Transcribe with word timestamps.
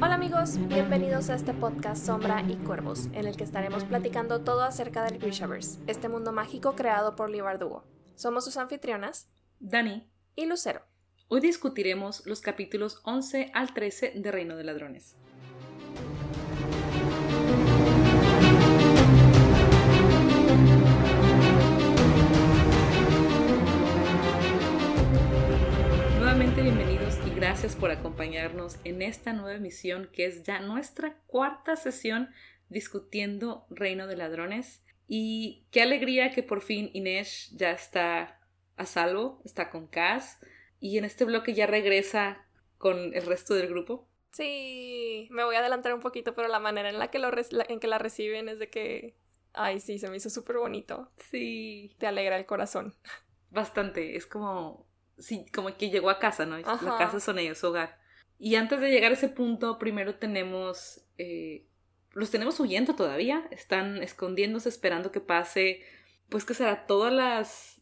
Hola 0.00 0.14
amigos, 0.14 0.58
bienvenidos 0.66 1.30
a 1.30 1.36
este 1.36 1.54
podcast 1.54 2.04
Sombra 2.04 2.42
y 2.42 2.56
Cuervos, 2.56 3.06
en 3.12 3.28
el 3.28 3.36
que 3.36 3.44
estaremos 3.44 3.84
platicando 3.84 4.40
todo 4.40 4.64
acerca 4.64 5.04
del 5.04 5.20
Grishaverse, 5.20 5.78
este 5.86 6.08
mundo 6.08 6.32
mágico 6.32 6.74
creado 6.74 7.14
por 7.14 7.30
Lee 7.30 7.40
Bardugo. 7.40 7.84
Somos 8.16 8.44
sus 8.46 8.56
anfitrionas, 8.56 9.30
Dani, 9.60 10.10
y 10.34 10.46
Lucero. 10.46 10.82
hoy 11.28 11.40
discutiremos 11.40 12.26
los 12.26 12.40
capítulos 12.40 13.00
11 13.04 13.52
al 13.54 13.74
13 13.74 14.14
de 14.16 14.32
Reino 14.32 14.56
de 14.56 14.64
Ladrones. 14.64 15.16
Gracias 27.46 27.76
por 27.76 27.90
acompañarnos 27.90 28.78
en 28.84 29.02
esta 29.02 29.34
nueva 29.34 29.52
emisión 29.58 30.08
que 30.14 30.24
es 30.24 30.44
ya 30.44 30.60
nuestra 30.60 31.18
cuarta 31.26 31.76
sesión 31.76 32.30
discutiendo 32.70 33.66
Reino 33.68 34.06
de 34.06 34.16
Ladrones. 34.16 34.82
Y 35.06 35.66
qué 35.70 35.82
alegría 35.82 36.30
que 36.30 36.42
por 36.42 36.62
fin 36.62 36.88
Inés 36.94 37.50
ya 37.54 37.70
está 37.72 38.40
a 38.78 38.86
salvo, 38.86 39.42
está 39.44 39.68
con 39.68 39.86
Cass 39.88 40.38
y 40.80 40.96
en 40.96 41.04
este 41.04 41.26
bloque 41.26 41.52
ya 41.52 41.66
regresa 41.66 42.46
con 42.78 43.12
el 43.12 43.26
resto 43.26 43.52
del 43.52 43.68
grupo. 43.68 44.08
Sí, 44.32 45.28
me 45.30 45.44
voy 45.44 45.56
a 45.56 45.58
adelantar 45.58 45.92
un 45.92 46.00
poquito, 46.00 46.34
pero 46.34 46.48
la 46.48 46.60
manera 46.60 46.88
en 46.88 46.98
la 46.98 47.10
que, 47.10 47.18
lo 47.18 47.30
la- 47.30 47.66
en 47.68 47.78
que 47.78 47.88
la 47.88 47.98
reciben 47.98 48.48
es 48.48 48.58
de 48.58 48.70
que... 48.70 49.16
Ay, 49.52 49.80
sí, 49.80 49.98
se 49.98 50.08
me 50.08 50.16
hizo 50.16 50.30
súper 50.30 50.56
bonito. 50.56 51.10
Sí, 51.30 51.94
Te 51.98 52.06
alegra 52.06 52.38
el 52.38 52.46
corazón. 52.46 52.94
bastante. 53.50 54.16
Es 54.16 54.24
como, 54.26 54.86
sí, 55.18 55.46
como 55.52 55.74
que 55.76 55.90
llegó 55.90 56.10
a 56.10 56.18
casa, 56.18 56.46
¿no? 56.46 56.58
La 56.58 56.96
casa 56.98 57.20
son 57.20 57.38
ellos, 57.38 57.58
su 57.58 57.68
hogar. 57.68 57.98
Y 58.38 58.56
antes 58.56 58.80
de 58.80 58.90
llegar 58.90 59.10
a 59.10 59.14
ese 59.14 59.28
punto, 59.28 59.78
primero 59.78 60.16
tenemos, 60.16 61.04
eh, 61.18 61.66
los 62.12 62.30
tenemos 62.30 62.58
huyendo 62.60 62.94
todavía. 62.94 63.46
Están 63.50 64.02
escondiéndose, 64.02 64.68
esperando 64.68 65.12
que 65.12 65.20
pase, 65.20 65.82
pues 66.28 66.44
que 66.44 66.54
será 66.54 66.86
todas 66.86 67.12
las, 67.12 67.80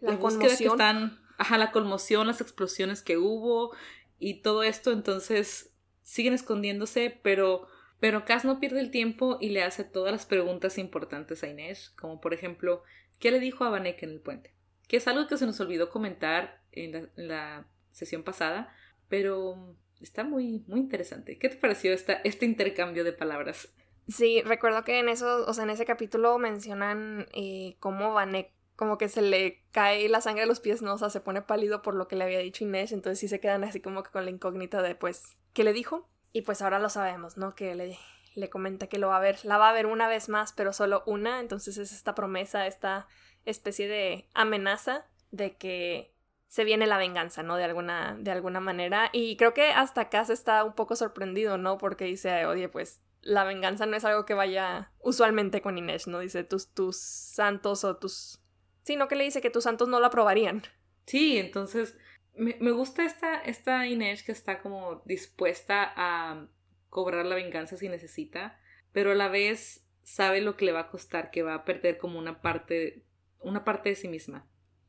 La 0.00 0.16
búsqueda 0.16 0.56
que 0.56 0.66
están, 0.66 1.20
ajá, 1.38 1.58
la 1.58 1.72
conmoción, 1.72 2.26
las 2.26 2.40
explosiones 2.40 3.02
que 3.02 3.16
hubo 3.16 3.74
y 4.18 4.42
todo 4.42 4.62
esto. 4.62 4.92
Entonces 4.92 5.74
siguen 6.02 6.34
escondiéndose, 6.34 7.20
pero 7.22 7.68
pero 8.02 8.24
Cass 8.24 8.44
no 8.44 8.58
pierde 8.58 8.80
el 8.80 8.90
tiempo 8.90 9.38
y 9.40 9.50
le 9.50 9.62
hace 9.62 9.84
todas 9.84 10.10
las 10.10 10.26
preguntas 10.26 10.76
importantes 10.76 11.44
a 11.44 11.46
Inés, 11.46 11.90
como 11.90 12.20
por 12.20 12.34
ejemplo, 12.34 12.82
¿qué 13.20 13.30
le 13.30 13.38
dijo 13.38 13.62
a 13.62 13.70
Vanek 13.70 14.02
en 14.02 14.10
el 14.10 14.20
puente? 14.20 14.52
Que 14.92 14.98
es 14.98 15.08
algo 15.08 15.26
que 15.26 15.38
se 15.38 15.46
nos 15.46 15.58
olvidó 15.58 15.88
comentar 15.88 16.60
en 16.70 17.10
la, 17.16 17.66
sesión 17.92 18.22
pasada, 18.22 18.74
pero 19.08 19.74
está 20.02 20.22
muy, 20.22 20.64
muy 20.66 20.80
interesante. 20.80 21.38
¿Qué 21.38 21.48
te 21.48 21.56
pareció 21.56 21.94
esta, 21.94 22.12
este 22.24 22.44
intercambio 22.44 23.02
de 23.02 23.14
palabras? 23.14 23.72
Sí, 24.06 24.42
recuerdo 24.42 24.84
que 24.84 24.98
en 24.98 25.08
eso, 25.08 25.46
o 25.46 25.54
sea, 25.54 25.64
en 25.64 25.70
ese 25.70 25.86
capítulo 25.86 26.38
mencionan 26.38 27.26
eh, 27.32 27.76
cómo 27.80 28.12
Vanek 28.12 28.52
como 28.76 28.98
que 28.98 29.08
se 29.08 29.22
le 29.22 29.62
cae 29.70 30.10
la 30.10 30.20
sangre 30.20 30.42
a 30.42 30.46
los 30.46 30.60
pies, 30.60 30.82
¿no? 30.82 30.92
O 30.92 31.10
se 31.10 31.20
pone 31.20 31.40
pálido 31.40 31.80
por 31.80 31.94
lo 31.94 32.06
que 32.06 32.16
le 32.16 32.24
había 32.24 32.40
dicho 32.40 32.64
Inés, 32.64 32.92
entonces 32.92 33.18
sí 33.18 33.28
se 33.28 33.40
quedan 33.40 33.64
así 33.64 33.80
como 33.80 34.02
que 34.02 34.10
con 34.10 34.26
la 34.26 34.30
incógnita 34.30 34.82
de, 34.82 34.94
pues, 34.94 35.38
¿qué 35.54 35.64
le 35.64 35.72
dijo? 35.72 36.06
Y 36.34 36.42
pues 36.42 36.60
ahora 36.60 36.78
lo 36.78 36.90
sabemos, 36.90 37.38
¿no? 37.38 37.54
Que 37.54 37.74
le, 37.74 37.98
le 38.34 38.50
comenta 38.50 38.88
que 38.88 38.98
lo 38.98 39.08
va 39.08 39.16
a 39.16 39.20
ver, 39.20 39.38
la 39.44 39.58
va 39.58 39.70
a 39.70 39.72
ver 39.72 39.86
una 39.86 40.08
vez 40.08 40.28
más, 40.28 40.52
pero 40.52 40.72
solo 40.72 41.02
una, 41.06 41.40
entonces 41.40 41.76
es 41.78 41.92
esta 41.92 42.14
promesa, 42.14 42.66
esta 42.66 43.08
especie 43.44 43.88
de 43.88 44.28
amenaza 44.34 45.06
de 45.30 45.56
que 45.56 46.12
se 46.48 46.64
viene 46.64 46.86
la 46.86 46.98
venganza, 46.98 47.42
¿no? 47.42 47.56
De 47.56 47.64
alguna, 47.64 48.16
de 48.20 48.30
alguna 48.30 48.60
manera. 48.60 49.08
Y 49.12 49.36
creo 49.36 49.54
que 49.54 49.68
hasta 49.70 50.02
acá 50.02 50.24
se 50.24 50.34
está 50.34 50.64
un 50.64 50.74
poco 50.74 50.96
sorprendido, 50.96 51.56
¿no? 51.56 51.78
Porque 51.78 52.04
dice, 52.04 52.46
oye, 52.46 52.68
pues 52.68 53.00
la 53.22 53.44
venganza 53.44 53.86
no 53.86 53.96
es 53.96 54.04
algo 54.04 54.26
que 54.26 54.34
vaya 54.34 54.92
usualmente 55.00 55.62
con 55.62 55.78
Inés, 55.78 56.06
¿no? 56.06 56.18
Dice 56.18 56.44
tus, 56.44 56.68
tus 56.74 56.98
santos 56.98 57.84
o 57.84 57.96
tus... 57.96 58.40
Sino 58.82 59.08
que 59.08 59.16
le 59.16 59.24
dice 59.24 59.40
que 59.40 59.50
tus 59.50 59.64
santos 59.64 59.88
no 59.88 60.00
lo 60.00 60.06
aprobarían. 60.06 60.62
Sí, 61.06 61.38
entonces 61.38 61.96
me, 62.34 62.56
me 62.60 62.72
gusta 62.72 63.04
esta, 63.04 63.40
esta 63.40 63.86
Inés 63.86 64.22
que 64.22 64.32
está 64.32 64.60
como 64.60 65.02
dispuesta 65.04 65.92
a 65.96 66.46
cobrar 66.90 67.24
la 67.24 67.36
venganza 67.36 67.76
si 67.76 67.88
necesita, 67.88 68.60
pero 68.92 69.12
a 69.12 69.14
la 69.14 69.28
vez 69.28 69.86
sabe 70.02 70.40
lo 70.40 70.56
que 70.56 70.66
le 70.66 70.72
va 70.72 70.80
a 70.80 70.90
costar, 70.90 71.30
que 71.30 71.42
va 71.42 71.54
a 71.54 71.64
perder 71.64 71.98
como 71.98 72.18
una 72.18 72.42
parte, 72.42 73.04
una 73.42 73.64
parte 73.64 73.90
de 73.90 73.96
sí 73.96 74.08
misma 74.08 74.46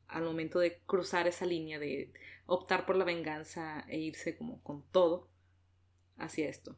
al 0.08 0.22
momento 0.22 0.58
de 0.58 0.80
cruzar 0.86 1.26
esa 1.26 1.46
línea 1.46 1.78
de 1.78 2.12
optar 2.46 2.86
por 2.86 2.96
la 2.96 3.04
venganza 3.04 3.84
e 3.88 3.98
irse 3.98 4.36
como 4.36 4.62
con 4.62 4.82
todo 4.90 5.28
hacia 6.18 6.48
esto. 6.48 6.76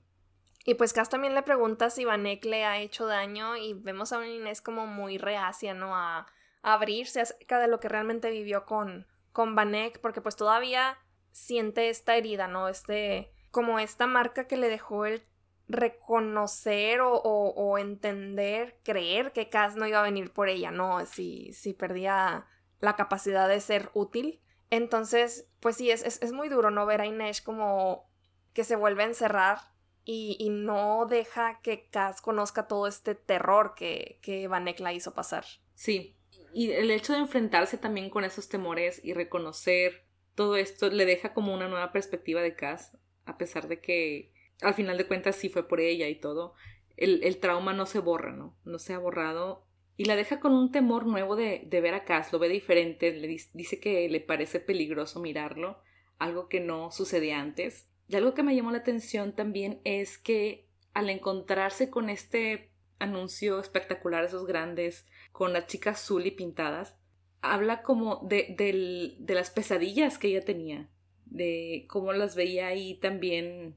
Y 0.64 0.74
pues 0.74 0.92
Cass 0.92 1.10
también 1.10 1.34
le 1.34 1.42
pregunta 1.42 1.90
si 1.90 2.04
Vanek 2.04 2.44
le 2.44 2.64
ha 2.64 2.80
hecho 2.80 3.06
daño 3.06 3.56
y 3.56 3.74
vemos 3.74 4.12
a 4.12 4.18
una 4.18 4.28
Inés 4.28 4.60
como 4.60 4.86
muy 4.86 5.18
reacia, 5.18 5.74
¿no? 5.74 5.94
A, 5.94 6.26
abrirse 6.62 7.20
acerca 7.20 7.60
de 7.60 7.68
lo 7.68 7.78
que 7.78 7.88
realmente 7.88 8.28
vivió 8.28 8.64
con, 8.64 9.06
con 9.30 9.54
Vanek, 9.54 10.00
porque 10.00 10.20
pues 10.20 10.34
todavía 10.34 10.98
siente 11.30 11.90
esta 11.90 12.16
herida, 12.16 12.48
¿no? 12.48 12.68
Este, 12.68 13.30
como 13.52 13.78
esta 13.78 14.08
marca 14.08 14.48
que 14.48 14.56
le 14.56 14.68
dejó 14.68 15.06
el 15.06 15.22
reconocer 15.68 17.00
o, 17.00 17.12
o- 17.14 17.50
o 17.54 17.78
entender, 17.78 18.78
creer 18.84 19.32
que 19.32 19.48
Cass 19.48 19.76
no 19.76 19.86
iba 19.86 20.00
a 20.00 20.02
venir 20.02 20.32
por 20.32 20.48
ella, 20.48 20.70
¿no? 20.70 21.04
Si, 21.06 21.52
si 21.52 21.72
perdía 21.74 22.46
la 22.80 22.96
capacidad 22.96 23.48
de 23.48 23.60
ser 23.60 23.90
útil. 23.94 24.40
Entonces, 24.70 25.48
pues 25.60 25.76
sí, 25.76 25.90
es, 25.90 26.04
es, 26.04 26.22
es 26.22 26.32
muy 26.32 26.48
duro, 26.48 26.70
¿no? 26.70 26.86
Ver 26.86 27.00
a 27.00 27.06
Inés 27.06 27.40
como 27.40 28.08
que 28.52 28.64
se 28.64 28.76
vuelve 28.76 29.02
a 29.02 29.06
encerrar 29.06 29.58
y, 30.04 30.36
y 30.38 30.50
no 30.50 31.06
deja 31.06 31.60
que 31.62 31.88
Cass 31.88 32.20
conozca 32.20 32.66
todo 32.68 32.86
este 32.86 33.14
terror 33.14 33.74
que, 33.76 34.18
que 34.22 34.48
Vanek 34.48 34.80
la 34.80 34.92
hizo 34.92 35.14
pasar. 35.14 35.44
Sí, 35.74 36.16
y 36.52 36.70
el 36.72 36.90
hecho 36.90 37.12
de 37.12 37.18
enfrentarse 37.18 37.76
también 37.76 38.08
con 38.08 38.24
esos 38.24 38.48
temores 38.48 39.00
y 39.04 39.12
reconocer 39.14 40.06
todo 40.34 40.56
esto 40.56 40.88
le 40.90 41.06
deja 41.06 41.32
como 41.34 41.52
una 41.54 41.68
nueva 41.68 41.92
perspectiva 41.92 42.40
de 42.40 42.54
Cass, 42.54 42.96
a 43.24 43.36
pesar 43.36 43.68
de 43.68 43.80
que 43.80 44.32
al 44.62 44.74
final 44.74 44.96
de 44.98 45.06
cuentas 45.06 45.36
sí 45.36 45.48
fue 45.48 45.68
por 45.68 45.80
ella 45.80 46.08
y 46.08 46.16
todo, 46.20 46.54
el, 46.96 47.22
el 47.24 47.38
trauma 47.38 47.72
no 47.72 47.86
se 47.86 47.98
borra, 47.98 48.32
¿no? 48.32 48.56
No 48.64 48.78
se 48.78 48.94
ha 48.94 48.98
borrado 48.98 49.64
y 49.96 50.04
la 50.04 50.16
deja 50.16 50.40
con 50.40 50.52
un 50.52 50.72
temor 50.72 51.06
nuevo 51.06 51.36
de, 51.36 51.62
de 51.66 51.80
ver 51.80 51.94
a 51.94 52.04
Cass, 52.04 52.32
lo 52.32 52.38
ve 52.38 52.48
diferente, 52.48 53.12
le 53.12 53.28
dice 53.28 53.80
que 53.80 54.08
le 54.08 54.20
parece 54.20 54.60
peligroso 54.60 55.20
mirarlo, 55.20 55.78
algo 56.18 56.48
que 56.48 56.60
no 56.60 56.90
sucedía 56.90 57.40
antes. 57.40 57.88
Y 58.08 58.16
algo 58.16 58.34
que 58.34 58.42
me 58.42 58.54
llamó 58.54 58.70
la 58.70 58.78
atención 58.78 59.34
también 59.34 59.80
es 59.84 60.18
que 60.18 60.68
al 60.92 61.10
encontrarse 61.10 61.90
con 61.90 62.08
este 62.10 62.70
anuncio 62.98 63.58
espectacular, 63.60 64.24
esos 64.24 64.46
grandes, 64.46 65.06
con 65.32 65.52
las 65.52 65.66
chicas 65.66 66.00
Zully 66.06 66.30
pintadas, 66.30 66.96
habla 67.40 67.82
como 67.82 68.20
de, 68.28 68.54
del- 68.56 69.16
de 69.18 69.34
las 69.34 69.50
pesadillas 69.50 70.18
que 70.18 70.28
ella 70.28 70.44
tenía, 70.44 70.88
de 71.26 71.86
cómo 71.88 72.12
las 72.12 72.34
veía 72.36 72.68
ahí 72.68 72.98
también 73.00 73.76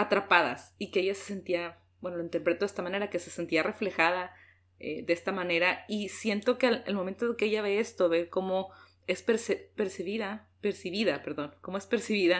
atrapadas 0.00 0.74
y 0.78 0.90
que 0.90 1.00
ella 1.00 1.14
se 1.14 1.24
sentía, 1.24 1.78
bueno, 2.00 2.16
lo 2.16 2.22
interpreto 2.22 2.60
de 2.60 2.66
esta 2.66 2.82
manera, 2.82 3.10
que 3.10 3.18
se 3.18 3.30
sentía 3.30 3.62
reflejada 3.62 4.34
eh, 4.78 5.04
de 5.04 5.12
esta 5.12 5.32
manera 5.32 5.84
y 5.88 6.08
siento 6.08 6.58
que 6.58 6.66
al, 6.66 6.94
momento 6.94 7.36
que 7.36 7.46
ella 7.46 7.62
ve 7.62 7.80
esto, 7.80 8.08
ve 8.08 8.28
cómo 8.28 8.70
es 9.06 9.22
percibida, 9.22 10.48
percibida, 10.60 11.22
perdón, 11.22 11.54
cómo 11.60 11.78
es 11.78 11.86
percibida, 11.86 12.38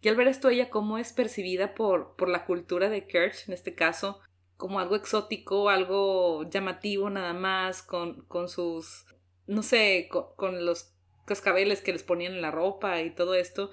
y 0.00 0.08
al 0.08 0.16
ver 0.16 0.28
esto 0.28 0.50
ella 0.50 0.68
cómo 0.68 0.98
es 0.98 1.12
percibida 1.12 1.74
por, 1.74 2.14
por 2.16 2.28
la 2.28 2.44
cultura 2.44 2.90
de 2.90 3.06
Kirch, 3.06 3.48
en 3.48 3.54
este 3.54 3.74
caso, 3.74 4.20
como 4.56 4.78
algo 4.78 4.96
exótico, 4.96 5.70
algo 5.70 6.48
llamativo 6.48 7.08
nada 7.08 7.32
más, 7.32 7.82
con, 7.82 8.26
con 8.26 8.48
sus, 8.48 9.06
no 9.46 9.62
sé, 9.62 10.08
con, 10.10 10.26
con 10.36 10.66
los 10.66 10.94
cascabeles 11.24 11.80
que 11.80 11.92
les 11.92 12.02
ponían 12.02 12.34
en 12.34 12.42
la 12.42 12.50
ropa 12.50 13.00
y 13.00 13.14
todo 13.14 13.34
esto. 13.34 13.70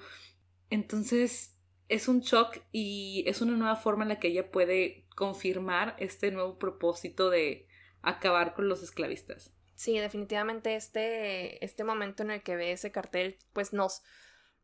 Entonces 0.70 1.51
es 1.92 2.08
un 2.08 2.20
shock 2.20 2.58
y 2.72 3.24
es 3.26 3.42
una 3.42 3.52
nueva 3.52 3.76
forma 3.76 4.04
en 4.04 4.08
la 4.08 4.18
que 4.18 4.28
ella 4.28 4.50
puede 4.50 5.06
confirmar 5.14 5.94
este 5.98 6.30
nuevo 6.30 6.58
propósito 6.58 7.28
de 7.28 7.68
acabar 8.00 8.54
con 8.54 8.68
los 8.68 8.82
esclavistas. 8.82 9.52
Sí, 9.74 9.98
definitivamente 9.98 10.74
este, 10.74 11.62
este 11.64 11.84
momento 11.84 12.22
en 12.22 12.30
el 12.30 12.42
que 12.42 12.56
ve 12.56 12.72
ese 12.72 12.92
cartel, 12.92 13.38
pues 13.52 13.72
nos, 13.72 14.02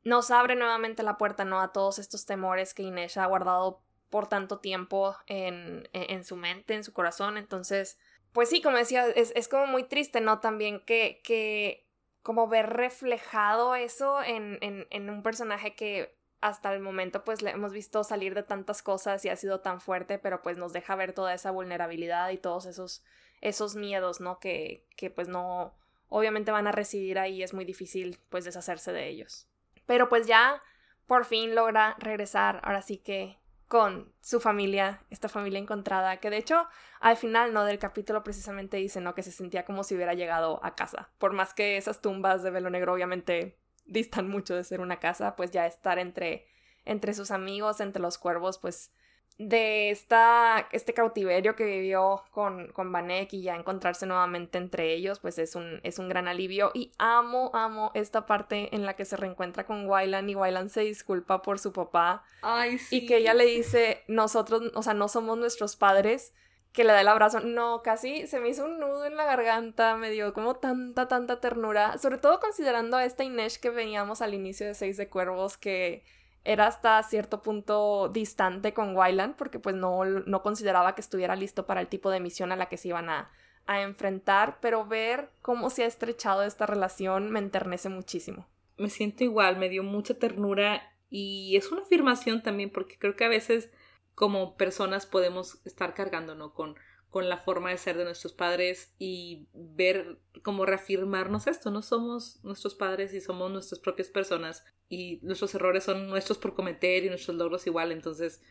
nos 0.04 0.30
abre 0.30 0.56
nuevamente 0.56 1.02
la 1.02 1.18
puerta, 1.18 1.44
¿no? 1.44 1.60
A 1.60 1.72
todos 1.72 1.98
estos 1.98 2.24
temores 2.24 2.72
que 2.72 2.82
Inés 2.82 3.16
ha 3.18 3.26
guardado 3.26 3.82
por 4.08 4.28
tanto 4.28 4.60
tiempo 4.60 5.14
en, 5.26 5.88
en, 5.92 6.24
su 6.24 6.36
mente, 6.36 6.74
en 6.74 6.84
su 6.84 6.94
corazón. 6.94 7.36
Entonces, 7.36 7.98
pues 8.32 8.48
sí, 8.48 8.62
como 8.62 8.78
decía, 8.78 9.06
es, 9.06 9.32
es 9.36 9.48
como 9.48 9.66
muy 9.66 9.84
triste, 9.84 10.22
¿no? 10.22 10.40
También 10.40 10.80
que, 10.84 11.20
que 11.24 11.86
como 12.22 12.48
ver 12.48 12.70
reflejado 12.70 13.74
eso 13.74 14.22
en, 14.22 14.58
en 14.60 15.10
un 15.10 15.22
personaje 15.22 15.74
que 15.74 16.17
hasta 16.40 16.72
el 16.72 16.80
momento 16.80 17.24
pues 17.24 17.42
le 17.42 17.50
hemos 17.50 17.72
visto 17.72 18.04
salir 18.04 18.34
de 18.34 18.42
tantas 18.42 18.82
cosas 18.82 19.24
y 19.24 19.28
ha 19.28 19.36
sido 19.36 19.60
tan 19.60 19.80
fuerte, 19.80 20.18
pero 20.18 20.42
pues 20.42 20.56
nos 20.56 20.72
deja 20.72 20.94
ver 20.94 21.12
toda 21.12 21.34
esa 21.34 21.50
vulnerabilidad 21.50 22.30
y 22.30 22.38
todos 22.38 22.66
esos, 22.66 23.04
esos 23.40 23.76
miedos, 23.76 24.20
¿no? 24.20 24.38
Que, 24.38 24.86
que 24.96 25.10
pues 25.10 25.28
no, 25.28 25.74
obviamente 26.08 26.50
van 26.50 26.66
a 26.66 26.72
residir 26.72 27.18
ahí, 27.18 27.42
es 27.42 27.54
muy 27.54 27.64
difícil 27.64 28.18
pues 28.28 28.44
deshacerse 28.44 28.92
de 28.92 29.08
ellos. 29.08 29.48
Pero 29.86 30.08
pues 30.08 30.26
ya 30.26 30.62
por 31.06 31.24
fin 31.24 31.54
logra 31.54 31.96
regresar, 31.98 32.60
ahora 32.62 32.82
sí 32.82 32.98
que 32.98 33.38
con 33.66 34.12
su 34.20 34.40
familia, 34.40 35.02
esta 35.10 35.28
familia 35.28 35.58
encontrada, 35.58 36.18
que 36.18 36.30
de 36.30 36.38
hecho 36.38 36.66
al 37.00 37.16
final 37.16 37.52
no 37.52 37.64
del 37.64 37.78
capítulo 37.78 38.24
precisamente 38.24 38.78
dice, 38.78 39.00
¿no? 39.00 39.14
Que 39.14 39.22
se 39.22 39.32
sentía 39.32 39.64
como 39.64 39.84
si 39.84 39.94
hubiera 39.94 40.14
llegado 40.14 40.60
a 40.64 40.74
casa. 40.74 41.10
Por 41.18 41.32
más 41.32 41.52
que 41.52 41.76
esas 41.76 42.00
tumbas 42.00 42.42
de 42.42 42.50
velo 42.50 42.70
negro 42.70 42.94
obviamente 42.94 43.58
distan 43.88 44.28
mucho 44.28 44.54
de 44.54 44.64
ser 44.64 44.80
una 44.80 45.00
casa, 45.00 45.34
pues 45.36 45.50
ya 45.50 45.66
estar 45.66 45.98
entre, 45.98 46.46
entre 46.84 47.14
sus 47.14 47.30
amigos, 47.30 47.80
entre 47.80 48.00
los 48.00 48.18
cuervos, 48.18 48.58
pues 48.58 48.92
de 49.38 49.90
esta, 49.90 50.68
este 50.72 50.92
cautiverio 50.92 51.54
que 51.54 51.64
vivió 51.64 52.24
con, 52.32 52.72
con 52.72 52.90
Vanek 52.90 53.32
y 53.34 53.42
ya 53.42 53.54
encontrarse 53.54 54.04
nuevamente 54.04 54.58
entre 54.58 54.92
ellos, 54.94 55.20
pues 55.20 55.38
es 55.38 55.54
un, 55.54 55.80
es 55.84 56.00
un 56.00 56.08
gran 56.08 56.26
alivio. 56.26 56.72
Y 56.74 56.92
amo, 56.98 57.52
amo 57.54 57.92
esta 57.94 58.26
parte 58.26 58.74
en 58.74 58.84
la 58.84 58.96
que 58.96 59.04
se 59.04 59.16
reencuentra 59.16 59.64
con 59.64 59.88
Wylan 59.88 60.28
y 60.28 60.34
Wylan 60.34 60.70
se 60.70 60.80
disculpa 60.80 61.40
por 61.40 61.60
su 61.60 61.72
papá. 61.72 62.24
Ay, 62.42 62.78
sí. 62.78 62.96
Y 62.96 63.06
que 63.06 63.18
ella 63.18 63.32
le 63.32 63.46
dice, 63.46 64.02
nosotros, 64.08 64.72
o 64.74 64.82
sea, 64.82 64.94
no 64.94 65.06
somos 65.06 65.38
nuestros 65.38 65.76
padres, 65.76 66.34
que 66.72 66.84
le 66.84 66.92
da 66.92 67.00
el 67.00 67.08
abrazo. 67.08 67.40
No, 67.40 67.82
casi 67.82 68.26
se 68.26 68.40
me 68.40 68.48
hizo 68.48 68.64
un 68.64 68.78
nudo 68.78 69.04
en 69.04 69.16
la 69.16 69.24
garganta, 69.24 69.96
me 69.96 70.10
dio 70.10 70.32
como 70.32 70.56
tanta, 70.56 71.08
tanta 71.08 71.40
ternura. 71.40 71.98
Sobre 71.98 72.18
todo 72.18 72.40
considerando 72.40 72.96
a 72.96 73.04
esta 73.04 73.24
Inés 73.24 73.58
que 73.58 73.70
veníamos 73.70 74.22
al 74.22 74.34
inicio 74.34 74.66
de 74.66 74.74
Seis 74.74 74.96
de 74.96 75.08
Cuervos, 75.08 75.56
que 75.56 76.04
era 76.44 76.66
hasta 76.66 77.02
cierto 77.02 77.42
punto 77.42 78.08
distante 78.08 78.72
con 78.72 78.96
Wyland 78.96 79.34
porque 79.36 79.58
pues 79.58 79.74
no, 79.74 80.04
no 80.04 80.42
consideraba 80.42 80.94
que 80.94 81.00
estuviera 81.00 81.36
listo 81.36 81.66
para 81.66 81.80
el 81.80 81.88
tipo 81.88 82.10
de 82.10 82.20
misión 82.20 82.52
a 82.52 82.56
la 82.56 82.66
que 82.66 82.76
se 82.76 82.88
iban 82.88 83.10
a, 83.10 83.30
a 83.66 83.82
enfrentar, 83.82 84.58
pero 84.62 84.86
ver 84.86 85.30
cómo 85.42 85.68
se 85.68 85.84
ha 85.84 85.86
estrechado 85.86 86.42
esta 86.42 86.64
relación 86.64 87.30
me 87.30 87.38
enternece 87.38 87.90
muchísimo. 87.90 88.46
Me 88.78 88.88
siento 88.88 89.24
igual, 89.24 89.58
me 89.58 89.68
dio 89.68 89.82
mucha 89.82 90.14
ternura 90.14 90.82
y 91.10 91.56
es 91.56 91.70
una 91.70 91.82
afirmación 91.82 92.42
también 92.42 92.70
porque 92.70 92.96
creo 92.98 93.14
que 93.14 93.24
a 93.24 93.28
veces 93.28 93.70
como 94.18 94.56
personas 94.56 95.06
podemos 95.06 95.64
estar 95.64 95.94
cargando, 95.94 96.34
¿no? 96.34 96.52
Con, 96.52 96.74
con 97.08 97.28
la 97.28 97.36
forma 97.36 97.70
de 97.70 97.78
ser 97.78 97.96
de 97.96 98.02
nuestros 98.02 98.32
padres 98.32 98.92
y 98.98 99.46
ver 99.54 100.18
como 100.42 100.66
reafirmarnos 100.66 101.46
esto, 101.46 101.70
no 101.70 101.82
somos 101.82 102.42
nuestros 102.42 102.74
padres 102.74 103.14
y 103.14 103.20
somos 103.20 103.48
nuestras 103.52 103.78
propias 103.78 104.08
personas 104.08 104.64
y 104.88 105.20
nuestros 105.22 105.54
errores 105.54 105.84
son 105.84 106.08
nuestros 106.08 106.36
por 106.36 106.56
cometer 106.56 107.04
y 107.04 107.10
nuestros 107.10 107.36
logros 107.36 107.68
igual, 107.68 107.92
entonces 107.92 108.42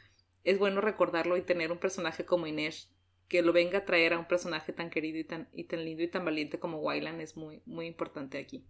es 0.46 0.58
bueno 0.58 0.80
recordarlo 0.80 1.36
y 1.36 1.42
tener 1.42 1.74
un 1.74 1.80
personaje 1.80 2.26
como 2.26 2.48
Inés 2.48 2.90
que 3.28 3.42
lo 3.42 3.52
venga 3.52 3.80
a 3.80 3.86
traer 3.86 4.14
a 4.14 4.20
un 4.20 4.28
personaje 4.30 4.72
tan 4.72 4.90
querido 4.90 5.20
y 5.20 5.26
tan, 5.26 5.50
y 5.52 5.66
tan 5.66 5.84
lindo 5.84 6.02
y 6.02 6.08
tan 6.08 6.24
valiente 6.24 6.62
como 6.62 6.80
Wylan 6.80 7.20
es 7.20 7.36
muy, 7.36 7.62
muy 7.66 7.88
importante 7.88 8.38
aquí. 8.38 8.66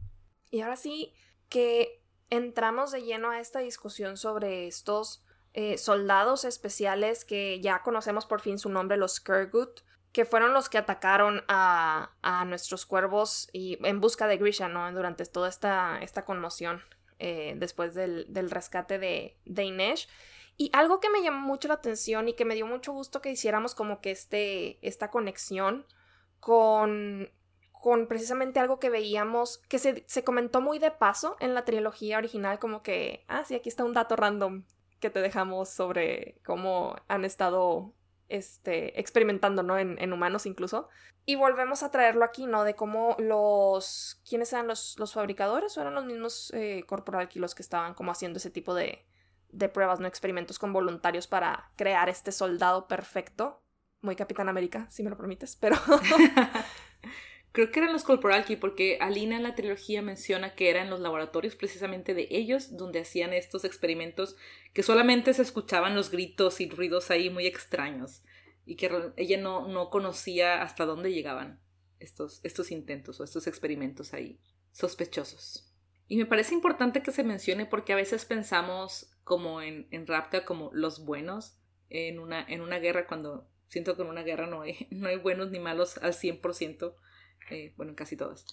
Y 0.49 0.61
ahora 0.61 0.77
sí 0.77 1.13
que 1.47 2.01
entramos 2.31 2.91
de 2.91 3.03
lleno 3.03 3.29
a 3.29 3.39
esta 3.39 3.59
discusión 3.59 4.17
sobre 4.17 4.65
estos 4.65 5.23
eh, 5.53 5.77
soldados 5.77 6.45
especiales 6.45 7.25
que 7.25 7.59
ya 7.61 7.81
conocemos 7.81 8.25
por 8.25 8.41
fin 8.41 8.59
su 8.59 8.69
nombre, 8.69 8.97
los 8.97 9.15
Skurgut, 9.15 9.81
que 10.11 10.25
fueron 10.25 10.53
los 10.53 10.69
que 10.69 10.77
atacaron 10.77 11.43
a, 11.47 12.11
a 12.21 12.45
nuestros 12.45 12.85
cuervos 12.85 13.49
y 13.53 13.77
en 13.85 14.01
busca 14.01 14.27
de 14.27 14.37
Grisha, 14.37 14.67
¿no? 14.67 14.91
Durante 14.91 15.25
toda 15.25 15.49
esta, 15.49 15.99
esta 16.01 16.25
conmoción 16.25 16.81
eh, 17.19 17.55
después 17.57 17.93
del, 17.93 18.25
del, 18.31 18.49
rescate 18.49 18.99
de, 18.99 19.37
de 19.45 19.63
Inesh. 19.63 20.07
Y 20.55 20.71
algo 20.73 20.99
que 20.99 21.09
me 21.09 21.21
llamó 21.21 21.39
mucho 21.39 21.67
la 21.67 21.75
atención 21.75 22.27
y 22.29 22.33
que 22.33 22.45
me 22.45 22.55
dio 22.55 22.65
mucho 22.65 22.93
gusto 22.93 23.21
que 23.21 23.31
hiciéramos 23.31 23.75
como 23.75 24.01
que 24.01 24.11
este, 24.11 24.79
esta 24.87 25.11
conexión 25.11 25.85
con, 26.39 27.31
con 27.71 28.07
precisamente 28.07 28.59
algo 28.59 28.79
que 28.79 28.89
veíamos, 28.89 29.59
que 29.67 29.77
se, 29.77 30.03
se, 30.07 30.23
comentó 30.23 30.61
muy 30.61 30.79
de 30.79 30.89
paso 30.89 31.37
en 31.39 31.53
la 31.53 31.63
trilogía 31.63 32.17
original, 32.17 32.57
como 32.57 32.81
que, 32.81 33.23
ah, 33.27 33.43
sí, 33.43 33.53
aquí 33.53 33.69
está 33.69 33.83
un 33.83 33.93
dato 33.93 34.15
random 34.15 34.63
que 34.99 35.09
te 35.09 35.21
dejamos 35.21 35.69
sobre 35.69 36.39
cómo 36.43 36.95
han 37.07 37.25
estado 37.25 37.93
este, 38.29 38.99
experimentando, 38.99 39.63
¿no? 39.63 39.77
En, 39.77 39.97
en, 39.99 40.13
humanos 40.13 40.45
incluso. 40.45 40.89
Y 41.25 41.35
volvemos 41.35 41.83
a 41.83 41.91
traerlo 41.91 42.23
aquí, 42.23 42.45
¿no? 42.45 42.63
De 42.63 42.75
cómo 42.75 43.15
los... 43.19 44.21
¿Quiénes 44.27 44.51
eran 44.53 44.67
los, 44.67 44.97
los 44.97 45.13
fabricadores? 45.13 45.77
¿O 45.77 45.81
eran 45.81 45.95
los 45.95 46.05
mismos 46.05 46.51
eh, 46.53 46.85
los 47.35 47.55
que 47.55 47.61
estaban 47.61 47.93
como 47.93 48.11
haciendo 48.11 48.37
ese 48.37 48.49
tipo 48.49 48.73
de, 48.73 49.05
de 49.49 49.69
pruebas, 49.69 49.99
¿no? 49.99 50.07
Experimentos 50.07 50.59
con 50.59 50.73
voluntarios 50.73 51.27
para 51.27 51.71
crear 51.75 52.09
este 52.09 52.31
soldado 52.31 52.87
perfecto. 52.87 53.61
Muy 54.01 54.15
Capitán 54.15 54.47
América, 54.47 54.87
si 54.89 55.03
me 55.03 55.09
lo 55.09 55.17
permites, 55.17 55.55
pero... 55.55 55.75
Creo 57.51 57.71
que 57.71 57.79
eran 57.79 57.93
los 57.93 58.03
Corporalki 58.03 58.55
porque 58.55 58.97
Alina 59.01 59.35
en 59.35 59.43
la 59.43 59.55
trilogía 59.55 60.01
menciona 60.01 60.53
que 60.53 60.69
eran 60.69 60.89
los 60.89 60.99
laboratorios 60.99 61.55
precisamente 61.55 62.13
de 62.13 62.27
ellos 62.29 62.77
donde 62.77 62.99
hacían 62.99 63.33
estos 63.33 63.65
experimentos 63.65 64.35
que 64.73 64.83
solamente 64.83 65.33
se 65.33 65.41
escuchaban 65.41 65.95
los 65.95 66.11
gritos 66.11 66.61
y 66.61 66.69
ruidos 66.69 67.09
ahí 67.09 67.29
muy 67.29 67.47
extraños 67.47 68.21
y 68.65 68.75
que 68.75 68.91
ella 69.15 69.37
no, 69.37 69.67
no 69.67 69.89
conocía 69.89 70.61
hasta 70.61 70.85
dónde 70.85 71.13
llegaban 71.13 71.59
estos, 71.99 72.41
estos 72.43 72.71
intentos 72.71 73.19
o 73.19 73.23
estos 73.23 73.47
experimentos 73.47 74.13
ahí 74.13 74.39
sospechosos. 74.71 75.73
Y 76.07 76.17
me 76.17 76.25
parece 76.25 76.53
importante 76.53 77.01
que 77.01 77.11
se 77.11 77.23
mencione 77.23 77.65
porque 77.65 77.93
a 77.93 77.97
veces 77.97 78.25
pensamos 78.25 79.09
como 79.23 79.61
en, 79.61 79.87
en 79.91 80.05
Rapka 80.05 80.45
como 80.45 80.69
los 80.73 81.05
buenos 81.05 81.57
en 81.89 82.19
una, 82.19 82.43
en 82.43 82.61
una 82.61 82.79
guerra 82.79 83.07
cuando 83.07 83.49
siento 83.67 83.95
que 83.95 84.01
en 84.01 84.09
una 84.09 84.23
guerra 84.23 84.47
no 84.47 84.61
hay, 84.61 84.87
no 84.91 85.07
hay 85.07 85.17
buenos 85.17 85.51
ni 85.51 85.59
malos 85.59 85.97
al 85.97 86.13
100%. 86.13 86.93
Eh, 87.49 87.73
bueno, 87.77 87.95
casi 87.95 88.17
todas. 88.17 88.45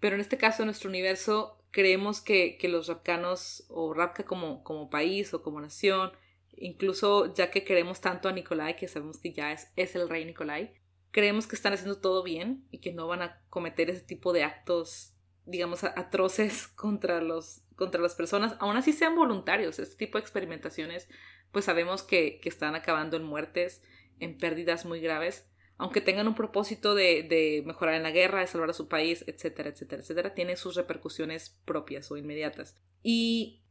Pero 0.00 0.16
en 0.16 0.20
este 0.20 0.36
caso, 0.36 0.62
en 0.62 0.66
nuestro 0.66 0.90
universo, 0.90 1.62
creemos 1.70 2.20
que, 2.20 2.58
que 2.58 2.68
los 2.68 2.88
rapcanos, 2.88 3.64
o 3.68 3.94
Rapka 3.94 4.24
como, 4.24 4.64
como 4.64 4.90
país 4.90 5.32
o 5.34 5.42
como 5.42 5.60
nación, 5.60 6.12
incluso 6.56 7.32
ya 7.34 7.50
que 7.50 7.64
queremos 7.64 8.00
tanto 8.00 8.28
a 8.28 8.32
Nikolai, 8.32 8.76
que 8.76 8.88
sabemos 8.88 9.18
que 9.18 9.32
ya 9.32 9.52
es, 9.52 9.68
es 9.76 9.94
el 9.94 10.08
rey 10.08 10.24
Nikolai, 10.24 10.74
creemos 11.12 11.46
que 11.46 11.56
están 11.56 11.72
haciendo 11.72 11.98
todo 11.98 12.22
bien 12.22 12.66
y 12.70 12.78
que 12.78 12.92
no 12.92 13.06
van 13.06 13.22
a 13.22 13.40
cometer 13.48 13.90
ese 13.90 14.00
tipo 14.00 14.32
de 14.32 14.44
actos, 14.44 15.14
digamos, 15.46 15.84
atroces 15.84 16.66
contra, 16.74 17.20
los, 17.20 17.62
contra 17.76 18.00
las 18.00 18.14
personas, 18.14 18.56
aún 18.58 18.76
así 18.76 18.92
sean 18.92 19.14
voluntarios. 19.14 19.78
Este 19.78 19.96
tipo 19.96 20.18
de 20.18 20.22
experimentaciones, 20.22 21.08
pues 21.52 21.64
sabemos 21.64 22.02
que, 22.02 22.40
que 22.40 22.48
están 22.48 22.74
acabando 22.74 23.16
en 23.16 23.24
muertes, 23.24 23.82
en 24.18 24.36
pérdidas 24.36 24.84
muy 24.84 25.00
graves 25.00 25.51
aunque 25.82 26.00
tengan 26.00 26.28
un 26.28 26.36
propósito 26.36 26.94
de, 26.94 27.60
mejorar 27.66 27.96
en 27.96 28.04
la 28.04 28.12
guerra, 28.12 28.38
de 28.38 28.46
salvar 28.46 28.70
a 28.70 28.72
su 28.72 28.86
país, 28.86 29.24
etcétera, 29.26 29.68
etcétera, 29.70 30.00
etcétera, 30.00 30.32
tiene 30.32 30.56
sus 30.56 30.76
repercusiones 30.76 31.60
propias 31.64 32.08
o 32.12 32.16
inmediatas. 32.16 32.78
Y, 33.02 33.64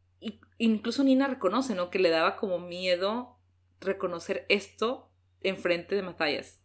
incluso 0.57 1.05
Nina 1.05 1.27
reconoce, 1.27 1.74
¿no? 1.74 1.89
Que 1.89 2.00
le 2.00 2.09
daba 2.09 2.35
como 2.35 2.59
miedo 2.59 3.39
reconocer 3.79 4.45
esto 4.50 5.09
enfrente 5.39 5.95
de 5.95 6.01
Matthias. 6.01 6.62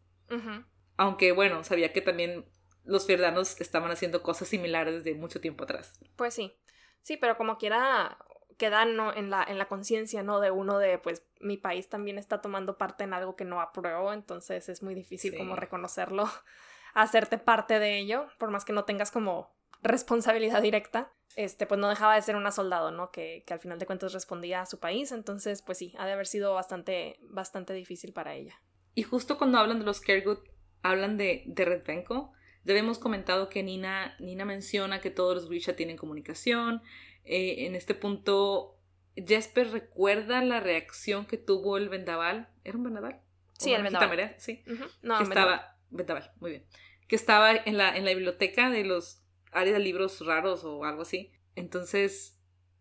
Aunque, 0.96 1.30
bueno, 1.30 1.62
sabía 1.62 1.92
que 1.92 2.00
también 2.00 2.44
los 2.84 3.06
fierdanos 3.06 3.60
estaban 3.60 3.92
haciendo 3.92 4.24
cosas 4.24 4.48
similares 4.48 5.04
desde 5.04 5.16
mucho 5.16 5.40
tiempo 5.40 5.62
atrás. 5.62 6.00
Pues 6.16 6.34
sí. 6.34 6.58
Sí, 7.02 7.16
pero 7.16 7.36
como 7.36 7.56
quiera, 7.56 8.18
quedan 8.56 8.96
¿no? 8.96 9.14
en 9.14 9.30
la, 9.30 9.44
en 9.44 9.58
la 9.58 9.66
conciencia, 9.66 10.22
¿no? 10.22 10.40
De 10.40 10.50
uno 10.50 10.78
de, 10.78 10.98
pues, 10.98 11.24
mi 11.40 11.56
país 11.56 11.88
también 11.88 12.18
está 12.18 12.40
tomando 12.40 12.78
parte 12.78 13.04
en 13.04 13.12
algo 13.12 13.36
que 13.36 13.44
no 13.44 13.60
apruebo, 13.60 14.12
entonces 14.12 14.68
es 14.68 14.82
muy 14.82 14.94
difícil 14.94 15.36
como 15.36 15.56
reconocerlo, 15.56 16.28
hacerte 16.94 17.38
parte 17.38 17.78
de 17.78 17.98
ello, 17.98 18.26
por 18.38 18.50
más 18.50 18.64
que 18.64 18.72
no 18.72 18.84
tengas 18.84 19.10
como 19.10 19.54
responsabilidad 19.82 20.62
directa, 20.62 21.12
este, 21.36 21.66
pues 21.66 21.78
no 21.78 21.88
dejaba 21.88 22.14
de 22.14 22.22
ser 22.22 22.36
una 22.36 22.50
soldado, 22.50 22.90
¿no? 22.90 23.10
Que, 23.10 23.44
que 23.46 23.52
al 23.52 23.60
final 23.60 23.78
de 23.78 23.86
cuentas 23.86 24.12
respondía 24.12 24.62
a 24.62 24.66
su 24.66 24.80
país, 24.80 25.12
entonces, 25.12 25.62
pues 25.62 25.78
sí, 25.78 25.94
ha 25.98 26.06
de 26.06 26.12
haber 26.12 26.26
sido 26.26 26.54
bastante, 26.54 27.18
bastante 27.22 27.74
difícil 27.74 28.12
para 28.12 28.34
ella. 28.34 28.60
Y 28.94 29.02
justo 29.02 29.36
cuando 29.36 29.58
hablan 29.58 29.78
de 29.78 29.84
los 29.84 30.00
Kergut, 30.00 30.40
hablan 30.82 31.16
de, 31.16 31.44
de 31.46 31.64
Redvenko. 31.64 32.32
Ya 32.64 32.72
habíamos 32.72 32.98
comentado 32.98 33.48
que 33.48 33.62
Nina, 33.62 34.16
Nina 34.18 34.44
menciona 34.44 35.00
que 35.00 35.10
todos 35.10 35.34
los 35.34 35.48
Grisha 35.48 35.76
tienen 35.76 35.96
comunicación, 35.96 36.82
eh, 37.26 37.66
en 37.66 37.74
este 37.74 37.94
punto, 37.94 38.78
Jesper 39.16 39.70
recuerda 39.70 40.42
la 40.42 40.60
reacción 40.60 41.26
que 41.26 41.36
tuvo 41.36 41.76
el 41.76 41.88
vendaval. 41.88 42.48
¿Era 42.64 42.78
un 42.78 42.84
vendaval? 42.84 43.20
Sí, 43.58 43.72
el 43.72 43.82
vendaval. 43.82 44.34
Sí. 44.38 44.64
no, 45.02 45.18
que 45.18 45.24
estaba. 45.24 45.76
Vendaval, 45.90 46.32
muy 46.40 46.50
bien. 46.50 46.66
Que 47.08 47.16
estaba 47.16 47.54
en 47.54 47.76
la, 47.76 47.96
en 47.96 48.04
la 48.04 48.12
biblioteca 48.12 48.70
de 48.70 48.84
los 48.84 49.22
áreas 49.52 49.76
de 49.76 49.84
libros 49.84 50.24
raros 50.24 50.64
o 50.64 50.84
algo 50.84 51.02
así. 51.02 51.32
Entonces, 51.54 52.38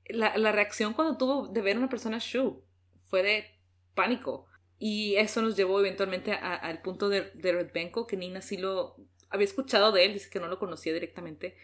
la, 0.08 0.38
la 0.38 0.52
reacción 0.52 0.94
cuando 0.94 1.18
tuvo 1.18 1.48
de 1.48 1.62
ver 1.62 1.76
a 1.76 1.80
una 1.80 1.90
persona 1.90 2.18
Shu 2.20 2.64
fue 3.08 3.24
de 3.24 3.46
pánico. 3.94 4.48
Y 4.78 5.16
eso 5.16 5.42
nos 5.42 5.56
llevó 5.56 5.80
eventualmente 5.80 6.34
al 6.34 6.82
punto 6.82 7.08
de, 7.08 7.32
de 7.34 7.54
Red 7.54 7.72
Benko, 7.74 8.08
que 8.08 8.18
Nina 8.18 8.42
sí 8.42 8.58
lo 8.58 8.98
había 9.30 9.46
escuchado 9.46 9.92
de 9.92 10.06
él, 10.06 10.14
dice 10.14 10.30
que 10.30 10.40
no 10.40 10.48
lo 10.48 10.60
conocía 10.60 10.94
directamente, 10.94 11.58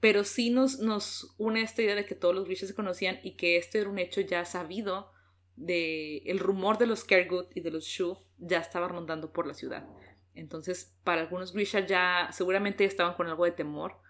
pero 0.00 0.24
sí 0.24 0.50
nos, 0.50 0.78
nos 0.78 1.34
une 1.38 1.62
esta 1.62 1.82
idea 1.82 1.94
de 1.94 2.06
que 2.06 2.14
todos 2.14 2.34
los 2.34 2.46
Grisha 2.46 2.66
se 2.66 2.74
conocían 2.74 3.20
y 3.22 3.36
que 3.36 3.58
este 3.58 3.80
era 3.80 3.90
un 3.90 3.98
hecho 3.98 4.20
ya 4.22 4.44
sabido 4.44 5.12
de 5.56 6.18
el 6.26 6.38
rumor 6.38 6.78
de 6.78 6.86
los 6.86 7.04
Kergut 7.04 7.54
y 7.54 7.60
de 7.60 7.70
los 7.70 7.84
Shu 7.84 8.18
ya 8.38 8.58
estaba 8.58 8.88
rondando 8.88 9.32
por 9.32 9.46
la 9.46 9.54
ciudad. 9.54 9.86
Entonces, 10.34 10.96
para 11.04 11.20
algunos 11.20 11.52
Grisha 11.52 11.80
ya 11.80 12.30
seguramente 12.32 12.84
estaban 12.84 13.14
con 13.14 13.26
algo 13.26 13.44
de 13.44 13.52
temor 13.52 14.00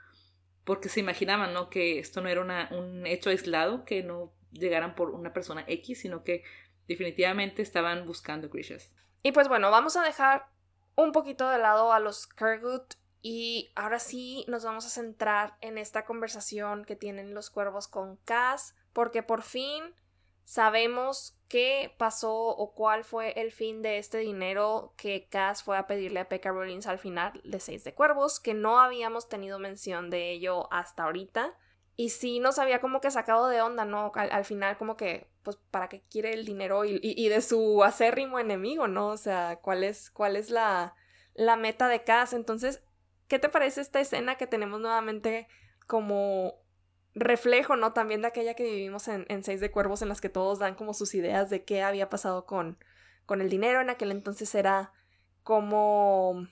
porque 0.65 0.89
se 0.89 1.01
imaginaban, 1.01 1.53
¿no? 1.53 1.71
Que 1.71 1.99
esto 1.99 2.21
no 2.21 2.29
era 2.29 2.41
una, 2.41 2.69
un 2.71 3.07
hecho 3.07 3.31
aislado, 3.31 3.85
que 3.85 4.05
no 4.05 4.33
llegaran 4.53 4.95
por 4.95 5.11
una 5.11 5.33
persona 5.33 5.65
X, 5.67 6.03
sino 6.03 6.23
que 6.23 6.45
definitivamente 6.87 7.63
estaban 7.63 8.07
buscando 8.07 8.49
Grishas. 8.49 8.93
Y 9.23 9.33
pues 9.33 9.49
bueno, 9.49 9.71
vamos 9.71 9.97
a 9.97 10.05
dejar 10.05 10.47
un 10.95 11.11
poquito 11.11 11.49
de 11.49 11.59
lado 11.59 11.93
a 11.93 11.99
los 11.99 12.27
Kurgut 12.27 12.95
y 13.23 13.71
ahora 13.75 13.99
sí 13.99 14.45
nos 14.49 14.65
vamos 14.65 14.87
a 14.87 14.91
centrar 14.91 15.57
en 15.61 15.79
esta 15.79 16.05
conversación 16.05 16.85
que 16.85 16.97
tienen 16.97 17.35
los 17.35 17.51
cuervos 17.51 17.89
con 17.89 18.17
Cass, 18.25 18.75
porque 18.93 19.23
por 19.23 19.43
fin 19.43 19.95
sabemos 20.45 21.37
qué 21.49 21.95
pasó 21.99 22.35
o 22.35 22.73
cuál 22.75 23.05
fue 23.05 23.33
el 23.41 23.53
fin 23.53 23.83
de 23.83 23.99
este 23.99 24.19
dinero 24.19 24.95
que 24.97 25.29
Cass 25.29 25.63
fue 25.63 25.77
a 25.77 25.87
pedirle 25.87 26.21
a 26.21 26.29
Pekka 26.29 26.51
Rollins 26.51 26.87
al 26.87 26.99
final 26.99 27.41
de 27.45 27.61
Seis 27.61 27.85
de 27.85 27.95
Cuervos, 27.95 28.41
que 28.41 28.55
no 28.55 28.81
habíamos 28.81 29.29
tenido 29.29 29.59
mención 29.59 30.11
de 30.11 30.33
ello 30.33 30.73
hasta 30.73 31.05
ahorita. 31.05 31.55
Y 31.97 32.09
sí 32.11 32.41
nos 32.41 32.59
había 32.59 32.81
como 32.81 33.01
que 33.01 33.11
sacado 33.11 33.49
de 33.49 33.61
onda, 33.61 33.85
¿no? 33.85 34.11
Al, 34.15 34.45
final 34.47 34.79
como 34.79 34.97
que, 34.97 35.29
pues, 35.43 35.59
¿para 35.71 35.89
qué 35.89 36.03
quiere 36.11 36.33
el 36.33 36.47
dinero 36.47 36.85
y, 36.87 37.29
de 37.29 37.43
su 37.43 37.85
acérrimo 37.85 38.39
enemigo, 38.39 38.89
¿no? 38.89 39.09
O 39.09 39.17
sea, 39.19 39.59
¿cuál 39.61 39.85
es, 39.85 40.11
cuál 40.11 40.37
es 40.37 40.49
la, 40.49 40.95
la 41.35 41.57
meta 41.57 41.89
de 41.89 42.03
Cass? 42.03 42.33
Entonces, 42.33 42.83
¿qué 43.31 43.39
te 43.39 43.49
parece 43.49 43.81
esta 43.81 44.01
escena 44.01 44.35
que 44.35 44.47
tenemos 44.47 44.81
nuevamente 44.81 45.49
como 45.87 46.55
reflejo, 47.15 47.77
¿no? 47.77 47.95
También 47.95 48.21
de 48.21 48.29
aquella 48.29 48.53
que 48.55 48.65
vivimos 48.65 49.09
en, 49.09 49.25
en 49.29 49.43
Seis 49.43 49.61
de 49.63 49.71
Cuervos, 49.71 50.03
en 50.03 50.11
las 50.11 50.21
que 50.21 50.29
todos 50.29 50.59
dan 50.59 50.75
como 50.75 50.93
sus 50.93 51.15
ideas 51.15 51.49
de 51.49 51.65
qué 51.65 51.83
había 51.83 52.11
pasado 52.11 52.45
con, 52.45 52.77
con 53.25 53.41
el 53.41 53.49
dinero. 53.49 53.81
En 53.81 53.89
aquel 53.89 54.11
entonces 54.11 54.55
era 54.55 54.93
como... 55.43 56.47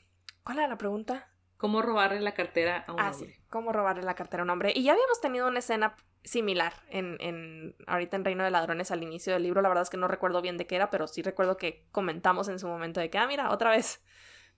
¿Cuál 0.44 0.60
era 0.60 0.68
la 0.68 0.78
pregunta? 0.78 1.28
cómo 1.58 1.82
robarle 1.82 2.20
la 2.20 2.32
cartera 2.32 2.84
a 2.86 2.92
un 2.92 3.00
ah, 3.00 3.10
hombre. 3.10 3.34
Sí, 3.34 3.40
cómo 3.50 3.72
robarle 3.72 4.04
la 4.04 4.14
cartera 4.14 4.42
a 4.42 4.44
un 4.44 4.50
hombre. 4.50 4.72
Y 4.74 4.84
ya 4.84 4.92
habíamos 4.92 5.20
tenido 5.20 5.46
una 5.46 5.58
escena 5.58 5.96
similar 6.24 6.72
en, 6.88 7.16
en 7.20 7.76
ahorita 7.86 8.16
en 8.16 8.24
Reino 8.24 8.44
de 8.44 8.50
Ladrones 8.50 8.90
al 8.90 9.02
inicio 9.02 9.34
del 9.34 9.42
libro. 9.42 9.60
La 9.60 9.68
verdad 9.68 9.82
es 9.82 9.90
que 9.90 9.96
no 9.96 10.08
recuerdo 10.08 10.40
bien 10.40 10.56
de 10.56 10.66
qué 10.66 10.76
era, 10.76 10.88
pero 10.88 11.06
sí 11.06 11.20
recuerdo 11.20 11.56
que 11.56 11.84
comentamos 11.90 12.48
en 12.48 12.58
su 12.58 12.68
momento 12.68 13.00
de 13.00 13.10
que, 13.10 13.18
ah, 13.18 13.26
mira, 13.26 13.50
otra 13.50 13.70
vez. 13.70 14.02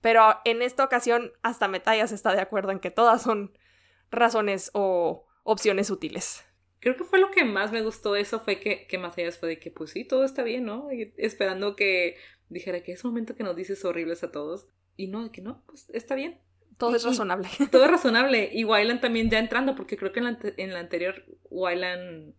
Pero 0.01 0.37
en 0.45 0.63
esta 0.63 0.85
ocasión 0.85 1.33
hasta 1.43 1.69
Metallas 1.69 2.13
está 2.13 2.33
de 2.35 2.41
acuerdo 2.41 2.71
en 2.71 2.81
que 2.81 2.91
todas 2.91 3.23
son 3.23 3.53
razones 4.11 4.71
o 4.75 5.27
opciones 5.43 5.91
útiles. 5.91 6.45
Creo 6.81 6.97
que 6.97 7.05
fue 7.05 7.19
lo 7.19 7.31
que 7.31 7.45
más 7.45 7.73
me 7.73 7.83
gustó 7.83 8.17
eso, 8.17 8.41
fue 8.41 8.59
que, 8.59 8.87
que 8.87 8.97
Matías 8.97 9.39
fue 9.39 9.51
de 9.51 9.59
que, 9.59 9.71
pues 9.71 9.91
sí, 9.91 10.05
todo 10.05 10.25
está 10.25 10.43
bien, 10.43 10.65
¿no? 10.65 10.89
esperando 11.19 11.77
que 11.77 12.17
dijera 12.49 12.83
que 12.83 12.93
es 12.93 13.05
momento 13.05 13.37
que 13.37 13.45
nos 13.45 13.55
dices 13.55 13.85
horribles 13.85 14.23
a 14.25 14.33
todos. 14.33 14.67
Y 14.97 15.09
no, 15.09 15.25
de 15.25 15.31
que 15.31 15.43
no, 15.43 15.63
pues 15.67 15.89
está 15.91 16.15
bien. 16.15 16.41
Todo 16.79 16.97
es 16.97 17.05
razonable. 17.05 17.49
todo 17.71 17.85
es 17.85 17.91
razonable. 17.91 18.51
Y 18.53 18.65
Wyland 18.65 19.01
también 19.01 19.29
ya 19.29 19.39
entrando, 19.39 19.75
porque 19.75 19.97
creo 19.99 20.13
que 20.13 20.21
en 20.21 20.25
la, 20.25 20.39
en 20.57 20.73
la 20.73 20.81
anterior 20.81 21.25
Wyland 21.51 22.35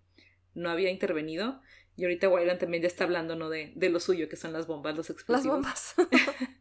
no 0.55 0.69
había 0.69 0.89
intervenido. 0.89 1.61
Y 1.95 2.03
ahorita 2.03 2.29
Wyland 2.29 2.59
también 2.59 2.81
ya 2.81 2.87
está 2.87 3.03
hablando, 3.03 3.35
¿no? 3.35 3.49
De, 3.49 3.73
de 3.75 3.89
lo 3.89 3.99
suyo, 3.99 4.27
que 4.27 4.35
son 4.35 4.53
las 4.53 4.65
bombas, 4.65 4.95
los 4.95 5.09
explosivos. 5.09 5.61
Las 5.61 5.95
bombas. 5.95 5.95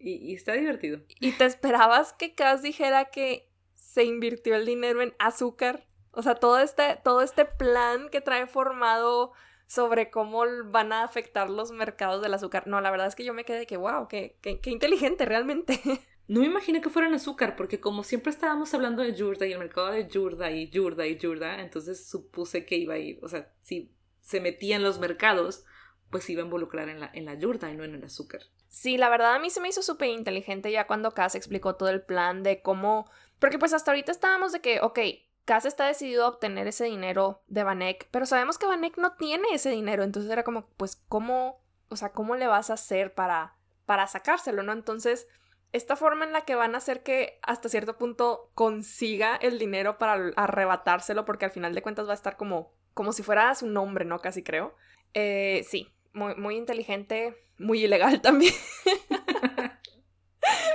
y, 0.00 0.14
y, 0.14 0.34
está 0.34 0.54
divertido. 0.54 1.00
¿Y 1.20 1.32
te 1.32 1.44
esperabas 1.44 2.12
que 2.12 2.34
Cass 2.34 2.62
dijera 2.62 3.06
que 3.06 3.48
se 3.74 4.04
invirtió 4.04 4.56
el 4.56 4.66
dinero 4.66 5.02
en 5.02 5.14
azúcar? 5.18 5.86
O 6.12 6.22
sea, 6.22 6.34
todo 6.34 6.58
este, 6.58 6.98
todo 7.04 7.22
este 7.22 7.44
plan 7.44 8.08
que 8.10 8.20
trae 8.20 8.46
formado 8.46 9.32
sobre 9.66 10.10
cómo 10.10 10.42
van 10.66 10.92
a 10.92 11.04
afectar 11.04 11.48
los 11.48 11.70
mercados 11.70 12.22
del 12.22 12.34
azúcar. 12.34 12.66
No, 12.66 12.80
la 12.80 12.90
verdad 12.90 13.06
es 13.06 13.14
que 13.14 13.24
yo 13.24 13.32
me 13.32 13.44
quedé 13.44 13.60
de 13.60 13.66
que, 13.66 13.76
wow, 13.76 14.08
qué, 14.08 14.36
qué, 14.40 14.60
qué 14.60 14.70
inteligente 14.70 15.24
realmente. 15.24 15.80
No 16.30 16.38
me 16.38 16.46
imaginé 16.46 16.80
que 16.80 16.90
fueran 16.90 17.12
azúcar, 17.12 17.56
porque 17.56 17.80
como 17.80 18.04
siempre 18.04 18.30
estábamos 18.30 18.72
hablando 18.72 19.02
de 19.02 19.16
Yurda 19.16 19.48
y 19.48 19.52
el 19.52 19.58
mercado 19.58 19.90
de 19.90 20.06
Yurda 20.06 20.52
y 20.52 20.70
Yurda 20.70 21.04
y 21.04 21.16
Yurda, 21.16 21.60
entonces 21.60 22.06
supuse 22.06 22.64
que 22.64 22.76
iba 22.76 22.94
a 22.94 22.98
ir, 22.98 23.18
o 23.20 23.28
sea, 23.28 23.52
si 23.62 23.92
se 24.20 24.40
metía 24.40 24.76
en 24.76 24.84
los 24.84 25.00
mercados, 25.00 25.64
pues 26.08 26.30
iba 26.30 26.42
a 26.42 26.44
involucrar 26.44 26.88
en 26.88 27.00
la, 27.00 27.10
en 27.12 27.24
la 27.24 27.34
Yurda 27.34 27.72
y 27.72 27.76
no 27.76 27.82
en 27.82 27.96
el 27.96 28.04
azúcar. 28.04 28.42
Sí, 28.70 28.96
la 28.96 29.08
verdad 29.08 29.34
a 29.34 29.38
mí 29.40 29.50
se 29.50 29.60
me 29.60 29.68
hizo 29.68 29.82
súper 29.82 30.08
inteligente 30.08 30.70
ya 30.70 30.86
cuando 30.86 31.12
Cass 31.12 31.34
explicó 31.34 31.74
todo 31.74 31.88
el 31.88 32.02
plan 32.02 32.42
de 32.44 32.62
cómo... 32.62 33.10
Porque 33.40 33.58
pues 33.58 33.74
hasta 33.74 33.90
ahorita 33.90 34.12
estábamos 34.12 34.52
de 34.52 34.60
que, 34.60 34.80
ok, 34.80 34.98
Cass 35.44 35.64
está 35.64 35.86
decidido 35.86 36.24
a 36.24 36.28
obtener 36.28 36.68
ese 36.68 36.84
dinero 36.84 37.42
de 37.48 37.64
Vanek, 37.64 38.08
pero 38.12 38.26
sabemos 38.26 38.58
que 38.58 38.66
Vanek 38.66 38.96
no 38.96 39.16
tiene 39.16 39.48
ese 39.52 39.70
dinero, 39.70 40.04
entonces 40.04 40.30
era 40.30 40.44
como, 40.44 40.68
pues, 40.76 41.02
¿cómo, 41.08 41.60
o 41.88 41.96
sea, 41.96 42.12
cómo 42.12 42.36
le 42.36 42.46
vas 42.46 42.70
a 42.70 42.74
hacer 42.74 43.12
para, 43.12 43.56
para 43.86 44.06
sacárselo, 44.06 44.62
no? 44.62 44.72
Entonces 44.72 45.26
esta 45.72 45.96
forma 45.96 46.24
en 46.24 46.32
la 46.32 46.42
que 46.42 46.54
van 46.54 46.74
a 46.74 46.78
hacer 46.78 47.02
que 47.02 47.38
hasta 47.42 47.68
cierto 47.68 47.96
punto 47.98 48.50
consiga 48.54 49.36
el 49.36 49.58
dinero 49.58 49.98
para 49.98 50.32
arrebatárselo, 50.36 51.24
porque 51.24 51.44
al 51.44 51.50
final 51.50 51.74
de 51.74 51.82
cuentas 51.82 52.06
va 52.06 52.12
a 52.12 52.14
estar 52.14 52.36
como, 52.36 52.72
como 52.94 53.12
si 53.12 53.22
fuera 53.22 53.54
su 53.54 53.66
nombre, 53.66 54.04
¿no? 54.04 54.20
Casi 54.20 54.42
creo. 54.42 54.74
Eh, 55.14 55.64
sí, 55.68 55.92
muy, 56.12 56.34
muy 56.34 56.56
inteligente, 56.56 57.34
muy 57.58 57.84
ilegal 57.84 58.20
también. 58.22 58.54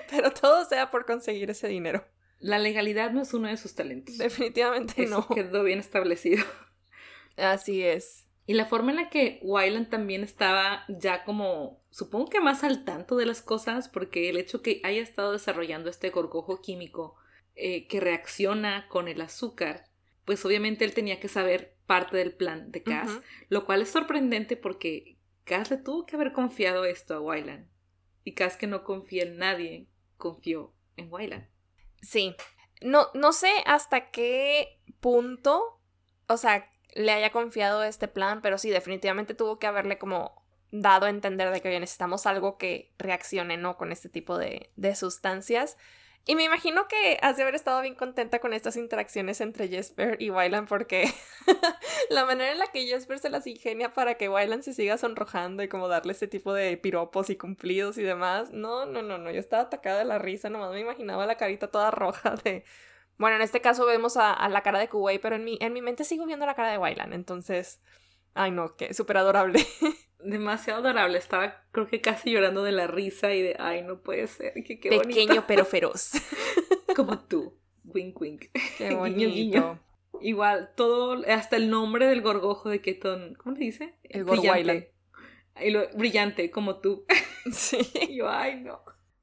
Pero 0.10 0.32
todo 0.32 0.66
sea 0.66 0.90
por 0.90 1.06
conseguir 1.06 1.50
ese 1.50 1.68
dinero. 1.68 2.06
La 2.40 2.60
legalidad 2.60 3.12
no 3.12 3.22
es 3.22 3.34
uno 3.34 3.48
de 3.48 3.58
sus 3.58 3.76
talentos. 3.76 4.18
Definitivamente 4.18 5.06
no. 5.08 5.28
Quedó 5.28 5.64
bien 5.64 5.80
establecido. 5.80 6.46
Así 7.38 7.84
es. 7.84 8.26
Y 8.48 8.54
la 8.54 8.66
forma 8.66 8.92
en 8.92 8.98
la 8.98 9.10
que 9.10 9.40
Wyland 9.42 9.90
también 9.90 10.24
estaba 10.24 10.86
ya 10.88 11.24
como, 11.24 11.84
supongo 11.90 12.30
que 12.30 12.40
más 12.40 12.64
al 12.64 12.86
tanto 12.86 13.18
de 13.18 13.26
las 13.26 13.42
cosas, 13.42 13.90
porque 13.90 14.30
el 14.30 14.38
hecho 14.38 14.62
que 14.62 14.82
haya 14.84 15.02
estado 15.02 15.32
desarrollando 15.32 15.90
este 15.90 16.12
gorgojo 16.12 16.62
químico 16.62 17.16
eh, 17.56 17.88
que 17.88 18.00
reacciona 18.00 18.88
con 18.88 19.08
el 19.08 19.22
azúcar, 19.22 19.86
pues 20.26 20.46
obviamente 20.46 20.86
él 20.86 20.94
tenía 20.94 21.20
que 21.20 21.28
saber 21.28 21.76
parte 21.88 22.18
del 22.18 22.34
plan 22.34 22.72
de 22.72 22.84
Cass, 22.84 23.20
lo 23.50 23.66
cual 23.66 23.82
es 23.82 23.90
sorprendente 23.90 24.58
porque 24.58 25.15
Cass 25.46 25.72
le 25.72 25.78
tuvo 25.78 26.06
que 26.06 26.16
haber 26.16 26.34
confiado 26.34 26.86
esto 26.86 27.16
a 27.16 27.22
Wyland. 27.22 27.70
Y 28.24 28.34
Cass 28.34 28.58
que 28.58 28.68
no 28.68 28.84
confía 28.84 29.24
en 29.24 29.38
nadie, 29.38 29.88
confió 30.18 30.74
en 30.98 31.12
Wyland. 31.12 31.48
Sí. 32.02 32.36
No, 32.82 33.08
no 33.14 33.32
sé 33.32 33.52
hasta 33.66 34.12
qué 34.12 34.82
punto, 35.00 35.80
o 36.28 36.38
sea, 36.38 36.70
le 36.94 37.12
haya 37.12 37.32
confiado 37.32 37.84
este 37.84 38.08
plan, 38.08 38.42
pero 38.42 38.58
sí, 38.58 38.70
definitivamente 38.70 39.34
tuvo 39.34 39.60
que 39.60 39.68
haberle 39.68 39.98
como 39.98 40.44
dado 40.72 41.06
a 41.06 41.10
entender 41.10 41.52
de 41.52 41.62
que 41.62 41.80
necesitamos 41.80 42.26
algo 42.26 42.58
que 42.58 42.94
reaccione, 42.98 43.58
¿no? 43.58 43.78
Con 43.78 43.92
este 43.92 44.10
tipo 44.10 44.38
de, 44.38 44.72
de 44.76 44.96
sustancias. 44.96 45.78
Y 46.28 46.36
me 46.36 46.44
imagino 46.44 46.88
que 46.88 47.20
has 47.22 47.38
de 47.38 47.44
haber 47.44 47.54
estado 47.54 47.82
bien 47.82 47.94
contenta 47.94 48.40
con 48.40 48.54
estas 48.54 48.78
interacciones 48.78 49.42
entre 49.42 49.68
Jesper 49.68 50.20
y 50.20 50.32
Wyland 50.32 50.68
porque 50.68 51.14
la 52.10 52.26
manera 52.26 52.52
en 52.52 52.58
la 52.58 52.68
que 52.68 52.88
Jesper 52.88 53.20
se 53.20 53.30
las 53.30 53.46
ingenia 53.46 53.94
para 53.94 54.16
que 54.16 54.28
Wyland 54.28 54.64
se 54.64 54.74
siga 54.74 54.98
sonrojando 54.98 55.62
y 55.62 55.68
como 55.68 55.88
darle 55.88 56.14
este 56.14 56.28
tipo 56.28 56.54
de 56.54 56.78
piropos 56.78 57.30
y 57.30 57.36
cumplidos 57.36 58.00
y 58.00 58.04
demás. 58.04 58.52
No, 58.52 58.86
no, 58.88 59.04
no, 59.04 59.20
no. 59.20 59.30
Yo 59.30 59.40
estaba 59.40 59.64
atacada 59.64 60.00
de 60.00 60.06
la 60.06 60.18
risa, 60.18 60.50
nomás 60.50 60.72
me 60.72 60.80
imaginaba 60.80 61.28
la 61.28 61.38
carita 61.38 61.70
toda 61.70 61.92
roja 61.92 62.36
de 62.44 62.64
bueno, 63.18 63.38
en 63.38 63.42
este 63.42 63.62
caso 63.62 63.86
vemos 63.86 64.18
a, 64.18 64.48
la 64.50 64.62
cara 64.62 64.80
de 64.80 64.90
Kuwait, 64.90 65.22
pero 65.22 65.36
en 65.36 65.46
mi, 65.46 65.58
en 65.62 65.74
mi 65.74 65.82
mente 65.82 66.04
sigo 66.04 66.26
viendo 66.26 66.46
la 66.46 66.56
cara 66.56 66.72
de 66.72 66.78
Wyland, 66.78 67.14
entonces... 67.14 67.80
Ay, 68.36 68.52
no, 68.52 68.76
que 68.76 68.94
súper 68.94 69.18
adorable. 69.18 69.66
Demasiado 70.20 70.82
adorable. 70.82 71.18
Estaba, 71.18 71.64
creo 71.72 71.88
que 71.88 72.02
casi 72.02 72.32
llorando 72.32 72.64
de 72.64 72.74
la 72.74 72.86
risa 72.86 73.34
y 73.34 73.42
de, 73.42 73.56
ay, 73.58 73.82
no 73.82 74.02
puede 74.02 74.28
ser. 74.28 74.54
Que, 74.54 74.80
qué 74.80 74.90
Pequeño 74.90 75.46
pero 75.48 75.66
feroz. 75.66 76.12
Como 76.96 77.20
tú. 77.20 77.58
Wink, 77.86 78.20
wink. 78.20 78.46
Qué 78.78 78.94
bonito. 78.96 79.80
Igual, 80.22 80.74
todo, 80.76 81.24
hasta 81.28 81.56
el 81.56 81.70
nombre 81.70 82.08
del 82.08 82.22
gorgojo 82.22 82.70
de 82.70 82.82
Keton, 82.82 83.36
¿cómo 83.36 83.56
le 83.56 83.66
dice? 83.66 83.96
El 84.04 84.24
brillante. 84.26 84.94
brillante, 85.94 86.52
como 86.52 86.80
tú. 86.80 87.06
Sí. 87.52 87.78
yo, 88.12 88.30
ay, 88.30 88.62
no. 88.62 88.82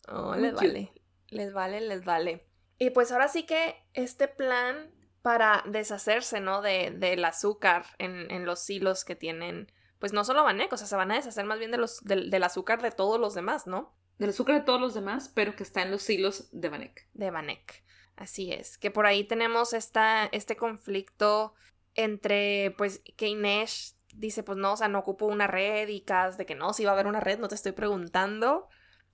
Oh, 0.09 0.37
les 0.37 0.55
vale. 0.55 0.93
Les 1.29 1.53
vale, 1.53 1.81
les 1.81 2.05
vale. 2.05 2.47
Y 2.79 2.91
pues 2.91 3.11
ahora 3.11 3.29
sí 3.29 3.45
que 3.45 3.75
este 3.95 4.29
plan 4.29 4.93
para 5.23 5.63
deshacerse, 5.67 6.41
¿no? 6.41 6.61
De, 6.61 6.91
del 6.91 7.25
azúcar 7.25 7.87
en, 7.99 8.31
en, 8.31 8.45
los 8.45 8.69
hilos 8.69 9.05
que 9.05 9.17
tienen, 9.17 9.71
pues 9.99 10.13
no 10.13 10.25
solo 10.25 10.45
Vanek, 10.45 10.73
o 10.73 10.77
sea, 10.77 10.87
se 10.87 10.97
van 10.97 11.13
a 11.13 11.15
deshacer 11.15 11.45
más 11.45 11.59
bien 11.59 11.71
de 11.71 11.79
los, 11.79 12.03
del, 12.03 12.43
azúcar 12.43 12.83
de 12.83 12.91
todos 12.91 13.21
los 13.21 13.35
demás, 13.35 13.67
¿no? 13.67 13.95
Del 14.19 14.31
azúcar 14.31 14.57
de 14.57 14.63
todos 14.63 14.81
los 14.81 14.95
demás, 14.95 15.31
pero 15.35 15.57
que 15.57 15.63
está 15.63 15.83
en 15.83 15.91
los 15.91 16.09
hilos 16.11 16.49
de 16.53 16.69
Vanek. 16.69 17.09
De 17.15 17.31
Vanek. 17.31 17.85
Así 18.17 18.53
es. 18.53 18.79
Que 18.79 18.91
por 18.91 19.07
ahí 19.07 19.25
tenemos 19.25 19.73
esta, 19.73 20.27
este 20.27 20.57
conflicto 20.57 21.55
entre, 21.95 22.75
pues, 22.77 23.03
que 23.17 23.29
Inés 23.29 23.97
dice, 24.15 24.43
pues 24.43 24.59
no, 24.59 24.73
o 24.73 24.77
sea, 24.77 24.89
no 24.89 24.99
ocupo 24.99 25.27
una 25.27 25.47
red 25.47 25.89
y 25.89 26.03
Cas 26.03 26.37
de 26.37 26.47
que 26.47 26.55
no, 26.55 26.73
si 26.75 26.85
va 26.85 26.91
a 26.91 26.95
haber 26.95 27.07
una 27.07 27.21
red, 27.21 27.39
no 27.39 27.49
te 27.49 27.55
estoy 27.55 27.73
preguntando 27.73 28.69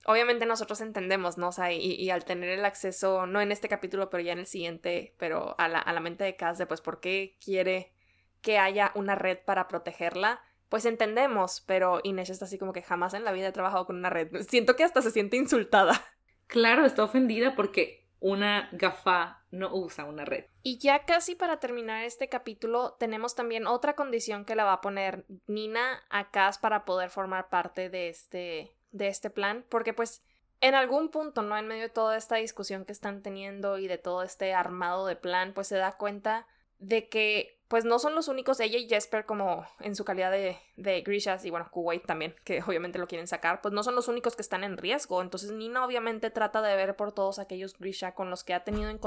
obviamente 0.09 0.47
nosotros 0.47 0.81
entendemos, 0.81 1.37
¿no? 1.37 1.49
O 1.49 1.51
sea, 1.51 1.71
y, 1.71 2.09
al 2.09 2.25
tener 2.25 2.49
el 2.49 2.65
acceso, 2.65 3.27
no 3.27 3.41
en 3.41 3.51
este 3.51 3.69
capítulo, 3.69 4.09
pero 4.09 4.23
ya 4.23 4.33
en 4.33 4.39
el 4.39 4.47
siguiente, 4.47 5.13
pero 5.19 5.53
a 5.59 5.67
la, 5.67 5.77
a 5.77 5.93
la 5.93 5.99
mente 5.99 6.23
de 6.23 6.35
Cass 6.35 6.57
de, 6.57 6.65
pues, 6.65 6.81
¿por 6.81 6.99
qué 6.99 7.37
quiere 7.43 7.93
que 8.41 8.57
haya 8.57 8.91
una 8.95 9.13
red 9.13 9.37
para 9.45 9.67
protegerla? 9.67 10.41
Pues 10.67 10.85
entendemos, 10.85 11.63
pero 11.67 11.99
Inés 12.03 12.31
está 12.31 12.45
así 12.45 12.57
como 12.57 12.73
que 12.73 12.81
jamás 12.81 13.13
en 13.13 13.23
la 13.23 13.31
vida 13.31 13.49
he 13.49 13.51
trabajado 13.51 13.85
con 13.85 13.97
una 13.97 14.09
red. 14.09 14.29
Siento 14.49 14.75
que 14.75 14.83
hasta 14.83 15.03
se 15.03 15.11
siente 15.11 15.37
insultada. 15.37 16.03
Claro, 16.47 16.85
está 16.85 17.03
ofendida 17.03 17.55
porque 17.55 18.07
una 18.19 18.69
gafa 18.71 19.45
no 19.51 19.71
usa 19.71 20.05
una 20.05 20.25
red. 20.25 20.45
Y 20.63 20.79
ya 20.79 21.05
casi 21.05 21.35
para 21.35 21.59
terminar 21.59 22.03
este 22.03 22.29
capítulo, 22.29 22.95
tenemos 22.99 23.35
también 23.35 23.67
otra 23.67 23.95
condición 23.95 24.43
que 24.43 24.55
la 24.55 24.63
va 24.63 24.73
a 24.73 24.81
poner 24.81 25.27
Nina 25.45 26.01
a 26.09 26.31
Cass 26.31 26.57
para 26.57 26.83
poder 26.83 27.11
formar 27.11 27.49
parte 27.49 27.91
de 27.91 28.09
este, 28.09 28.75
de 28.91 29.07
este 29.07 29.29
plan, 29.29 29.65
porque 29.69 29.93
pues 29.93 30.23
en 30.61 30.75
algún 30.75 31.09
punto, 31.09 31.41
¿no? 31.41 31.57
En 31.57 31.67
medio 31.67 31.83
de 31.83 31.89
toda 31.89 32.17
esta 32.17 32.35
discusión 32.35 32.85
que 32.85 32.91
están 32.91 33.21
teniendo 33.21 33.77
y 33.77 33.87
de 33.87 33.97
todo 33.97 34.23
este 34.23 34.53
armado 34.53 35.05
de 35.05 35.15
plan, 35.15 35.53
pues 35.53 35.67
se 35.67 35.77
da 35.77 35.93
cuenta 35.93 36.47
de 36.79 37.07
que 37.09 37.59
pues 37.69 37.85
no 37.85 37.99
son 37.99 38.15
los 38.15 38.27
únicos, 38.27 38.59
ella 38.59 38.79
y 38.79 38.89
Jesper 38.89 39.25
como 39.25 39.63
en 39.79 39.95
su 39.95 40.03
calidad 40.03 40.31
de, 40.31 40.57
de 40.75 41.01
Grishas 41.01 41.45
y 41.45 41.51
bueno, 41.51 41.69
Kuwait 41.69 42.03
también, 42.03 42.35
que 42.43 42.61
obviamente 42.67 42.97
lo 42.97 43.07
quieren 43.07 43.27
sacar, 43.27 43.61
pues 43.61 43.73
no 43.73 43.83
son 43.83 43.95
los 43.95 44.07
únicos 44.07 44.35
que 44.35 44.41
están 44.41 44.63
en 44.63 44.75
riesgo. 44.75 45.21
Entonces 45.21 45.51
Nina 45.51 45.85
obviamente 45.85 46.31
trata 46.31 46.61
de 46.61 46.75
ver 46.75 46.95
por 46.95 47.11
todos 47.11 47.37
aquellos 47.37 47.77
Grisha 47.77 48.15
con 48.15 48.29
los 48.29 48.43
que 48.43 48.55
ha 48.55 48.63
tenido, 48.63 48.89
en 48.89 48.99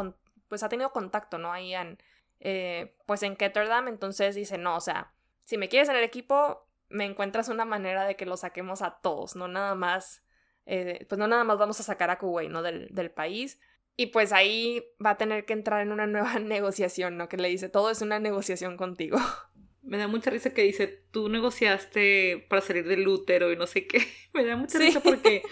pues 0.48 0.62
ha 0.62 0.68
tenido 0.68 0.92
contacto, 0.92 1.38
¿no? 1.38 1.52
Ahí 1.52 1.74
en, 1.74 1.98
eh, 2.38 2.94
pues 3.06 3.22
en 3.24 3.36
Ketterdam, 3.36 3.88
entonces 3.88 4.34
dice, 4.36 4.58
no, 4.58 4.76
o 4.76 4.80
sea, 4.80 5.12
si 5.44 5.58
me 5.58 5.68
quieres 5.68 5.88
en 5.88 5.96
el 5.96 6.04
equipo, 6.04 6.68
me 6.92 7.04
encuentras 7.04 7.48
una 7.48 7.64
manera 7.64 8.04
de 8.04 8.16
que 8.16 8.26
lo 8.26 8.36
saquemos 8.36 8.82
a 8.82 9.00
todos, 9.00 9.36
no 9.36 9.48
nada 9.48 9.74
más, 9.74 10.22
eh, 10.66 11.06
pues 11.08 11.18
no 11.18 11.26
nada 11.26 11.44
más 11.44 11.58
vamos 11.58 11.80
a 11.80 11.82
sacar 11.82 12.10
a 12.10 12.18
Kuwait, 12.18 12.50
¿no? 12.50 12.62
Del, 12.62 12.88
del 12.92 13.10
país, 13.10 13.58
y 13.96 14.06
pues 14.06 14.32
ahí 14.32 14.84
va 15.04 15.10
a 15.10 15.16
tener 15.16 15.44
que 15.44 15.52
entrar 15.52 15.82
en 15.82 15.92
una 15.92 16.06
nueva 16.06 16.38
negociación, 16.38 17.16
¿no? 17.16 17.28
Que 17.28 17.36
le 17.36 17.48
dice, 17.48 17.68
todo 17.68 17.90
es 17.90 18.02
una 18.02 18.18
negociación 18.18 18.76
contigo. 18.76 19.18
Me 19.82 19.98
da 19.98 20.06
mucha 20.06 20.30
risa 20.30 20.54
que 20.54 20.62
dice, 20.62 20.86
tú 21.10 21.28
negociaste 21.28 22.46
para 22.48 22.62
salir 22.62 22.86
del 22.86 23.06
útero 23.06 23.50
y 23.52 23.56
no 23.56 23.66
sé 23.66 23.86
qué. 23.86 24.06
Me 24.32 24.44
da 24.44 24.56
mucha 24.56 24.78
risa 24.78 25.00
porque, 25.00 25.42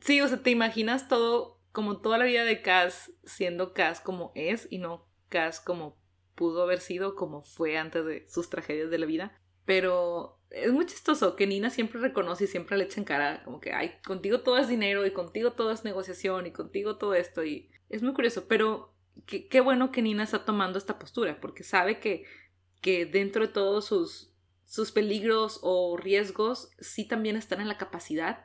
sí, 0.00 0.20
o 0.20 0.28
sea, 0.28 0.42
te 0.42 0.50
imaginas 0.50 1.08
todo, 1.08 1.60
como 1.72 2.00
toda 2.00 2.18
la 2.18 2.24
vida 2.24 2.44
de 2.44 2.62
Cass 2.62 3.12
siendo 3.24 3.72
Cass 3.72 4.00
como 4.00 4.32
es 4.34 4.66
y 4.70 4.78
no 4.78 5.08
Cass 5.28 5.60
como 5.60 5.96
pudo 6.34 6.62
haber 6.62 6.80
sido, 6.80 7.14
como 7.14 7.42
fue 7.42 7.76
antes 7.78 8.04
de 8.04 8.26
sus 8.28 8.50
tragedias 8.50 8.90
de 8.90 8.98
la 8.98 9.06
vida. 9.06 9.40
Pero 9.64 10.39
es 10.50 10.72
muy 10.72 10.86
chistoso 10.86 11.36
que 11.36 11.46
Nina 11.46 11.70
siempre 11.70 12.00
reconoce 12.00 12.44
y 12.44 12.48
siempre 12.48 12.76
le 12.76 12.84
echa 12.84 13.00
en 13.00 13.04
cara 13.04 13.42
como 13.44 13.60
que, 13.60 13.72
ay, 13.72 13.92
contigo 14.04 14.40
todo 14.40 14.58
es 14.58 14.68
dinero 14.68 15.06
y 15.06 15.12
contigo 15.12 15.52
todo 15.52 15.70
es 15.70 15.84
negociación 15.84 16.46
y 16.46 16.52
contigo 16.52 16.96
todo 16.96 17.14
esto 17.14 17.44
y 17.44 17.70
es 17.88 18.02
muy 18.02 18.12
curioso, 18.12 18.46
pero 18.48 18.94
qué, 19.26 19.60
bueno 19.60 19.92
que 19.92 20.02
Nina 20.02 20.24
está 20.24 20.44
tomando 20.44 20.78
esta 20.78 20.98
postura 20.98 21.40
porque 21.40 21.62
sabe 21.62 22.00
que, 22.00 22.24
que 22.80 23.06
dentro 23.06 23.46
de 23.46 23.52
todos 23.52 23.84
sus, 23.86 24.34
sus 24.64 24.90
peligros 24.92 25.60
o 25.62 25.96
riesgos 25.96 26.70
sí 26.80 27.06
también 27.06 27.36
están 27.36 27.60
en 27.60 27.68
la 27.68 27.78
capacidad 27.78 28.44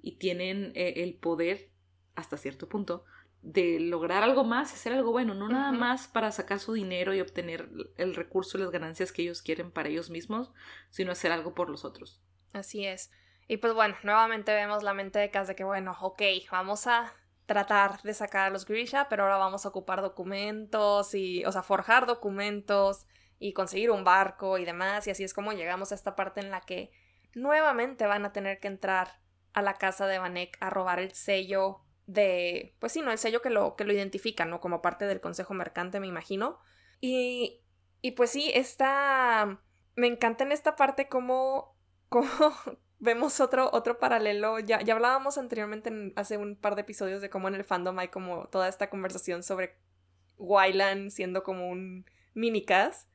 y 0.00 0.18
tienen 0.18 0.72
eh, 0.74 0.94
el 0.96 1.14
poder 1.14 1.70
hasta 2.14 2.36
cierto 2.36 2.68
punto 2.68 3.04
de 3.42 3.80
lograr 3.80 4.22
algo 4.22 4.44
más 4.44 4.70
y 4.70 4.76
hacer 4.76 4.92
algo 4.92 5.10
bueno, 5.10 5.34
no 5.34 5.48
nada 5.48 5.72
más 5.72 6.06
para 6.06 6.30
sacar 6.30 6.60
su 6.60 6.72
dinero 6.72 7.12
y 7.12 7.20
obtener 7.20 7.68
el 7.96 8.14
recurso 8.14 8.56
y 8.56 8.60
las 8.60 8.70
ganancias 8.70 9.12
que 9.12 9.22
ellos 9.22 9.42
quieren 9.42 9.72
para 9.72 9.88
ellos 9.88 10.10
mismos, 10.10 10.52
sino 10.90 11.12
hacer 11.12 11.32
algo 11.32 11.52
por 11.52 11.68
los 11.68 11.84
otros. 11.84 12.22
Así 12.52 12.86
es. 12.86 13.10
Y 13.48 13.56
pues 13.56 13.74
bueno, 13.74 13.96
nuevamente 14.04 14.54
vemos 14.54 14.84
la 14.84 14.94
mente 14.94 15.18
de 15.18 15.30
Kaz 15.30 15.48
de 15.48 15.56
que 15.56 15.64
bueno, 15.64 15.96
ok, 16.00 16.22
vamos 16.52 16.86
a 16.86 17.12
tratar 17.46 18.00
de 18.02 18.14
sacar 18.14 18.46
a 18.46 18.50
los 18.50 18.64
Grisha, 18.64 19.08
pero 19.08 19.24
ahora 19.24 19.36
vamos 19.36 19.66
a 19.66 19.70
ocupar 19.70 20.00
documentos 20.00 21.12
y, 21.14 21.44
o 21.44 21.50
sea, 21.50 21.62
forjar 21.62 22.06
documentos 22.06 23.06
y 23.40 23.52
conseguir 23.52 23.90
un 23.90 24.04
barco 24.04 24.56
y 24.56 24.64
demás, 24.64 25.08
y 25.08 25.10
así 25.10 25.24
es 25.24 25.34
como 25.34 25.52
llegamos 25.52 25.90
a 25.90 25.96
esta 25.96 26.14
parte 26.14 26.40
en 26.40 26.52
la 26.52 26.60
que 26.60 26.92
nuevamente 27.34 28.06
van 28.06 28.24
a 28.24 28.32
tener 28.32 28.60
que 28.60 28.68
entrar 28.68 29.20
a 29.52 29.62
la 29.62 29.74
casa 29.74 30.06
de 30.06 30.18
Vanek 30.18 30.56
a 30.60 30.70
robar 30.70 31.00
el 31.00 31.12
sello 31.12 31.80
de, 32.12 32.76
pues 32.78 32.92
sí, 32.92 33.00
¿no? 33.00 33.10
El 33.10 33.18
sello 33.18 33.42
que 33.42 33.50
lo, 33.50 33.76
que 33.76 33.84
lo 33.84 33.92
identifica, 33.92 34.44
¿no? 34.44 34.60
Como 34.60 34.82
parte 34.82 35.06
del 35.06 35.20
Consejo 35.20 35.54
Mercante, 35.54 36.00
me 36.00 36.06
imagino. 36.06 36.58
Y, 37.00 37.62
y 38.00 38.12
pues 38.12 38.30
sí, 38.30 38.50
está... 38.54 39.60
Me 39.94 40.06
encanta 40.06 40.44
en 40.44 40.52
esta 40.52 40.76
parte 40.76 41.08
como, 41.08 41.76
como 42.08 42.28
vemos 42.98 43.40
otro, 43.40 43.70
otro 43.72 43.98
paralelo. 43.98 44.58
Ya, 44.60 44.80
ya 44.82 44.94
hablábamos 44.94 45.38
anteriormente, 45.38 46.12
hace 46.16 46.36
un 46.36 46.56
par 46.56 46.74
de 46.74 46.82
episodios, 46.82 47.20
de 47.20 47.30
cómo 47.30 47.48
en 47.48 47.54
el 47.54 47.64
fandom 47.64 47.98
hay 47.98 48.08
como 48.08 48.46
toda 48.48 48.68
esta 48.68 48.90
conversación 48.90 49.42
sobre 49.42 49.78
Wylan 50.36 51.10
siendo 51.10 51.42
como 51.42 51.68
un 51.68 52.06
minicast. 52.34 53.08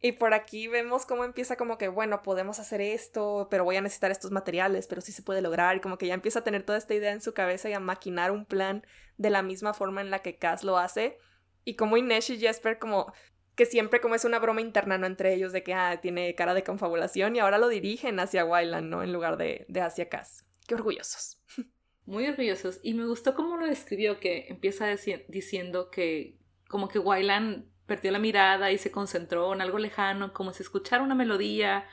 Y 0.00 0.12
por 0.12 0.32
aquí 0.32 0.68
vemos 0.68 1.06
cómo 1.06 1.24
empieza 1.24 1.56
como 1.56 1.76
que, 1.76 1.88
bueno, 1.88 2.22
podemos 2.22 2.60
hacer 2.60 2.80
esto, 2.80 3.48
pero 3.50 3.64
voy 3.64 3.76
a 3.76 3.80
necesitar 3.80 4.12
estos 4.12 4.30
materiales, 4.30 4.86
pero 4.86 5.00
sí 5.00 5.10
se 5.10 5.22
puede 5.22 5.42
lograr. 5.42 5.76
Y 5.76 5.80
como 5.80 5.98
que 5.98 6.06
ya 6.06 6.14
empieza 6.14 6.40
a 6.40 6.44
tener 6.44 6.62
toda 6.62 6.78
esta 6.78 6.94
idea 6.94 7.12
en 7.12 7.20
su 7.20 7.34
cabeza 7.34 7.68
y 7.68 7.72
a 7.72 7.80
maquinar 7.80 8.30
un 8.30 8.44
plan 8.44 8.86
de 9.16 9.30
la 9.30 9.42
misma 9.42 9.74
forma 9.74 10.00
en 10.00 10.10
la 10.10 10.20
que 10.20 10.36
Cass 10.36 10.62
lo 10.62 10.78
hace. 10.78 11.18
Y 11.64 11.74
como 11.74 11.96
Inesh 11.96 12.30
y 12.30 12.38
Jesper 12.38 12.78
como 12.78 13.12
que 13.56 13.66
siempre 13.66 14.00
como 14.00 14.14
es 14.14 14.24
una 14.24 14.38
broma 14.38 14.60
interna, 14.60 14.98
¿no? 14.98 15.06
Entre 15.06 15.34
ellos 15.34 15.52
de 15.52 15.64
que, 15.64 15.74
ah, 15.74 15.98
tiene 16.00 16.32
cara 16.36 16.54
de 16.54 16.62
confabulación 16.62 17.34
y 17.34 17.40
ahora 17.40 17.58
lo 17.58 17.66
dirigen 17.66 18.20
hacia 18.20 18.44
Wyland, 18.44 18.88
¿no? 18.88 19.02
En 19.02 19.12
lugar 19.12 19.36
de, 19.36 19.66
de 19.68 19.80
hacia 19.80 20.08
Cass. 20.08 20.44
Qué 20.68 20.76
orgullosos. 20.76 21.40
Muy 22.06 22.28
orgullosos. 22.28 22.78
Y 22.84 22.94
me 22.94 23.04
gustó 23.04 23.34
cómo 23.34 23.56
lo 23.56 23.66
describió, 23.66 24.20
que 24.20 24.46
empieza 24.48 24.86
diciendo 25.26 25.90
que 25.90 26.38
como 26.68 26.86
que 26.86 27.00
Wyland 27.00 27.68
perdió 27.88 28.12
la 28.12 28.20
mirada 28.20 28.70
y 28.70 28.78
se 28.78 28.92
concentró 28.92 29.52
en 29.52 29.62
algo 29.62 29.78
lejano, 29.78 30.32
como 30.32 30.52
si 30.52 30.62
escuchara 30.62 31.02
una 31.02 31.16
melodía. 31.16 31.88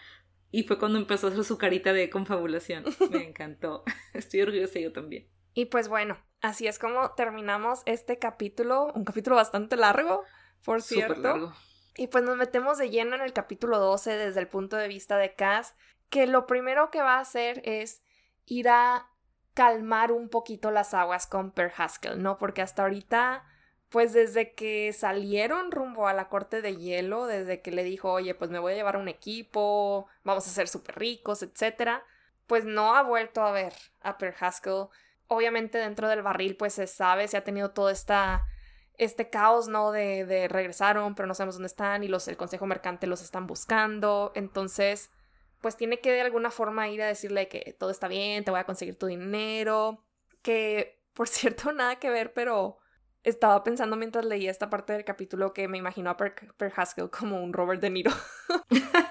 Y 0.52 0.64
fue 0.64 0.78
cuando 0.78 1.00
empezó 1.00 1.28
a 1.28 1.30
hacer 1.32 1.44
su 1.44 1.58
carita 1.58 1.94
de 1.94 2.12
confabulación. 2.12 2.84
Me 3.12 3.28
encantó. 3.30 3.84
Estoy 4.14 4.42
orgullosa 4.42 4.80
yo 4.80 4.92
también. 4.92 5.28
Y 5.54 5.66
pues 5.66 5.88
bueno, 5.88 6.18
así 6.42 6.68
es 6.68 6.78
como 6.78 7.12
terminamos 7.12 7.82
este 7.86 8.20
capítulo. 8.20 8.92
Un 8.94 9.06
capítulo 9.06 9.38
bastante 9.38 9.78
largo, 9.78 10.24
por 10.64 10.82
cierto. 10.82 11.22
Largo. 11.22 11.54
Y 11.96 12.08
pues 12.08 12.26
nos 12.26 12.36
metemos 12.36 12.78
de 12.78 12.90
lleno 12.90 13.16
en 13.16 13.22
el 13.22 13.32
capítulo 13.32 13.80
12 13.80 14.18
desde 14.18 14.42
el 14.42 14.50
punto 14.50 14.76
de 14.76 14.90
vista 14.90 15.18
de 15.18 15.34
Cass, 15.34 15.76
que 16.10 16.28
lo 16.28 16.46
primero 16.46 16.92
que 16.92 17.02
va 17.02 17.16
a 17.16 17.22
hacer 17.22 17.62
es 17.64 18.04
ir 18.46 18.68
a 18.68 19.10
calmar 19.54 20.12
un 20.12 20.28
poquito 20.28 20.72
las 20.72 20.94
aguas 20.94 21.26
con 21.26 21.52
Per 21.52 21.72
Haskell, 21.78 22.22
¿no? 22.22 22.38
Porque 22.38 22.62
hasta 22.62 22.84
ahorita 22.84 23.46
pues 23.96 24.12
desde 24.12 24.52
que 24.52 24.92
salieron 24.92 25.72
rumbo 25.72 26.10
a 26.10 26.14
la 26.14 26.28
corte 26.28 26.62
de 26.62 26.76
hielo, 26.76 27.28
desde 27.28 27.62
que 27.62 27.72
le 27.72 27.86
dijo, 27.86 28.12
oye, 28.12 28.36
pues 28.36 28.52
me 28.52 28.60
voy 28.60 28.74
a 28.74 28.76
llevar 28.76 28.98
un 28.98 29.08
equipo, 29.08 30.08
vamos 30.26 30.46
a 30.46 30.50
ser 30.50 30.68
súper 30.68 31.00
ricos, 31.00 31.42
etc., 31.42 32.02
pues 32.46 32.66
no 32.66 32.94
ha 32.94 33.04
vuelto 33.04 33.42
a 33.42 33.54
ver 33.54 33.72
a 34.02 34.18
Per 34.18 34.36
Haskell. 34.38 34.88
Obviamente 35.30 35.78
dentro 35.78 36.10
del 36.10 36.24
barril 36.24 36.58
pues 36.58 36.74
se 36.74 36.88
sabe, 36.88 37.30
se 37.30 37.38
ha 37.38 37.46
tenido 37.46 37.72
todo 37.72 37.90
esta, 37.90 38.46
este 38.98 39.30
caos, 39.30 39.70
¿no? 39.70 39.94
De, 39.94 40.26
de 40.26 40.50
regresaron, 40.50 41.16
pero 41.16 41.26
no 41.26 41.34
sabemos 41.34 41.56
dónde 41.56 41.68
están 41.68 42.04
y 42.04 42.10
los, 42.10 42.28
el 42.28 42.36
Consejo 42.36 42.66
Mercante 42.66 43.08
los 43.08 43.22
están 43.22 43.48
buscando. 43.48 44.34
Entonces, 44.36 45.10
pues 45.62 45.78
tiene 45.78 46.02
que 46.02 46.12
de 46.12 46.20
alguna 46.20 46.52
forma 46.52 46.90
ir 46.90 47.02
a 47.02 47.08
decirle 47.08 47.48
que 47.48 47.74
todo 47.80 47.92
está 47.92 48.10
bien, 48.10 48.44
te 48.44 48.52
voy 48.52 48.60
a 48.60 48.66
conseguir 48.66 49.00
tu 49.00 49.06
dinero. 49.06 50.04
Que, 50.42 51.02
por 51.14 51.30
cierto, 51.30 51.72
nada 51.72 51.96
que 51.96 52.10
ver, 52.10 52.34
pero 52.34 52.80
estaba 53.26 53.64
pensando 53.64 53.96
mientras 53.96 54.24
leía 54.24 54.52
esta 54.52 54.70
parte 54.70 54.94
del 54.94 55.04
capítulo 55.04 55.52
que 55.52 55.68
me 55.68 55.80
imaginó 55.80 56.12
a 56.12 56.18
Per, 56.18 56.34
Haskell 56.76 57.10
como 57.10 57.44
un 57.44 57.54
Robert 57.54 57.82
De 57.82 57.90
Niro. 57.90 58.12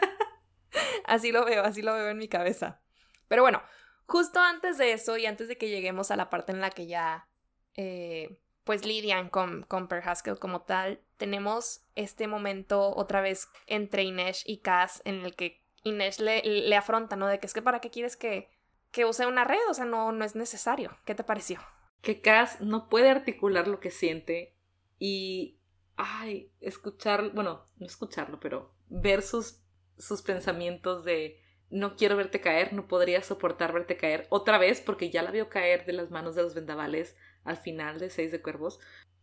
así 1.04 1.32
lo 1.32 1.44
veo, 1.44 1.64
así 1.64 1.82
lo 1.82 1.92
veo 1.94 2.08
en 2.08 2.18
mi 2.18 2.28
cabeza. 2.28 2.80
Pero 3.26 3.42
bueno, 3.42 3.60
justo 4.06 4.40
antes 4.40 4.78
de 4.78 4.92
eso 4.92 5.16
y 5.18 5.26
antes 5.26 5.48
de 5.48 5.58
que 5.58 5.68
lleguemos 5.68 6.12
a 6.12 6.16
la 6.16 6.30
parte 6.30 6.52
en 6.52 6.60
la 6.60 6.70
que 6.70 6.86
ya 6.86 7.28
eh, 7.74 8.40
pues 8.62 8.86
lidian 8.86 9.28
con, 9.28 9.64
con 9.64 9.88
Per 9.88 10.08
Haskell 10.08 10.38
como 10.38 10.62
tal, 10.62 11.02
tenemos 11.16 11.84
este 11.96 12.28
momento 12.28 12.94
otra 12.94 13.20
vez 13.20 13.48
entre 13.66 14.04
Inesh 14.04 14.44
y 14.46 14.58
Cass 14.58 15.02
en 15.04 15.24
el 15.24 15.34
que 15.34 15.60
Inesh 15.82 16.20
le, 16.20 16.40
le 16.42 16.76
afronta, 16.76 17.16
¿no? 17.16 17.26
De 17.26 17.40
que 17.40 17.46
es 17.46 17.52
que 17.52 17.62
para 17.62 17.80
qué 17.80 17.90
quieres 17.90 18.16
que, 18.16 18.48
que 18.92 19.04
use 19.04 19.26
una 19.26 19.42
red, 19.42 19.58
o 19.68 19.74
sea, 19.74 19.86
no, 19.86 20.12
no 20.12 20.24
es 20.24 20.36
necesario. 20.36 20.96
¿Qué 21.04 21.16
te 21.16 21.24
pareció? 21.24 21.58
Que 22.04 22.20
Cass 22.20 22.60
no 22.60 22.88
puede 22.88 23.10
articular 23.10 23.66
lo 23.66 23.80
que 23.80 23.90
siente 23.90 24.54
y, 25.00 25.58
ay, 25.96 26.52
escuchar, 26.60 27.32
bueno, 27.32 27.64
no 27.78 27.86
escucharlo, 27.86 28.38
pero 28.38 28.72
ver 28.88 29.22
sus, 29.22 29.64
sus 29.98 30.22
pensamientos 30.22 31.04
de 31.04 31.40
no 31.70 31.96
quiero 31.96 32.16
verte 32.16 32.40
caer, 32.40 32.72
no 32.72 32.86
podría 32.86 33.22
soportar 33.22 33.72
verte 33.72 33.96
caer 33.96 34.28
otra 34.28 34.58
vez 34.58 34.80
porque 34.80 35.10
ya 35.10 35.22
la 35.22 35.32
vio 35.32 35.48
caer 35.48 35.86
de 35.86 35.94
las 35.94 36.10
manos 36.10 36.36
de 36.36 36.42
los 36.42 36.54
vendavales 36.54 37.16
al 37.42 37.56
final 37.56 37.98
de 37.98 38.10
Seis 38.10 38.30
de 38.30 38.40
Cuervos. 38.40 38.78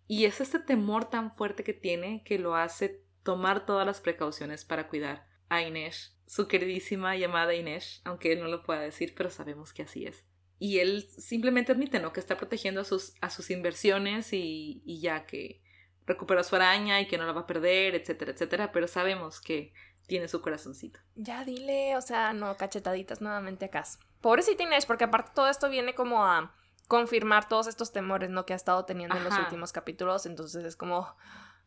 Y 0.08 0.26
es 0.26 0.42
este 0.42 0.60
temor 0.60 1.10
tan 1.10 1.32
fuerte 1.32 1.64
que 1.64 1.74
tiene 1.74 2.24
que 2.26 2.40
lo 2.40 2.56
hace 2.56 3.06
tomar 3.24 3.66
todas 3.66 3.86
las 3.86 4.02
precauciones 4.02 4.66
para 4.66 4.90
cuidar 4.90 5.28
a 5.48 5.62
Inés, 5.62 6.18
su 6.26 6.48
queridísima 6.48 7.16
llamada 7.16 7.54
Inés, 7.54 8.02
aunque 8.04 8.34
él 8.34 8.42
no 8.42 8.48
lo 8.48 8.64
pueda 8.64 8.82
decir, 8.82 9.14
pero 9.16 9.30
sabemos 9.30 9.72
que 9.72 9.84
así 9.84 10.06
es 10.06 10.26
y 10.62 10.78
él 10.78 11.10
simplemente 11.18 11.72
admite, 11.72 12.00
¿no? 12.00 12.14
Que 12.14 12.20
está 12.20 12.38
protegiendo 12.38 12.82
a 12.82 12.84
sus, 12.84 13.16
a 13.20 13.32
sus 13.32 13.50
inversiones 13.50 14.32
y, 14.32 14.84
y 14.86 15.02
ya 15.02 15.26
que 15.26 15.60
recupera 16.06 16.44
su 16.44 16.56
araña 16.56 17.02
y 17.02 17.08
que 17.08 17.18
no 17.18 17.26
la 17.26 17.32
va 17.32 17.42
a 17.42 17.48
perder, 17.48 17.96
etcétera, 17.96 18.34
etcétera, 18.34 18.72
pero 18.72 18.88
sabemos 18.88 19.42
que 19.42 19.74
tiene 20.06 20.28
su 20.28 20.40
corazoncito. 20.40 21.00
Ya 21.16 21.44
dile, 21.46 21.98
o 21.98 22.02
sea, 22.02 22.34
no, 22.34 22.56
cachetaditas 22.58 23.22
nuevamente 23.22 23.66
acá. 23.66 23.84
Pobrecita 24.22 24.62
Inés, 24.62 24.86
porque 24.86 25.06
aparte 25.06 25.32
todo 25.34 25.48
esto 25.48 25.68
viene 25.68 25.96
como 25.96 26.24
a 26.24 26.56
confirmar 26.88 27.50
todos 27.50 27.66
estos 27.66 27.92
temores, 27.92 28.30
¿no? 28.30 28.46
Que 28.46 28.54
ha 28.54 28.56
estado 28.56 28.86
teniendo 28.86 29.18
en 29.18 29.24
los 29.24 29.36
últimos 29.40 29.72
capítulos. 29.72 30.28
Entonces 30.28 30.64
es 30.64 30.76
como, 30.76 31.08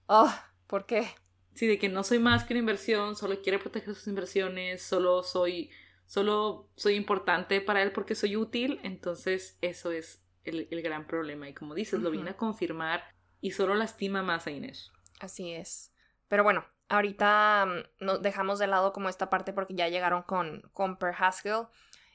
oh, 0.07 0.33
¿por 0.69 0.87
qué? 0.87 1.09
Sí, 1.55 1.67
de 1.67 1.81
que 1.81 1.89
no 1.89 2.05
soy 2.05 2.21
más 2.21 2.45
que 2.45 2.53
una 2.53 2.61
inversión, 2.61 3.17
solo 3.17 3.43
quiere 3.43 3.59
proteger 3.59 3.93
sus 3.97 4.07
inversiones, 4.07 4.83
solo 4.83 5.25
soy, 5.25 5.71
solo 6.07 6.69
soy 6.77 6.95
importante 6.95 7.61
para 7.61 7.83
él 7.83 7.93
porque 7.93 8.15
soy 8.15 8.37
útil. 8.37 8.81
Entonces 8.83 9.59
eso 9.61 9.91
es 9.91 10.23
el, 10.45 10.67
gran 10.83 11.07
problema. 11.07 11.49
Y 11.49 11.55
como 11.55 11.75
dices, 11.75 12.01
lo 12.01 12.11
viene 12.11 12.31
a 12.31 12.37
confirmar 12.37 13.05
y 13.41 13.53
solo 13.53 13.75
lastima 13.75 14.23
más 14.23 14.47
a 14.47 14.51
Inés. 14.51 14.93
Así 15.21 15.53
es. 15.53 15.93
Pero 16.29 16.45
bueno, 16.45 16.65
ahorita 16.89 17.67
mm, 17.67 18.05
nos 18.05 18.23
dejamos 18.23 18.59
de 18.59 18.67
lado 18.67 18.93
como 18.93 19.09
esta 19.09 19.31
parte 19.31 19.53
porque 19.53 19.75
ya 19.75 19.89
llegaron 19.89 20.23
con, 20.23 20.63
con 20.73 20.97
Per 20.97 21.15
Haskell. 21.19 21.67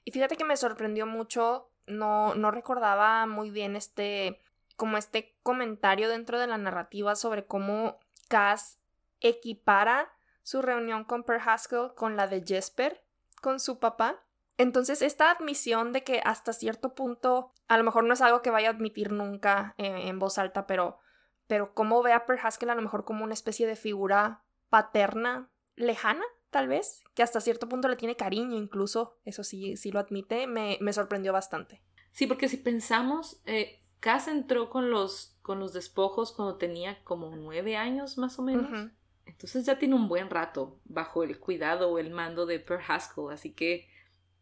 Y 0.05 0.11
fíjate 0.11 0.35
que 0.35 0.45
me 0.45 0.57
sorprendió 0.57 1.05
mucho, 1.05 1.69
no, 1.85 2.35
no 2.35 2.51
recordaba 2.51 3.25
muy 3.25 3.51
bien 3.51 3.75
este, 3.75 4.39
como 4.75 4.97
este 4.97 5.35
comentario 5.43 6.09
dentro 6.09 6.39
de 6.39 6.47
la 6.47 6.57
narrativa 6.57 7.15
sobre 7.15 7.45
cómo 7.45 7.99
Cass 8.27 8.79
equipara 9.21 10.11
su 10.43 10.61
reunión 10.61 11.03
con 11.03 11.23
Per 11.23 11.41
Haskell 11.45 11.93
con 11.95 12.15
la 12.15 12.27
de 12.27 12.43
Jesper 12.45 13.03
con 13.41 13.59
su 13.59 13.79
papá. 13.79 14.23
Entonces, 14.57 15.01
esta 15.01 15.31
admisión 15.31 15.93
de 15.93 16.03
que 16.03 16.21
hasta 16.23 16.53
cierto 16.53 16.93
punto, 16.93 17.53
a 17.67 17.77
lo 17.77 17.83
mejor 17.83 18.03
no 18.03 18.13
es 18.13 18.21
algo 18.21 18.41
que 18.41 18.49
vaya 18.49 18.69
a 18.69 18.73
admitir 18.73 19.11
nunca 19.11 19.73
eh, 19.77 20.07
en 20.07 20.19
voz 20.19 20.37
alta, 20.37 20.67
pero, 20.67 20.99
pero 21.47 21.73
cómo 21.73 22.03
ve 22.03 22.13
a 22.13 22.25
Per 22.25 22.39
Haskell 22.41 22.69
a 22.69 22.75
lo 22.75 22.81
mejor 22.81 23.05
como 23.05 23.23
una 23.23 23.33
especie 23.33 23.67
de 23.67 23.75
figura 23.75 24.43
paterna 24.69 25.49
lejana, 25.75 26.23
tal 26.49 26.67
vez, 26.67 27.03
que 27.13 27.23
hasta 27.23 27.39
cierto 27.39 27.69
punto 27.69 27.87
le 27.87 27.95
tiene 27.95 28.15
cariño 28.15 28.57
incluso, 28.57 29.17
eso 29.23 29.43
sí, 29.43 29.77
sí 29.77 29.91
lo 29.91 29.99
admite, 29.99 30.45
me, 30.47 30.77
me 30.81 30.91
sorprendió 30.91 31.31
bastante. 31.31 31.81
Sí, 32.11 32.27
porque 32.27 32.49
si 32.49 32.57
pensamos, 32.57 33.41
eh, 33.45 33.81
Cass 33.99 34.27
entró 34.27 34.69
con 34.69 34.89
los, 34.89 35.37
con 35.41 35.59
los 35.59 35.73
despojos 35.73 36.31
cuando 36.31 36.57
tenía 36.57 37.03
como 37.03 37.35
nueve 37.35 37.75
años 37.75 38.17
más 38.17 38.39
o 38.39 38.43
menos. 38.43 38.91
Entonces 39.29 39.65
ya 39.65 39.77
tiene 39.77 39.95
un 39.95 40.07
buen 40.07 40.29
rato 40.29 40.79
bajo 40.85 41.23
el 41.23 41.39
cuidado 41.39 41.89
o 41.89 41.99
el 41.99 42.11
mando 42.11 42.45
de 42.45 42.59
Per 42.59 42.79
Haskell, 42.87 43.31
así 43.31 43.53
que 43.53 43.87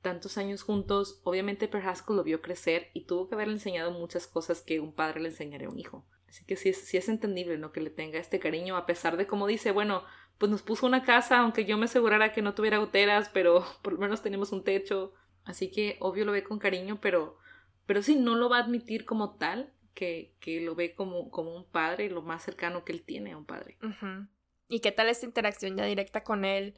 tantos 0.02 0.38
años 0.38 0.64
juntos, 0.64 1.22
obviamente 1.24 1.68
Per 1.68 1.86
Haskell 1.86 2.16
lo 2.16 2.24
vio 2.24 2.42
crecer 2.42 2.90
y 2.94 3.06
tuvo 3.06 3.28
que 3.28 3.36
haberle 3.36 3.56
enseñado 3.56 3.92
muchas 3.92 4.28
cosas 4.28 4.62
que 4.62 4.80
un 4.80 4.94
padre 4.94 5.22
le 5.22 5.30
enseñaría 5.30 5.68
a 5.68 5.72
un 5.72 5.80
hijo. 5.80 6.06
Así 6.30 6.46
que 6.46 6.56
sí 6.56 6.70
es, 6.70 7.10
entendible, 7.10 7.58
¿no? 7.58 7.72
Que 7.72 7.82
le 7.82 7.90
tenga 7.90 8.20
este 8.20 8.40
cariño, 8.40 8.76
a 8.76 8.86
pesar 8.86 9.18
de 9.18 9.28
como 9.28 9.48
dice, 9.48 9.72
bueno, 9.72 10.04
pues 10.38 10.52
nos 10.52 10.62
puso 10.62 10.86
una 10.86 11.04
casa, 11.04 11.40
aunque 11.40 11.66
yo 11.66 11.78
me 11.78 11.86
asegurara 11.86 12.32
que 12.32 12.42
no 12.42 12.54
tuviera 12.54 12.78
goteras, 12.78 13.30
pero 13.30 13.66
por 13.82 13.94
lo 13.94 14.00
menos 14.00 14.22
tenemos 14.22 14.52
un 14.52 14.64
techo. 14.64 15.14
Así 15.46 15.72
que 15.72 15.98
obvio 16.00 16.26
lo 16.26 16.34
ve 16.34 16.44
con 16.44 16.60
cariño, 16.60 17.00
pero, 17.02 17.38
pero 17.86 18.02
sí, 18.02 18.18
no 18.18 18.36
lo 18.36 18.50
va 18.50 18.58
a 18.58 18.64
admitir 18.64 19.06
como 19.06 19.36
tal, 19.36 19.74
que, 19.94 20.36
que 20.40 20.62
lo 20.62 20.76
ve 20.76 20.94
como, 20.94 21.32
como 21.32 21.56
un 21.56 21.66
padre, 21.66 22.10
lo 22.10 22.22
más 22.22 22.44
cercano 22.44 22.84
que 22.84 22.92
él 22.92 23.04
tiene 23.04 23.32
a 23.32 23.38
un 23.38 23.46
padre. 23.46 23.78
¿Y 24.68 24.80
qué 24.82 24.92
tal 24.92 25.10
esta 25.10 25.26
interacción 25.26 25.78
ya 25.78 25.86
directa 25.86 26.24
con 26.24 26.46
él 26.46 26.78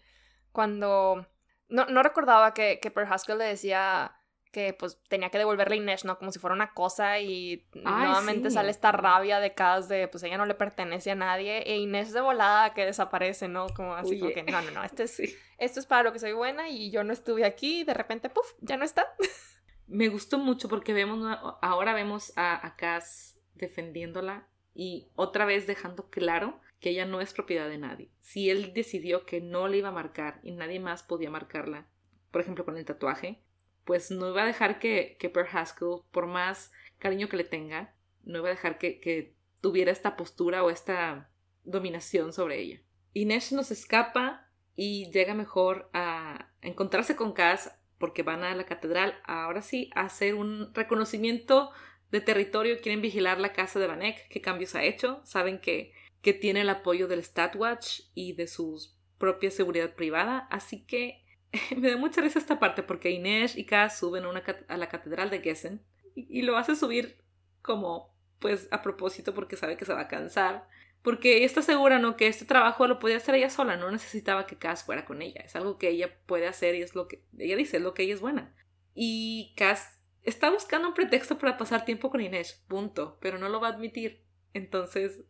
cuando 0.52 1.28
no, 1.68 1.86
no 1.86 2.04
recordaba 2.04 2.54
que, 2.54 2.80
que 2.82 2.92
Per 2.92 3.06
Haskell 3.06 3.38
le 3.38 3.46
decía 3.46 4.16
que 4.52 4.74
pues 4.74 5.00
tenía 5.08 5.30
que 5.30 5.38
devolverle 5.38 5.76
a 5.76 5.78
Inés, 5.78 6.06
¿no? 6.06 6.18
Como 6.18 6.32
si 6.32 6.40
fuera 6.40 6.56
una 6.56 6.74
cosa 6.74 7.20
y 7.20 7.68
nuevamente 7.74 8.50
sale 8.50 8.72
esta 8.72 8.92
rabia 8.92 9.40
de 9.40 9.54
Cass 9.54 9.88
de 9.88 10.08
pues 10.08 10.24
ella 10.24 10.38
no 10.38 10.46
le 10.46 10.56
pertenece 10.56 11.12
a 11.12 11.16
nadie 11.16 11.60
e 11.60 11.78
Inés 11.78 12.14
de 12.14 12.22
volada 12.22 12.74
que 12.74 12.86
desaparece, 12.86 13.48
¿no? 13.48 13.68
Como 13.76 13.94
así 13.94 14.20
como 14.20 14.32
que 14.32 14.44
no, 14.44 14.62
no, 14.62 14.72
no, 14.72 14.84
este 14.84 15.04
es, 15.04 15.22
esto 15.60 15.80
es 15.80 15.86
para 15.86 16.04
lo 16.04 16.14
que 16.14 16.20
soy 16.20 16.34
buena 16.34 16.70
y 16.70 16.90
yo 16.90 17.04
no 17.04 17.14
estuve 17.14 17.46
aquí 17.46 17.82
y 17.82 17.84
de 17.84 17.94
repente, 17.94 18.30
puff, 18.30 18.54
ya 18.62 18.76
no 18.76 18.86
está. 18.86 19.06
Me 19.88 20.08
gustó 20.08 20.40
mucho 20.40 20.68
porque 20.68 20.94
vemos, 20.94 21.38
ahora 21.62 21.94
vemos 21.94 22.34
a, 22.36 22.66
a 22.66 22.76
Cass 22.76 23.40
defendiéndola 23.54 24.48
y 24.74 25.10
otra 25.16 25.46
vez 25.46 25.68
dejando 25.68 26.10
claro 26.10 26.60
que 26.80 26.92
ella 26.92 27.06
no 27.06 27.22
es 27.22 27.34
propiedad 27.34 27.68
de 27.70 27.78
nadie. 27.78 28.10
Si 28.22 28.50
él 28.50 28.74
decidió 28.74 29.26
que 29.26 29.42
no 29.42 29.68
le 29.68 29.78
iba 29.78 29.90
a 29.90 29.94
marcar 29.94 30.40
y 30.44 30.52
nadie 30.52 30.80
más 30.80 31.04
podía 31.04 31.30
marcarla, 31.30 31.88
por 32.32 32.42
ejemplo 32.42 32.66
con 32.66 32.78
el 32.78 32.86
tatuaje, 32.86 33.42
pues 33.86 34.12
no 34.12 34.30
iba 34.30 34.44
a 34.44 34.48
dejar 34.48 34.80
que, 34.80 35.18
que 35.20 35.30
Per 35.30 35.48
Haskell, 35.52 36.02
por 36.12 36.28
más 36.28 36.72
cariño 37.00 37.28
que 37.28 37.38
le 37.38 37.44
tenga, 37.44 37.96
no 38.24 38.40
iba 38.40 38.48
a 38.48 38.52
dejar 38.52 38.78
que, 38.78 39.00
que 39.00 39.34
tuviera 39.62 39.92
esta 39.92 40.16
postura 40.16 40.64
o 40.64 40.70
esta 40.70 41.30
dominación 41.64 42.34
sobre 42.34 42.60
ella. 42.60 42.82
Inés 43.14 43.52
nos 43.52 43.72
escapa 43.72 44.48
y 44.76 45.12
llega 45.12 45.34
mejor 45.34 45.90
a 45.94 46.52
encontrarse 46.62 47.16
con 47.16 47.34
Cass 47.34 47.76
porque 47.98 48.24
van 48.24 48.44
a 48.44 48.56
la 48.56 48.66
catedral 48.66 49.20
ahora 49.26 49.62
sí 49.62 49.90
a 49.94 50.02
hacer 50.02 50.36
un 50.36 50.74
reconocimiento 50.74 51.72
de 52.12 52.22
territorio, 52.22 52.80
quieren 52.82 53.02
vigilar 53.02 53.40
la 53.40 53.54
casa 53.54 53.80
de 53.80 53.88
Vanek, 53.88 54.28
qué 54.30 54.42
cambios 54.42 54.76
ha 54.76 54.84
hecho, 54.84 55.22
saben 55.26 55.60
que 55.60 55.94
que 56.22 56.34
tiene 56.34 56.62
el 56.62 56.70
apoyo 56.70 57.08
del 57.08 57.24
Statwatch 57.24 58.02
y 58.14 58.34
de 58.34 58.48
su 58.48 58.80
propia 59.18 59.52
seguridad 59.52 59.94
privada, 59.96 60.48
así 60.50 60.86
que 60.86 61.24
me 61.78 61.90
da 61.90 61.98
mucha 61.98 62.22
risa 62.22 62.40
esta 62.40 62.60
parte 62.60 62.84
porque 62.84 63.12
Inés 63.12 63.56
y 63.56 63.66
Kaz 63.66 64.00
suben 64.00 64.24
a, 64.26 64.78
la 64.78 64.90
catedral 64.90 65.30
de 65.30 65.42
Gessen 65.42 65.84
y, 66.16 66.42
lo 66.42 66.58
hace 66.58 66.76
subir 66.76 67.24
como 67.62 68.14
pues 68.40 68.68
a 68.72 68.82
propósito 68.82 69.34
porque 69.34 69.56
sabe 69.56 69.78
que 69.78 69.86
se 69.86 69.94
va 69.94 70.02
a 70.02 70.08
cansar, 70.08 70.68
porque 71.02 71.38
ella 71.38 71.46
está 71.46 71.62
segura, 71.62 72.00
¿no? 72.00 72.18
Que 72.18 72.28
este 72.28 72.46
trabajo 72.46 72.88
lo 72.88 73.00
podía 73.00 73.18
hacer 73.18 73.36
ella 73.36 73.50
sola, 73.50 73.78
no 73.78 73.92
necesitaba 73.92 74.46
que 74.46 74.58
Kaz 74.58 74.84
fuera 74.84 75.06
con 75.06 75.22
ella, 75.22 75.42
es 75.42 75.56
algo 75.56 75.78
que 75.78 75.90
ella 75.90 76.18
puede 76.26 76.48
hacer 76.48 76.76
y 76.76 76.82
es 76.82 76.96
lo 76.96 77.08
que 77.08 77.24
ella 77.38 77.56
dice, 77.56 77.78
es 77.78 77.84
lo 77.84 77.94
que 77.94 78.04
ella 78.04 78.14
es 78.14 78.22
buena. 78.22 78.56
Y 78.94 79.54
Kaz 79.56 80.02
está 80.24 80.50
buscando 80.50 80.90
un 80.90 80.94
pretexto 80.94 81.38
para 81.38 81.58
pasar 81.58 81.86
tiempo 81.86 82.10
con 82.10 82.22
Inés, 82.22 82.64
punto, 82.68 83.18
pero 83.22 83.38
no 83.38 83.50
lo 83.50 83.60
va 83.60 83.70
a 83.70 83.72
admitir. 83.72 84.24
Entonces, 84.54 85.22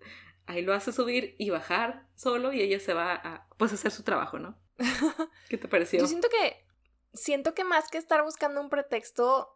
ahí 0.49 0.63
lo 0.63 0.73
hace 0.73 0.91
subir 0.91 1.35
y 1.37 1.51
bajar 1.51 2.07
solo 2.15 2.51
y 2.51 2.61
ella 2.61 2.79
se 2.79 2.93
va 2.93 3.13
a 3.13 3.47
pues 3.57 3.71
hacer 3.71 3.91
su 3.91 4.03
trabajo, 4.03 4.39
¿no? 4.39 4.59
¿Qué 5.49 5.57
te 5.57 5.67
pareció? 5.67 5.99
Yo 5.99 6.07
siento 6.07 6.27
que 6.27 6.65
siento 7.13 7.53
que 7.53 7.63
más 7.63 7.87
que 7.89 7.99
estar 7.99 8.23
buscando 8.23 8.59
un 8.59 8.69
pretexto, 8.69 9.53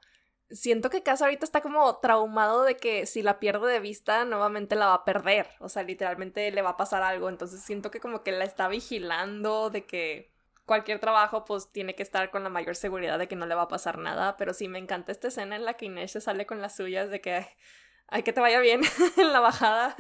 siento 0.51 0.91
que 0.91 1.01
Casa 1.01 1.25
ahorita 1.25 1.45
está 1.45 1.61
como 1.61 1.97
traumado 1.97 2.63
de 2.63 2.77
que 2.77 3.07
si 3.07 3.23
la 3.23 3.39
pierde 3.39 3.71
de 3.71 3.79
vista 3.79 4.23
nuevamente 4.23 4.75
la 4.75 4.87
va 4.87 4.93
a 4.93 5.05
perder, 5.05 5.49
o 5.59 5.67
sea, 5.67 5.81
literalmente 5.81 6.51
le 6.51 6.61
va 6.61 6.71
a 6.71 6.77
pasar 6.77 7.01
algo, 7.01 7.27
entonces 7.27 7.63
siento 7.63 7.89
que 7.89 7.99
como 7.99 8.21
que 8.21 8.31
la 8.31 8.45
está 8.45 8.67
vigilando 8.67 9.71
de 9.71 9.85
que 9.85 10.31
cualquier 10.65 10.99
trabajo 10.99 11.43
pues 11.43 11.71
tiene 11.71 11.95
que 11.95 12.03
estar 12.03 12.29
con 12.29 12.43
la 12.43 12.49
mayor 12.49 12.75
seguridad 12.75 13.17
de 13.17 13.27
que 13.27 13.35
no 13.35 13.47
le 13.47 13.55
va 13.55 13.63
a 13.63 13.67
pasar 13.67 13.97
nada, 13.97 14.37
pero 14.37 14.53
sí 14.53 14.67
me 14.67 14.77
encanta 14.77 15.11
esta 15.11 15.29
escena 15.29 15.55
en 15.55 15.65
la 15.65 15.73
que 15.73 15.85
Inés 15.85 16.11
se 16.11 16.21
sale 16.21 16.45
con 16.45 16.61
las 16.61 16.75
suyas 16.75 17.09
de 17.09 17.19
que 17.19 17.47
hay 18.07 18.21
que 18.21 18.31
te 18.31 18.41
vaya 18.41 18.59
bien 18.59 18.81
en 19.17 19.33
la 19.33 19.39
bajada 19.39 19.95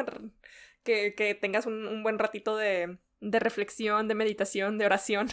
que, 0.83 1.37
tengas 1.39 1.65
un, 1.65 2.03
buen 2.03 2.19
ratito 2.19 2.55
de, 2.55 2.97
reflexión, 3.21 4.07
de 4.07 4.15
meditación, 4.15 4.77
de 4.77 4.85
oración 4.85 5.27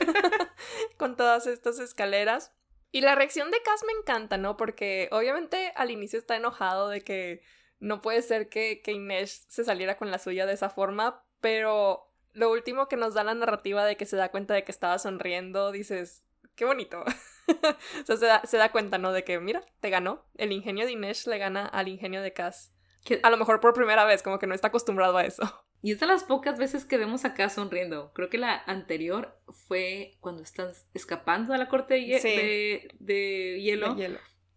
con 0.97 1.17
todas 1.17 1.47
estas 1.47 1.79
escaleras. 1.79 2.53
Y 2.93 3.03
la 3.03 3.15
reacción 3.15 3.51
de 3.51 3.63
Cass 3.63 3.85
me 3.87 3.93
encanta, 3.93 4.37
¿no? 4.37 4.57
Porque 4.57 5.09
obviamente 5.13 5.73
al 5.77 5.91
inicio 5.91 6.19
está 6.19 6.37
enojado 6.37 6.89
de 6.89 7.03
que 7.03 7.43
no 7.79 8.01
puede 8.03 8.23
ser 8.23 8.49
que, 8.49 8.83
que 8.83 8.93
Inés 8.93 9.47
se 9.49 9.65
saliera 9.65 9.97
con 9.97 10.11
la 10.11 10.19
suya 10.19 10.45
de 10.45 10.55
esa 10.55 10.71
forma, 10.71 11.25
pero 11.41 12.11
lo 12.33 12.51
último 12.51 12.89
que 12.89 12.97
nos 12.97 13.15
da 13.15 13.25
la 13.25 13.35
narrativa 13.35 13.85
de 13.85 13.97
que 13.97 14.07
se 14.07 14.17
da 14.17 14.31
cuenta 14.31 14.55
de 14.55 14.65
que 14.65 14.73
estaba 14.73 14.99
sonriendo, 14.99 15.73
dices, 15.73 16.25
qué 16.55 16.65
bonito. 16.65 17.05
o 18.09 18.17
sea, 18.17 18.43
se 18.45 18.57
da, 18.57 18.73
cuenta, 18.73 18.99
¿no? 18.99 19.13
De 19.13 19.25
que, 19.25 19.41
mira, 19.41 19.65
te 19.81 19.91
ganó. 19.91 20.25
El 20.37 20.53
ingenio 20.53 20.87
de 20.87 20.93
Inés 20.93 21.27
le 21.27 21.39
gana 21.39 21.67
al 21.67 21.89
ingenio 21.89 22.23
de 22.23 22.33
Cass. 22.33 22.73
Que 23.05 23.21
a 23.23 23.31
lo 23.31 23.37
mejor 23.37 23.61
por 23.61 23.73
primera 23.73 24.05
vez, 24.05 24.23
como 24.23 24.39
que 24.39 24.47
no 24.47 24.55
está 24.55 24.69
acostumbrado 24.69 25.17
a 25.17 25.25
eso. 25.25 25.43
Y 25.83 25.93
es 25.93 26.01
de 26.01 26.07
las 26.07 26.25
pocas 26.25 26.59
veces 26.59 26.85
que 26.85 26.99
vemos 26.99 27.25
acá 27.25 27.49
sonriendo. 27.49 28.13
Creo 28.13 28.29
que 28.29 28.37
la 28.37 28.55
anterior 28.67 29.35
fue 29.49 30.19
cuando 30.21 30.43
están 30.43 30.73
escapando 30.93 31.55
a 31.55 31.57
la 31.57 31.69
corte 31.69 31.95
de, 31.95 32.91
de, 32.99 33.63
hielo, 33.63 33.97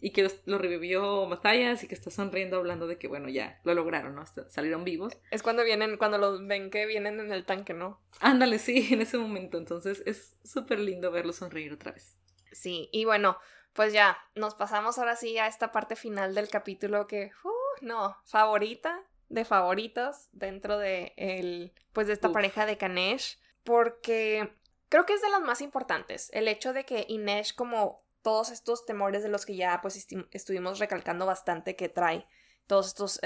Y 0.01 0.11
que 0.11 0.29
lo 0.43 0.57
revivió 0.57 1.25
Matthias 1.25 1.81
y 1.81 1.87
que 1.87 1.95
está 1.95 2.11
sonriendo 2.11 2.57
hablando 2.57 2.87
de 2.87 2.97
que, 2.97 3.07
bueno, 3.07 3.29
ya 3.29 3.61
lo 3.63 3.73
lograron, 3.73 4.15
¿no? 4.15 4.25
Salieron 4.49 4.83
vivos. 4.83 5.13
Es 5.31 5.43
cuando 5.43 5.63
vienen, 5.63 5.95
cuando 5.95 6.17
los 6.17 6.45
ven 6.45 6.69
que 6.69 6.85
vienen 6.85 7.21
en 7.21 7.31
el 7.31 7.45
tanque, 7.45 7.73
¿no? 7.73 8.01
Ándale, 8.19 8.59
sí, 8.59 8.89
en 8.93 8.99
ese 9.01 9.17
momento. 9.17 9.57
Entonces 9.57 10.03
es 10.05 10.35
súper 10.43 10.79
lindo 10.79 11.09
verlo 11.09 11.31
sonreír 11.31 11.71
otra 11.71 11.93
vez. 11.93 12.17
Sí, 12.51 12.89
y 12.91 13.05
bueno, 13.05 13.37
pues 13.73 13.93
ya, 13.93 14.17
nos 14.35 14.55
pasamos 14.55 14.99
ahora 14.99 15.15
sí 15.15 15.37
a 15.37 15.47
esta 15.47 15.71
parte 15.71 15.95
final 15.95 16.35
del 16.35 16.49
capítulo 16.49 17.07
que... 17.07 17.31
Uh, 17.43 17.52
no, 17.83 18.17
favorita 18.25 18.99
de 19.29 19.45
favoritos 19.45 20.29
dentro 20.31 20.77
de 20.77 21.13
el, 21.17 21.73
pues 21.91 22.07
de 22.07 22.13
esta 22.13 22.31
pareja 22.31 22.65
de 22.65 22.77
Kanesh, 22.77 23.39
porque 23.63 24.53
creo 24.89 25.05
que 25.05 25.13
es 25.13 25.21
de 25.21 25.29
las 25.29 25.41
más 25.41 25.61
importantes. 25.61 26.29
El 26.33 26.47
hecho 26.47 26.71
de 26.71 26.85
que 26.85 27.05
Inesh, 27.09 27.55
como 27.55 28.03
todos 28.21 28.51
estos 28.51 28.85
temores 28.85 29.23
de 29.23 29.29
los 29.29 29.45
que 29.45 29.55
ya 29.55 29.81
pues 29.81 30.07
estuvimos 30.31 30.79
recalcando 30.79 31.25
bastante 31.25 31.75
que 31.75 31.89
trae, 31.89 32.27
todos 32.67 32.87
estos, 32.87 33.19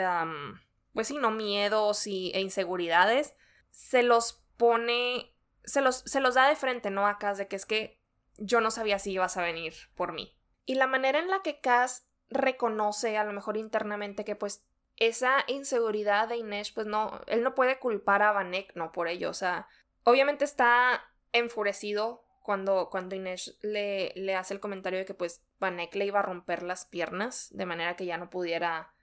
pues 0.94 1.08
sí, 1.08 1.18
no 1.18 1.32
miedos 1.32 2.08
y, 2.08 2.32
e 2.34 2.40
inseguridades, 2.40 3.36
se 3.70 4.02
los 4.02 4.46
pone, 4.56 5.36
se 5.66 5.82
los, 5.82 5.98
se 5.98 6.22
los 6.22 6.36
da 6.36 6.48
de 6.48 6.56
frente, 6.56 6.90
¿no? 6.90 7.06
A 7.06 7.20
Cass 7.20 7.38
de 7.38 7.48
que 7.48 7.58
es 7.58 7.66
que 7.66 8.02
yo 8.38 8.62
no 8.62 8.72
sabía 8.72 8.98
si 8.98 9.12
ibas 9.12 9.38
a 9.38 9.44
venir 9.44 9.74
por 9.96 10.14
mí. 10.14 10.36
Y 10.66 10.76
la 10.76 10.88
manera 10.88 11.20
en 11.20 11.30
la 11.30 11.42
que 11.42 11.60
Cass 11.60 12.07
reconoce 12.30 13.18
a 13.18 13.24
lo 13.24 13.34
mejor 13.34 13.58
internamente 13.58 14.26
que 14.26 14.36
pues 14.36 14.66
esa 14.98 15.44
inseguridad 15.48 16.28
de 16.28 16.38
Inés, 16.38 16.72
pues 16.72 16.88
no, 16.88 17.22
él 17.28 17.44
no 17.44 17.56
puede 17.56 17.80
culpar 17.80 18.24
a 18.24 18.32
Vanek, 18.32 18.76
no 18.76 18.92
por 18.92 19.08
ello, 19.08 19.30
o 19.30 19.34
sea, 19.34 19.68
obviamente 20.04 20.44
está 20.44 21.06
enfurecido 21.34 22.24
cuando, 22.42 22.90
cuando 22.90 23.16
Inés 23.16 23.58
le, 23.62 24.14
le 24.16 24.36
hace 24.36 24.54
el 24.54 24.60
comentario 24.60 25.00
de 25.00 25.06
que 25.06 25.14
pues 25.14 25.44
Vanek 25.60 25.94
le 25.96 26.06
iba 26.06 26.20
a 26.20 26.24
romper 26.24 26.64
las 26.64 26.86
piernas 26.86 27.50
de 27.52 27.66
manera 27.66 27.96
que 27.96 28.06
ya 28.06 28.18
no 28.18 28.30
pudiera 28.30 28.94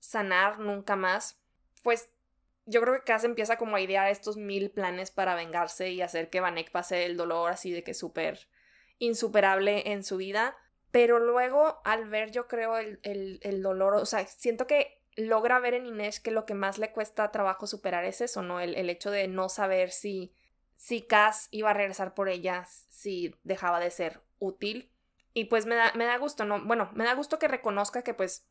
sanar 0.00 0.58
nunca 0.58 0.96
más, 0.96 1.38
pues 1.82 2.10
yo 2.66 2.80
creo 2.80 2.94
que 2.94 3.04
Cass 3.04 3.24
empieza 3.24 3.56
como 3.56 3.76
a 3.76 3.80
idear 3.80 4.10
estos 4.10 4.36
mil 4.36 4.70
planes 4.70 5.10
para 5.10 5.34
vengarse 5.34 5.90
y 5.90 6.02
hacer 6.02 6.30
que 6.30 6.40
Vanek 6.40 6.70
pase 6.70 7.04
el 7.04 7.16
dolor 7.16 7.50
así 7.50 7.70
de 7.70 7.84
que 7.84 7.94
súper 7.94 8.48
insuperable 8.98 9.92
en 9.92 10.02
su 10.02 10.16
vida. 10.16 10.56
Pero 10.94 11.18
luego, 11.18 11.80
al 11.82 12.08
ver, 12.08 12.30
yo 12.30 12.46
creo, 12.46 12.78
el, 12.78 13.00
el, 13.02 13.62
dolor, 13.64 13.96
o 13.96 14.06
sea, 14.06 14.24
siento 14.28 14.68
que 14.68 15.02
logra 15.16 15.58
ver 15.58 15.74
en 15.74 15.86
Inés 15.86 16.20
que 16.20 16.30
lo 16.30 16.46
que 16.46 16.54
más 16.54 16.78
le 16.78 16.92
cuesta 16.92 17.32
trabajo 17.32 17.66
superar 17.66 18.04
es 18.04 18.20
eso, 18.20 18.42
¿no? 18.42 18.60
El, 18.60 18.76
el 18.76 18.88
hecho 18.88 19.10
de 19.10 19.26
no 19.26 19.48
saber 19.48 19.90
si, 19.90 20.32
si 20.76 21.02
Cass 21.02 21.48
iba 21.50 21.70
a 21.70 21.74
regresar 21.74 22.14
por 22.14 22.28
ella, 22.28 22.64
si 22.90 23.34
dejaba 23.42 23.80
de 23.80 23.90
ser 23.90 24.22
útil. 24.38 24.92
Y 25.32 25.46
pues 25.46 25.66
me 25.66 25.74
da, 25.74 25.92
me 25.96 26.04
da 26.04 26.16
gusto, 26.16 26.44
¿no? 26.44 26.64
Bueno, 26.64 26.88
me 26.94 27.02
da 27.02 27.14
gusto 27.14 27.40
que 27.40 27.48
reconozca 27.48 28.02
que 28.02 28.14
pues 28.14 28.46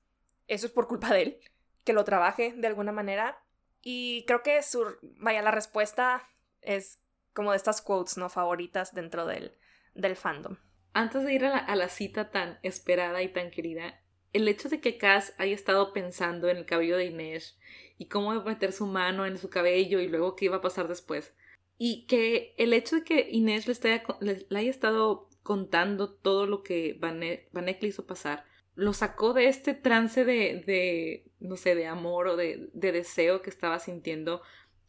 eso 0.50 0.66
es 0.66 0.74
por 0.74 0.90
culpa 0.90 1.14
de 1.14 1.22
él, 1.22 1.40
que 1.86 1.94
lo 1.94 2.04
trabaje 2.04 2.52
de 2.58 2.68
alguna 2.68 2.92
manera. 2.92 3.42
Y 3.82 4.26
creo 4.28 4.44
que 4.44 4.62
su, 4.64 4.86
vaya, 5.18 5.42
la 5.44 5.52
respuesta 5.52 6.28
es 6.60 7.00
como 7.32 7.52
de 7.52 7.58
estas 7.58 7.82
quotes, 7.82 8.18
¿no? 8.18 8.28
Favoritas 8.28 8.94
dentro 8.94 9.26
del, 9.26 9.58
del 9.96 10.18
fandom. 10.18 10.58
Antes 10.94 11.24
de 11.24 11.34
ir 11.34 11.46
a 11.46 11.76
la, 11.76 11.90
cita 11.90 12.30
tan 12.30 12.60
esperada 12.62 13.24
y 13.24 13.30
tan 13.30 13.50
querida, 13.50 14.00
el 14.32 14.48
hecho 14.48 14.70
de 14.70 14.80
que 14.80 14.98
Cass 15.00 15.34
haya 15.40 15.56
estado 15.56 15.92
pensando 15.92 16.50
en 16.50 16.58
el 16.58 16.66
cabello 16.66 16.98
de 16.98 17.06
Inés 17.06 17.58
y 17.98 18.06
cómo 18.06 18.32
meter 18.44 18.72
su 18.72 18.86
mano 18.86 19.26
en 19.26 19.40
su 19.40 19.50
cabello 19.50 20.00
y 20.00 20.08
luego 20.08 20.36
qué 20.36 20.46
iba 20.46 20.58
a 20.58 20.62
pasar 20.62 20.88
después. 20.88 21.34
Y 21.80 22.06
que 22.06 22.54
el 22.58 22.74
hecho 22.74 22.98
de 22.98 23.04
que 23.04 23.28
Inés 23.32 23.68
le, 23.68 24.46
haya 24.56 24.70
estado 24.70 25.30
contando 25.42 26.14
todo 26.14 26.46
lo 26.46 26.62
que 26.62 26.96
Vanek, 27.00 27.82
le 27.82 27.88
hizo 27.88 28.06
pasar, 28.06 28.46
lo 28.76 28.94
sacó 28.94 29.34
de 29.34 29.48
este 29.48 29.74
trance 29.74 30.24
de, 30.26 31.26
no 31.40 31.58
sé, 31.58 31.74
de 31.74 31.88
amor 31.88 32.28
o 32.28 32.36
de, 32.36 32.70
de, 32.74 32.92
deseo 32.92 33.42
que 33.42 33.50
estaba 33.50 33.80
sintiendo 33.80 34.44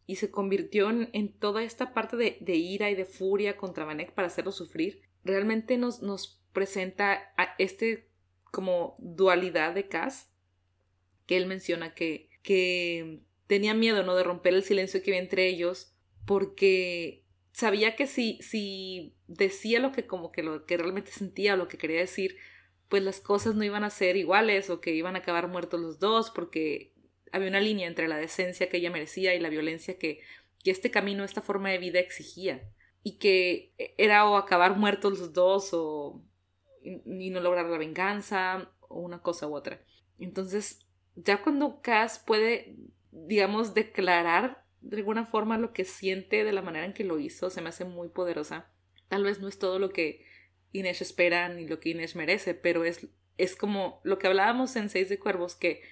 y 0.05 0.17
se 0.17 0.29
convirtió 0.29 0.91
en, 0.91 1.09
en 1.13 1.33
toda 1.33 1.63
esta 1.63 1.95
parte 1.95 2.15
de, 2.15 2.37
de, 2.41 2.55
ira 2.55 2.91
y 2.91 2.95
de 2.95 3.05
furia 3.05 3.57
contra 3.57 3.85
Vanek 3.85 4.13
para 4.13 4.27
hacerlo 4.27 4.51
sufrir. 4.51 5.04
Realmente 5.25 5.77
nos, 5.77 6.01
nos 6.01 6.41
presenta 6.53 7.33
a 7.35 7.55
este 7.57 8.07
como 8.51 8.95
dualidad 8.99 9.73
de 9.73 9.89
Cass 9.89 10.29
que 11.25 11.35
él 11.35 11.47
menciona 11.47 11.93
que, 11.93 12.29
que 12.41 13.19
tenía 13.47 13.73
miedo, 13.73 14.03
¿no? 14.03 14.15
De 14.15 14.23
romper 14.23 14.53
el 14.53 14.63
silencio 14.63 15.03
que 15.03 15.11
había 15.11 15.21
entre 15.21 15.47
ellos 15.47 15.93
porque 16.25 17.25
sabía 17.51 17.95
que 17.95 18.07
si, 18.07 18.39
si 18.41 19.15
decía 19.27 19.79
lo 19.79 19.91
que 19.91 20.07
como 20.07 20.31
que 20.31 20.43
lo 20.43 20.65
que 20.65 20.77
realmente 20.77 21.11
sentía 21.11 21.55
o 21.55 21.57
lo 21.57 21.67
que 21.67 21.77
quería 21.77 21.99
decir, 21.99 22.37
pues 22.87 23.03
las 23.03 23.19
cosas 23.19 23.55
no 23.55 23.63
iban 23.63 23.83
a 23.83 23.89
ser 23.89 24.15
iguales 24.15 24.69
o 24.69 24.79
que 24.79 24.93
iban 24.93 25.15
a 25.15 25.19
acabar 25.19 25.47
muertos 25.47 25.81
los 25.81 25.99
dos 25.99 26.31
porque 26.31 26.93
había 27.31 27.49
una 27.49 27.59
línea 27.59 27.87
entre 27.87 28.07
la 28.07 28.17
decencia 28.17 28.69
que 28.69 28.77
ella 28.77 28.91
merecía 28.91 29.35
y 29.35 29.39
la 29.39 29.49
violencia 29.49 29.97
que, 29.97 30.21
que 30.63 30.71
este 30.71 30.91
camino, 30.91 31.23
esta 31.23 31.41
forma 31.41 31.69
de 31.71 31.79
vida 31.79 31.99
exigía 31.99 32.61
y 33.07 33.19
que 33.19 33.71
era 33.99 34.27
o 34.27 34.35
acabar 34.35 34.77
muertos 34.77 35.19
los 35.19 35.31
dos 35.31 35.69
o 35.73 36.23
y 36.81 37.29
no 37.29 37.39
lograr 37.39 37.67
la 37.67 37.77
venganza 37.77 38.71
o 38.81 38.99
una 38.99 39.21
cosa 39.21 39.47
u 39.47 39.55
otra. 39.55 39.79
Entonces, 40.17 40.87
ya 41.13 41.43
cuando 41.43 41.81
Cass 41.83 42.17
puede, 42.17 42.75
digamos, 43.11 43.75
declarar 43.75 44.65
de 44.81 44.97
alguna 44.97 45.27
forma 45.27 45.59
lo 45.59 45.71
que 45.71 45.85
siente 45.85 46.43
de 46.43 46.51
la 46.51 46.63
manera 46.63 46.87
en 46.87 46.93
que 46.93 47.03
lo 47.03 47.19
hizo, 47.19 47.51
se 47.51 47.61
me 47.61 47.69
hace 47.69 47.85
muy 47.85 48.09
poderosa. 48.09 48.71
Tal 49.07 49.23
vez 49.23 49.39
no 49.39 49.49
es 49.49 49.59
todo 49.59 49.77
lo 49.77 49.91
que 49.91 50.25
Inés 50.71 51.03
espera 51.03 51.47
ni 51.49 51.67
lo 51.67 51.79
que 51.79 51.89
Inés 51.89 52.15
merece, 52.15 52.55
pero 52.55 52.85
es, 52.85 53.07
es 53.37 53.55
como 53.55 54.01
lo 54.03 54.17
que 54.17 54.25
hablábamos 54.25 54.75
en 54.77 54.89
Seis 54.89 55.09
de 55.09 55.19
Cuervos, 55.19 55.53
que 55.53 55.83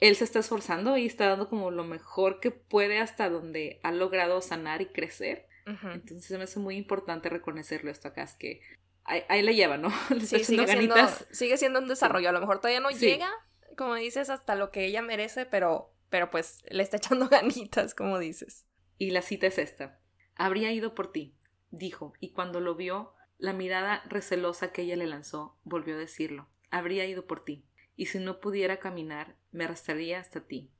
él 0.00 0.16
se 0.16 0.24
está 0.24 0.40
esforzando 0.40 0.98
y 0.98 1.06
está 1.06 1.28
dando 1.28 1.48
como 1.48 1.70
lo 1.70 1.84
mejor 1.84 2.40
que 2.40 2.50
puede 2.50 2.98
hasta 2.98 3.30
donde 3.30 3.80
ha 3.82 3.90
logrado 3.90 4.42
sanar 4.42 4.82
y 4.82 4.86
crecer. 4.88 5.47
Uh 5.68 5.72
-huh. 5.72 5.94
Entonces 5.94 6.36
me 6.38 6.44
hace 6.44 6.58
muy 6.58 6.76
importante 6.76 7.28
reconocerlo 7.28 7.90
esto 7.90 8.08
acá, 8.08 8.22
es 8.22 8.34
que 8.34 8.62
ahí, 9.04 9.22
ahí 9.28 9.42
le 9.42 9.54
lleva, 9.54 9.76
¿no? 9.76 9.88
Le 10.10 10.20
sí, 10.20 10.42
sigue 10.44 10.66
siendo, 10.66 10.94
sigue 11.30 11.56
siendo, 11.58 11.78
un 11.80 11.88
desarrollo, 11.88 12.30
a 12.30 12.32
lo 12.32 12.40
mejor 12.40 12.58
todavía 12.58 12.80
no 12.80 12.90
sí. 12.90 13.06
llega, 13.06 13.30
como 13.76 13.94
dices, 13.94 14.30
hasta 14.30 14.54
lo 14.54 14.70
que 14.70 14.86
ella 14.86 15.02
merece, 15.02 15.44
pero, 15.44 15.92
pero 16.08 16.30
pues 16.30 16.62
le 16.70 16.82
está 16.82 16.96
echando 16.98 17.28
ganitas, 17.28 17.94
como 17.94 18.18
dices. 18.18 18.64
Y 18.96 19.10
la 19.10 19.22
cita 19.22 19.46
es 19.46 19.58
esta. 19.58 20.00
Habría 20.34 20.72
ido 20.72 20.94
por 20.94 21.12
ti, 21.12 21.36
dijo, 21.70 22.14
y 22.18 22.32
cuando 22.32 22.60
lo 22.60 22.74
vio, 22.74 23.12
la 23.36 23.52
mirada 23.52 24.02
recelosa 24.08 24.72
que 24.72 24.82
ella 24.82 24.96
le 24.96 25.06
lanzó 25.06 25.56
volvió 25.64 25.94
a 25.96 25.98
decirlo. 25.98 26.48
Habría 26.70 27.04
ido 27.06 27.26
por 27.26 27.44
ti, 27.44 27.64
y 27.94 28.06
si 28.06 28.18
no 28.18 28.40
pudiera 28.40 28.78
caminar, 28.78 29.36
me 29.50 29.64
arrastraría 29.64 30.20
hasta 30.20 30.40
ti. 30.40 30.70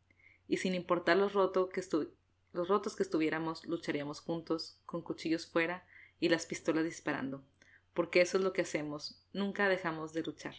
Y 0.47 0.59
sin 0.59 0.75
importar 0.75 1.17
los, 1.17 1.35
roto 1.35 1.69
que 1.69 1.81
los 2.53 2.69
rotos 2.69 2.97
que 2.97 3.03
estuviéramos, 3.03 3.65
lucharíamos 3.65 4.21
juntos, 4.21 4.81
con 4.87 5.03
cuchillos 5.03 5.47
fuera 5.47 5.87
y 6.21 6.29
las 6.29 6.47
pistolas 6.47 6.85
disparando. 6.85 7.45
Porque 7.95 8.21
eso 8.21 8.39
es 8.39 8.45
lo 8.45 8.53
que 8.53 8.63
hacemos, 8.63 9.23
nunca 9.33 9.69
dejamos 9.69 10.13
de 10.13 10.23
luchar. 10.23 10.55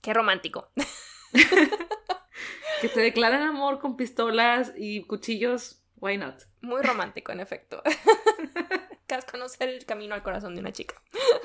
Qué 0.00 0.14
romántico. 0.14 0.70
que 2.80 2.88
te 2.88 3.00
declaran 3.00 3.42
amor 3.42 3.78
con 3.78 3.96
pistolas 3.96 4.72
y 4.76 5.04
cuchillos, 5.04 5.82
why 5.96 6.16
not? 6.16 6.42
Muy 6.60 6.82
romántico, 6.82 7.32
en 7.32 7.40
efecto. 7.40 7.82
conocer 9.30 9.68
el 9.68 9.86
camino 9.86 10.14
al 10.14 10.22
corazón 10.22 10.54
de 10.54 10.60
una 10.60 10.72
chica. 10.72 11.00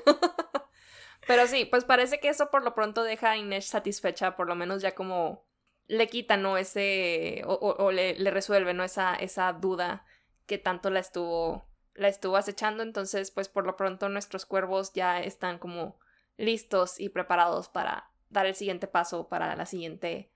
Pero 1.28 1.48
sí, 1.48 1.66
pues 1.66 1.86
parece 1.86 2.20
que 2.20 2.30
eso 2.30 2.52
por 2.52 2.64
lo 2.64 2.76
pronto 2.76 3.04
deja 3.04 3.32
a 3.32 3.38
Inés 3.38 3.66
satisfecha, 3.66 4.36
por 4.36 4.48
lo 4.48 4.56
menos 4.56 4.82
ya 4.82 4.94
como 4.94 5.46
le 5.88 6.08
quita, 6.08 6.38
¿no? 6.38 6.58
Ese, 6.58 7.44
o, 7.46 7.54
o, 7.54 7.86
o 7.86 7.92
le, 7.92 8.16
le, 8.16 8.32
resuelve, 8.32 8.74
¿no? 8.74 8.84
Esa, 8.84 9.16
esa 9.16 9.52
duda 9.54 10.06
que 10.46 10.58
tanto 10.58 10.90
la 10.90 11.00
estuvo, 11.00 11.68
la 11.94 12.08
estuvo 12.08 12.38
acechando. 12.38 12.84
Entonces, 12.84 13.32
pues 13.32 13.50
por 13.50 13.66
lo 13.66 13.76
pronto 13.76 14.10
nuestros 14.10 14.46
cuervos 14.46 14.94
ya 14.94 15.20
están 15.20 15.60
como 15.60 16.00
listos 16.38 17.00
y 17.00 17.10
preparados 17.10 17.70
para 17.70 18.10
dar 18.30 18.46
el 18.46 18.56
siguiente 18.56 18.88
paso 18.88 19.30
para 19.30 19.56
la 19.56 19.66
siguiente, 19.66 20.32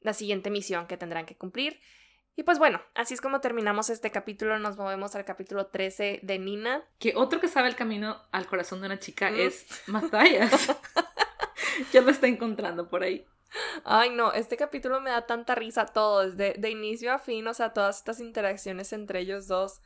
la 0.00 0.12
siguiente 0.12 0.50
misión 0.50 0.86
que 0.86 0.96
tendrán 0.96 1.26
que 1.26 1.36
cumplir. 1.36 1.80
Y 2.36 2.42
pues 2.42 2.58
bueno, 2.58 2.82
así 2.94 3.14
es 3.14 3.20
como 3.20 3.40
terminamos 3.40 3.90
este 3.90 4.10
capítulo. 4.10 4.58
Nos 4.58 4.76
movemos 4.76 5.14
al 5.14 5.24
capítulo 5.24 5.66
13 5.66 6.20
de 6.22 6.38
Nina. 6.38 6.82
Que 6.98 7.14
otro 7.14 7.40
que 7.40 7.46
sabe 7.46 7.68
el 7.68 7.76
camino 7.76 8.20
al 8.32 8.46
corazón 8.46 8.80
de 8.80 8.86
una 8.86 8.98
chica 8.98 9.30
¿Mm? 9.30 9.40
es 9.40 9.66
Matthias. 9.86 10.76
ya 11.92 12.00
lo 12.00 12.10
está 12.10 12.26
encontrando 12.26 12.88
por 12.88 13.04
ahí. 13.04 13.24
Ay, 13.84 14.10
no, 14.10 14.32
este 14.32 14.56
capítulo 14.56 15.00
me 15.00 15.10
da 15.10 15.26
tanta 15.26 15.54
risa 15.54 15.86
todo, 15.86 16.28
desde 16.28 16.54
de 16.58 16.70
inicio 16.70 17.12
a 17.12 17.18
fin, 17.18 17.46
o 17.46 17.54
sea, 17.54 17.72
todas 17.72 17.98
estas 17.98 18.20
interacciones 18.20 18.92
entre 18.92 19.20
ellos 19.20 19.46
dos. 19.46 19.80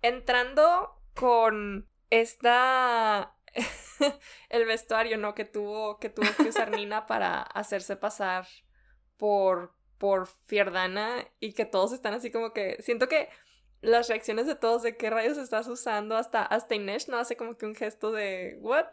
Entrando 0.00 1.00
con 1.14 1.88
esta. 2.10 3.36
el 4.48 4.64
vestuario, 4.64 5.18
¿no? 5.18 5.34
Que 5.34 5.44
tuvo, 5.44 5.98
que 5.98 6.08
tuvo 6.08 6.28
que 6.36 6.48
usar 6.48 6.70
Nina 6.70 7.06
para 7.06 7.42
hacerse 7.42 7.96
pasar 7.96 8.46
por 9.16 9.74
por 10.02 10.26
Fierdana 10.26 11.28
y 11.38 11.52
que 11.52 11.64
todos 11.64 11.92
están 11.92 12.12
así 12.12 12.32
como 12.32 12.52
que 12.52 12.82
siento 12.82 13.06
que 13.06 13.28
las 13.82 14.08
reacciones 14.08 14.46
de 14.46 14.54
todos 14.54 14.82
de 14.82 14.96
qué 14.96 15.10
rayos 15.10 15.36
estás 15.36 15.66
usando 15.66 16.16
hasta 16.16 16.42
hasta 16.42 16.74
Inés 16.74 17.08
no 17.08 17.18
hace 17.18 17.36
como 17.36 17.58
que 17.58 17.66
un 17.66 17.74
gesto 17.74 18.12
de 18.12 18.56
what 18.60 18.86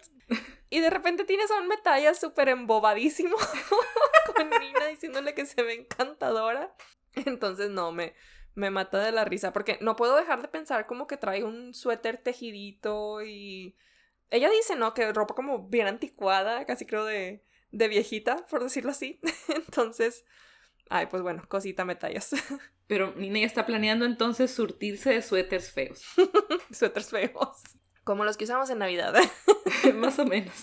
y 0.69 0.79
de 0.79 0.89
repente 0.89 1.23
tienes 1.23 1.49
a 1.51 1.59
un 1.61 1.67
Metalla 1.67 2.13
súper 2.15 2.49
embobadísimo 2.49 3.37
con 4.35 4.49
Nina 4.49 4.87
diciéndole 4.87 5.33
que 5.33 5.45
se 5.45 5.61
ve 5.63 5.73
encantadora. 5.75 6.75
Entonces 7.13 7.69
no 7.69 7.91
me 7.91 8.13
me 8.55 8.71
mata 8.71 8.99
de 8.99 9.11
la 9.11 9.25
risa 9.25 9.53
porque 9.53 9.77
no 9.79 9.95
puedo 9.95 10.15
dejar 10.15 10.41
de 10.41 10.47
pensar 10.47 10.87
como 10.87 11.07
que 11.07 11.17
trae 11.17 11.43
un 11.43 11.73
suéter 11.73 12.17
tejidito 12.17 13.23
y 13.23 13.77
ella 14.31 14.49
dice 14.49 14.75
no 14.75 14.93
que 14.93 15.13
ropa 15.13 15.35
como 15.35 15.69
bien 15.69 15.87
anticuada 15.87 16.65
casi 16.65 16.85
creo 16.85 17.05
de 17.05 17.45
de 17.71 17.87
viejita 17.87 18.47
por 18.47 18.63
decirlo 18.63 18.91
así. 18.91 19.21
Entonces 19.49 20.25
Ay, 20.89 21.05
pues 21.05 21.21
bueno, 21.21 21.43
cosita 21.47 21.85
metallas. 21.85 22.31
Pero 22.89 23.13
Nina 23.15 23.37
ya 23.37 23.45
está 23.45 23.67
planeando 23.67 24.03
entonces 24.03 24.51
surtirse 24.51 25.11
de 25.11 25.21
suéteres 25.21 25.71
feos. 25.71 26.03
suéteres 26.73 27.11
feos. 27.11 27.61
Como 28.03 28.25
los 28.25 28.35
que 28.35 28.45
usamos 28.45 28.67
en 28.71 28.79
Navidad. 28.79 29.13
Más 29.93 30.17
o 30.17 30.25
menos. 30.25 30.55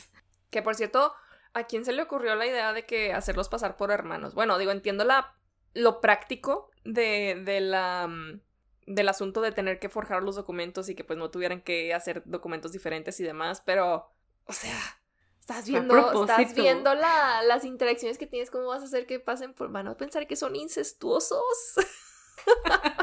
Que 0.51 0.61
por 0.61 0.75
cierto, 0.75 1.15
¿a 1.55 1.63
quién 1.69 1.85
se 1.85 1.93
le 1.93 2.03
ocurrió 2.03 2.35
la 2.35 2.45
idea 2.45 2.73
de 2.73 2.85
que 2.85 3.13
hacerlos 3.13 3.49
pasar 3.49 3.77
por 3.77 3.93
hermanos? 3.93 4.35
Bueno, 4.35 4.59
digo, 4.59 4.73
entiendo 4.73 5.05
la, 5.05 5.37
lo 5.73 6.01
práctico 6.01 6.73
de, 6.85 7.41
de 7.45 7.61
la, 7.61 8.09
mm, 8.09 8.41
del 8.89 9.09
asunto 9.09 9.41
de 9.41 9.53
tener 9.53 9.79
que 9.79 9.89
forjar 9.89 10.25
los 10.25 10.35
documentos 10.35 10.89
y 10.89 10.97
que 10.97 11.05
pues 11.05 11.21
no 11.21 11.31
tuvieran 11.31 11.61
que 11.61 11.95
hacer 11.95 12.25
documentos 12.25 12.73
diferentes 12.73 13.21
y 13.21 13.23
demás, 13.23 13.63
pero, 13.65 14.11
o 14.47 14.53
sea, 14.53 14.99
Estás 15.39 15.69
viendo, 15.69 16.23
estás 16.23 16.55
viendo 16.57 16.93
las 16.93 17.65
interacciones 17.65 18.19
que 18.19 18.27
tienes, 18.27 18.51
cómo 18.51 18.67
vas 18.67 18.83
a 18.83 18.87
hacer 18.87 19.07
que 19.07 19.21
pasen 19.21 19.55
por... 19.55 19.71
Van 19.71 19.87
a 19.87 19.97
pensar 19.97 20.27
que 20.27 20.35
son 20.35 20.57
incestuosos. 20.57 21.77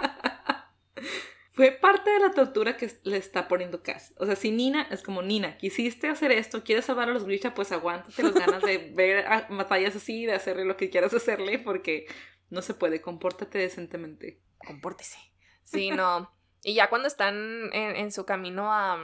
Fue 1.53 1.71
parte 1.71 2.09
de 2.09 2.19
la 2.19 2.31
tortura 2.31 2.77
que 2.77 2.91
le 3.03 3.17
está 3.17 3.47
poniendo 3.47 3.83
Cass. 3.83 4.15
O 4.17 4.25
sea, 4.25 4.35
si 4.35 4.49
Nina 4.49 4.87
es 4.89 5.03
como 5.03 5.21
Nina, 5.21 5.55
quisiste 5.57 6.09
hacer 6.09 6.31
esto, 6.31 6.63
quieres 6.63 6.85
salvar 6.85 7.09
a 7.09 7.13
los 7.13 7.25
Grisha, 7.25 7.53
pues 7.53 7.71
aguántate 7.71 8.23
las 8.23 8.33
ganas 8.33 8.63
de 8.63 8.77
ver 8.95 9.27
a 9.27 9.47
batallas 9.51 9.95
así, 9.95 10.25
de 10.25 10.33
hacerle 10.33 10.65
lo 10.65 10.77
que 10.77 10.89
quieras 10.89 11.13
hacerle, 11.13 11.59
porque 11.59 12.07
no 12.49 12.63
se 12.63 12.73
puede. 12.73 13.01
Compórtate 13.01 13.59
decentemente. 13.59 14.41
Compórtese. 14.65 15.19
Sí, 15.63 15.91
no. 15.91 16.31
y 16.63 16.73
ya 16.73 16.89
cuando 16.89 17.07
están 17.07 17.69
en, 17.71 18.11
su 18.11 18.25
camino 18.25 18.73
a. 18.73 18.97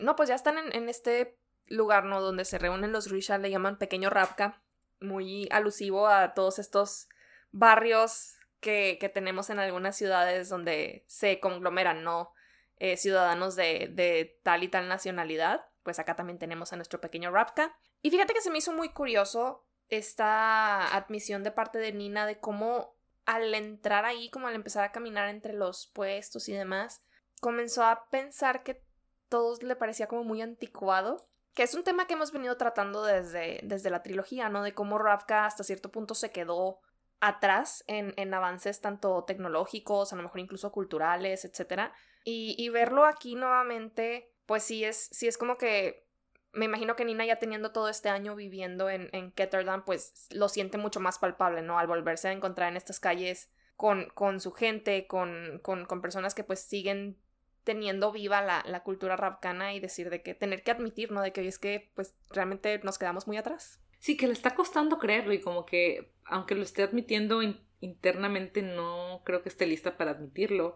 No, 0.00 0.16
pues 0.16 0.28
ya 0.28 0.34
están 0.34 0.58
en, 0.58 0.74
en 0.74 0.90
este 0.90 1.38
lugar, 1.66 2.04
¿no? 2.04 2.20
Donde 2.20 2.44
se 2.44 2.58
reúnen 2.58 2.92
los 2.92 3.08
Grisha, 3.08 3.38
le 3.38 3.50
llaman 3.50 3.78
Pequeño 3.78 4.10
Rapka, 4.10 4.62
muy 5.00 5.48
alusivo 5.50 6.08
a 6.08 6.34
todos 6.34 6.58
estos 6.58 7.08
barrios 7.52 8.39
que, 8.60 9.10
tenemos 9.12 9.50
en 9.50 9.58
algunas 9.58 9.96
ciudades 9.96 10.48
donde 10.48 11.04
se 11.06 11.40
conglomeran, 11.40 12.04
¿no? 12.04 12.32
Eh, 12.76 12.96
ciudadanos 12.96 13.56
de, 13.56 13.90
de, 13.92 14.38
tal 14.42 14.62
y 14.62 14.68
tal 14.68 14.88
nacionalidad. 14.88 15.66
Pues 15.82 15.98
acá 15.98 16.16
también 16.16 16.38
tenemos 16.38 16.72
a 16.72 16.76
nuestro 16.76 17.00
pequeño 17.00 17.30
Rapka. 17.30 17.76
Y 18.02 18.10
fíjate 18.10 18.34
que 18.34 18.40
se 18.40 18.50
me 18.50 18.58
hizo 18.58 18.72
muy 18.72 18.90
curioso 18.90 19.66
esta 19.88 20.94
admisión 20.94 21.42
de 21.42 21.50
parte 21.50 21.78
de 21.78 21.92
Nina 21.92 22.26
de 22.26 22.38
cómo 22.38 22.94
al 23.26 23.54
entrar 23.54 24.04
ahí, 24.04 24.30
como 24.30 24.48
al 24.48 24.54
empezar 24.54 24.84
a 24.84 24.92
caminar 24.92 25.28
entre 25.28 25.52
los 25.52 25.86
puestos 25.88 26.48
y 26.48 26.52
demás, 26.52 27.02
comenzó 27.40 27.84
a 27.84 28.08
pensar 28.10 28.62
que 28.62 28.82
todo 29.28 29.56
le 29.62 29.76
parecía 29.76 30.06
como 30.06 30.24
muy 30.24 30.42
anticuado 30.42 31.30
que 31.54 31.64
es 31.64 31.74
un 31.74 31.84
tema 31.84 32.06
que 32.06 32.14
hemos 32.14 32.32
venido 32.32 32.56
tratando 32.56 33.04
desde, 33.04 33.60
desde 33.62 33.90
la 33.90 34.02
trilogía, 34.02 34.48
¿no? 34.48 34.62
De 34.62 34.74
cómo 34.74 34.98
Ravka 34.98 35.46
hasta 35.46 35.64
cierto 35.64 35.90
punto 35.90 36.14
se 36.14 36.30
quedó 36.30 36.80
atrás 37.20 37.84
en, 37.86 38.14
en 38.16 38.32
avances 38.34 38.80
tanto 38.80 39.24
tecnológicos, 39.24 40.12
a 40.12 40.16
lo 40.16 40.22
mejor 40.22 40.40
incluso 40.40 40.72
culturales, 40.72 41.44
etc. 41.44 41.90
Y, 42.24 42.68
verlo 42.70 43.04
aquí 43.04 43.34
nuevamente, 43.34 44.32
pues 44.46 44.62
sí 44.62 44.84
es, 44.84 45.08
sí 45.12 45.26
es 45.26 45.38
como 45.38 45.56
que 45.56 46.06
me 46.52 46.64
imagino 46.64 46.96
que 46.96 47.04
Nina 47.04 47.24
ya 47.24 47.36
teniendo 47.36 47.70
todo 47.70 47.88
este 47.88 48.08
año 48.08 48.34
viviendo 48.34 48.90
en, 48.90 49.08
en 49.12 49.30
Ketterdam, 49.30 49.84
pues 49.84 50.26
lo 50.30 50.48
siente 50.48 50.78
mucho 50.78 50.98
más 50.98 51.18
palpable, 51.18 51.62
¿no? 51.62 51.78
Al 51.78 51.86
volverse 51.86 52.28
a 52.28 52.32
encontrar 52.32 52.68
en 52.70 52.76
estas 52.76 52.98
calles 52.98 53.50
con, 53.76 54.10
con 54.14 54.40
su 54.40 54.50
gente, 54.52 55.06
con, 55.06 55.60
con, 55.62 55.86
personas 56.02 56.34
que 56.34 56.42
pues 56.42 56.60
siguen 56.60 57.18
teniendo 57.62 58.10
viva 58.10 58.42
la, 58.42 58.64
la 58.66 58.82
cultura 58.82 59.16
rabcana 59.16 59.74
y 59.74 59.80
decir 59.80 60.10
de 60.10 60.22
que 60.22 60.34
tener 60.34 60.62
que 60.62 60.72
admitir, 60.72 61.12
¿no? 61.12 61.22
De 61.22 61.32
que 61.32 61.40
hoy 61.42 61.46
es 61.46 61.58
que 61.58 61.92
pues 61.94 62.14
realmente 62.30 62.80
nos 62.82 62.98
quedamos 62.98 63.28
muy 63.28 63.36
atrás. 63.36 63.80
Sí, 64.00 64.16
que 64.16 64.26
le 64.26 64.32
está 64.32 64.54
costando 64.54 64.98
creerlo 64.98 65.32
y 65.32 65.40
como 65.40 65.64
que 65.64 66.12
aunque 66.24 66.54
lo 66.54 66.62
esté 66.62 66.82
admitiendo 66.82 67.40
internamente 67.80 68.62
no 68.62 69.22
creo 69.24 69.42
que 69.42 69.48
esté 69.48 69.66
lista 69.66 69.96
para 69.96 70.12
admitirlo 70.12 70.74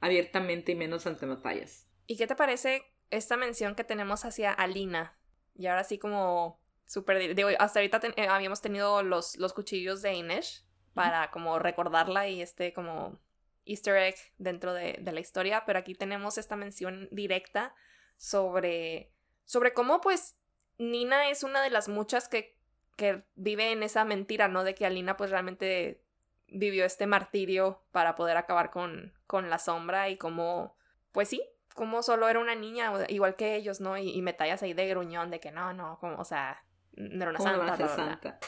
abiertamente 0.00 0.72
y 0.72 0.74
menos 0.76 1.06
ante 1.06 1.26
batallas. 1.26 1.88
¿Y 2.06 2.16
qué 2.16 2.26
te 2.26 2.36
parece 2.36 2.84
esta 3.10 3.36
mención 3.36 3.74
que 3.74 3.84
tenemos 3.84 4.24
hacia 4.24 4.52
Alina? 4.52 5.18
Y 5.54 5.66
ahora 5.66 5.84
sí 5.84 5.98
como 5.98 6.60
súper... 6.86 7.34
Digo, 7.34 7.48
hasta 7.58 7.80
ahorita 7.80 8.00
eh, 8.16 8.28
habíamos 8.28 8.60
tenido 8.60 9.02
los, 9.02 9.36
los 9.36 9.52
cuchillos 9.52 10.02
de 10.02 10.14
Inesh 10.14 10.64
para 10.94 11.30
como 11.30 11.58
recordarla 11.58 12.28
y 12.28 12.40
este 12.40 12.72
como 12.72 13.20
easter 13.66 13.96
egg 13.96 14.16
dentro 14.38 14.72
de, 14.72 14.98
la 15.02 15.20
historia, 15.20 15.64
pero 15.66 15.78
aquí 15.78 15.94
tenemos 15.94 16.38
esta 16.38 16.56
mención 16.56 17.08
directa 17.10 17.74
sobre, 18.16 19.12
sobre 19.44 19.74
cómo 19.74 20.00
pues 20.00 20.36
Nina 20.78 21.28
es 21.30 21.42
una 21.42 21.60
de 21.62 21.70
las 21.70 21.88
muchas 21.88 22.28
que, 22.28 22.55
que 22.96 23.22
vive 23.34 23.72
en 23.72 23.82
esa 23.82 24.04
mentira, 24.04 24.48
¿no? 24.48 24.64
De 24.64 24.74
que 24.74 24.86
Alina 24.86 25.16
pues 25.16 25.30
realmente 25.30 26.02
vivió 26.48 26.84
este 26.84 27.06
martirio 27.06 27.82
para 27.92 28.14
poder 28.14 28.36
acabar 28.36 28.70
con, 28.70 29.12
con 29.26 29.50
la 29.50 29.58
sombra 29.58 30.08
y 30.08 30.16
como, 30.16 30.76
pues 31.12 31.28
sí, 31.28 31.42
como 31.74 32.02
solo 32.02 32.28
era 32.28 32.38
una 32.38 32.54
niña, 32.54 32.92
igual 33.08 33.36
que 33.36 33.54
ellos, 33.54 33.80
¿no? 33.80 33.98
Y, 33.98 34.20
me 34.22 34.32
tallas 34.32 34.62
ahí 34.62 34.72
de 34.72 34.88
gruñón 34.88 35.30
de 35.30 35.40
que 35.40 35.50
no, 35.50 35.72
no, 35.74 35.98
como, 36.00 36.16
o 36.16 36.24
sea, 36.24 36.64
no 36.94 37.22
era 37.22 37.30
una 37.30 37.40
santa. 37.40 37.88
santa? 37.88 38.38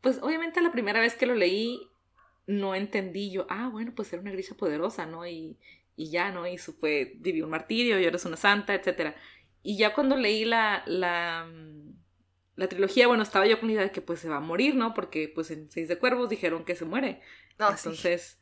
Pues 0.00 0.20
obviamente 0.20 0.60
la 0.60 0.72
primera 0.72 1.00
vez 1.00 1.14
que 1.14 1.26
lo 1.26 1.34
leí 1.34 1.88
no 2.46 2.74
entendí 2.74 3.30
yo, 3.30 3.46
ah, 3.48 3.68
bueno, 3.70 3.92
pues 3.94 4.12
era 4.12 4.20
una 4.20 4.32
grisa 4.32 4.56
poderosa, 4.56 5.06
¿no? 5.06 5.26
Y, 5.26 5.58
y 5.96 6.10
ya, 6.10 6.30
¿no? 6.30 6.46
Y 6.46 6.58
su 6.58 6.74
fue, 6.74 7.12
vivió 7.16 7.44
un 7.44 7.50
martirio 7.50 7.98
y 8.00 8.04
ahora 8.04 8.16
es 8.16 8.24
una 8.24 8.36
santa, 8.36 8.74
etc. 8.74 9.14
Y 9.62 9.78
ya 9.78 9.94
cuando 9.94 10.16
leí 10.16 10.44
la, 10.44 10.82
la, 10.86 11.46
mm, 11.46 12.03
la 12.56 12.68
trilogía, 12.68 13.06
bueno, 13.06 13.22
estaba 13.22 13.46
yo 13.46 13.58
con 13.58 13.68
la 13.68 13.74
idea 13.74 13.84
de 13.84 13.90
que 13.90 14.00
pues 14.00 14.20
se 14.20 14.28
va 14.28 14.36
a 14.36 14.40
morir, 14.40 14.74
¿no? 14.74 14.94
Porque 14.94 15.28
pues 15.28 15.50
en 15.50 15.70
Seis 15.70 15.88
de 15.88 15.98
Cuervos 15.98 16.28
dijeron 16.28 16.64
que 16.64 16.76
se 16.76 16.84
muere. 16.84 17.20
No, 17.58 17.70
Entonces, 17.70 18.38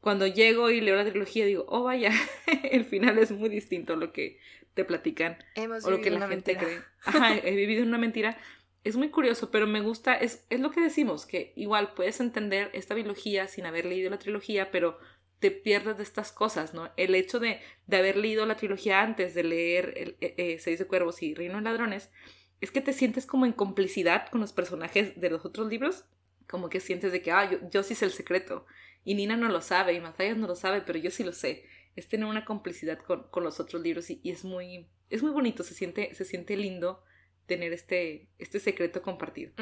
cuando 0.00 0.26
llego 0.26 0.70
y 0.70 0.80
leo 0.80 0.96
la 0.96 1.04
trilogía, 1.04 1.46
digo, 1.46 1.64
oh, 1.68 1.84
vaya, 1.84 2.12
el 2.70 2.84
final 2.84 3.18
es 3.18 3.30
muy 3.30 3.48
distinto 3.48 3.94
a 3.94 3.96
lo 3.96 4.12
que 4.12 4.38
te 4.74 4.84
platican. 4.84 5.38
Hemos 5.54 5.84
o 5.84 5.90
lo 5.90 6.00
que 6.00 6.10
la 6.10 6.28
gente 6.28 6.56
cree. 6.56 6.80
Ajá, 7.04 7.36
he 7.36 7.54
vivido 7.54 7.84
una 7.84 7.98
mentira 7.98 8.38
es 8.84 8.96
muy 8.96 9.08
curioso, 9.08 9.50
pero 9.50 9.66
me 9.66 9.80
gusta, 9.80 10.14
es, 10.14 10.46
es 10.50 10.60
lo 10.60 10.70
que 10.70 10.80
decimos, 10.80 11.24
que 11.24 11.54
igual 11.56 11.94
puedes 11.94 12.20
entender 12.20 12.70
esta 12.74 12.94
biología 12.94 13.48
sin 13.48 13.64
haber 13.64 13.86
leído 13.86 14.10
la 14.10 14.18
trilogía, 14.18 14.70
pero 14.70 14.98
te 15.38 15.50
pierdes 15.50 15.96
de 15.96 16.02
estas 16.02 16.32
cosas, 16.32 16.74
¿no? 16.74 16.90
El 16.96 17.14
hecho 17.14 17.40
de, 17.40 17.60
de 17.86 17.96
haber 17.96 18.16
leído 18.16 18.44
la 18.44 18.56
trilogía 18.56 19.00
antes 19.00 19.34
de 19.34 19.42
leer 19.42 19.94
el, 19.96 20.16
eh, 20.20 20.34
eh, 20.36 20.58
Seis 20.58 20.78
de 20.78 20.86
Cuervos 20.86 21.22
y 21.22 21.34
Reino 21.34 21.56
de 21.56 21.62
Ladrones, 21.62 22.10
es 22.60 22.70
que 22.70 22.80
te 22.80 22.92
sientes 22.92 23.26
como 23.26 23.46
en 23.46 23.52
complicidad 23.52 24.28
con 24.28 24.40
los 24.40 24.52
personajes 24.52 25.20
de 25.20 25.30
los 25.30 25.44
otros 25.44 25.68
libros, 25.68 26.04
como 26.48 26.68
que 26.68 26.80
sientes 26.80 27.12
de 27.12 27.22
que, 27.22 27.32
ah, 27.32 27.50
yo, 27.50 27.58
yo 27.70 27.82
sí 27.82 27.94
sé 27.94 28.04
el 28.04 28.12
secreto, 28.12 28.66
y 29.04 29.14
Nina 29.14 29.36
no 29.36 29.48
lo 29.48 29.60
sabe, 29.60 29.92
y 29.92 30.00
Matthias 30.00 30.36
no 30.36 30.46
lo 30.46 30.56
sabe, 30.56 30.80
pero 30.80 30.98
yo 30.98 31.10
sí 31.10 31.24
lo 31.24 31.32
sé. 31.32 31.66
Es 31.94 32.08
tener 32.08 32.26
una 32.26 32.44
complicidad 32.44 32.98
con, 32.98 33.28
con 33.28 33.44
los 33.44 33.60
otros 33.60 33.82
libros 33.82 34.10
y, 34.10 34.20
es 34.24 34.44
muy, 34.44 34.88
es 35.10 35.22
muy 35.22 35.30
bonito, 35.30 35.62
se 35.62 35.74
siente, 35.74 36.14
se 36.14 36.24
siente 36.24 36.56
lindo 36.56 37.04
tener 37.46 37.72
este, 37.72 38.28
este 38.38 38.58
secreto 38.58 39.02
compartido. 39.02 39.52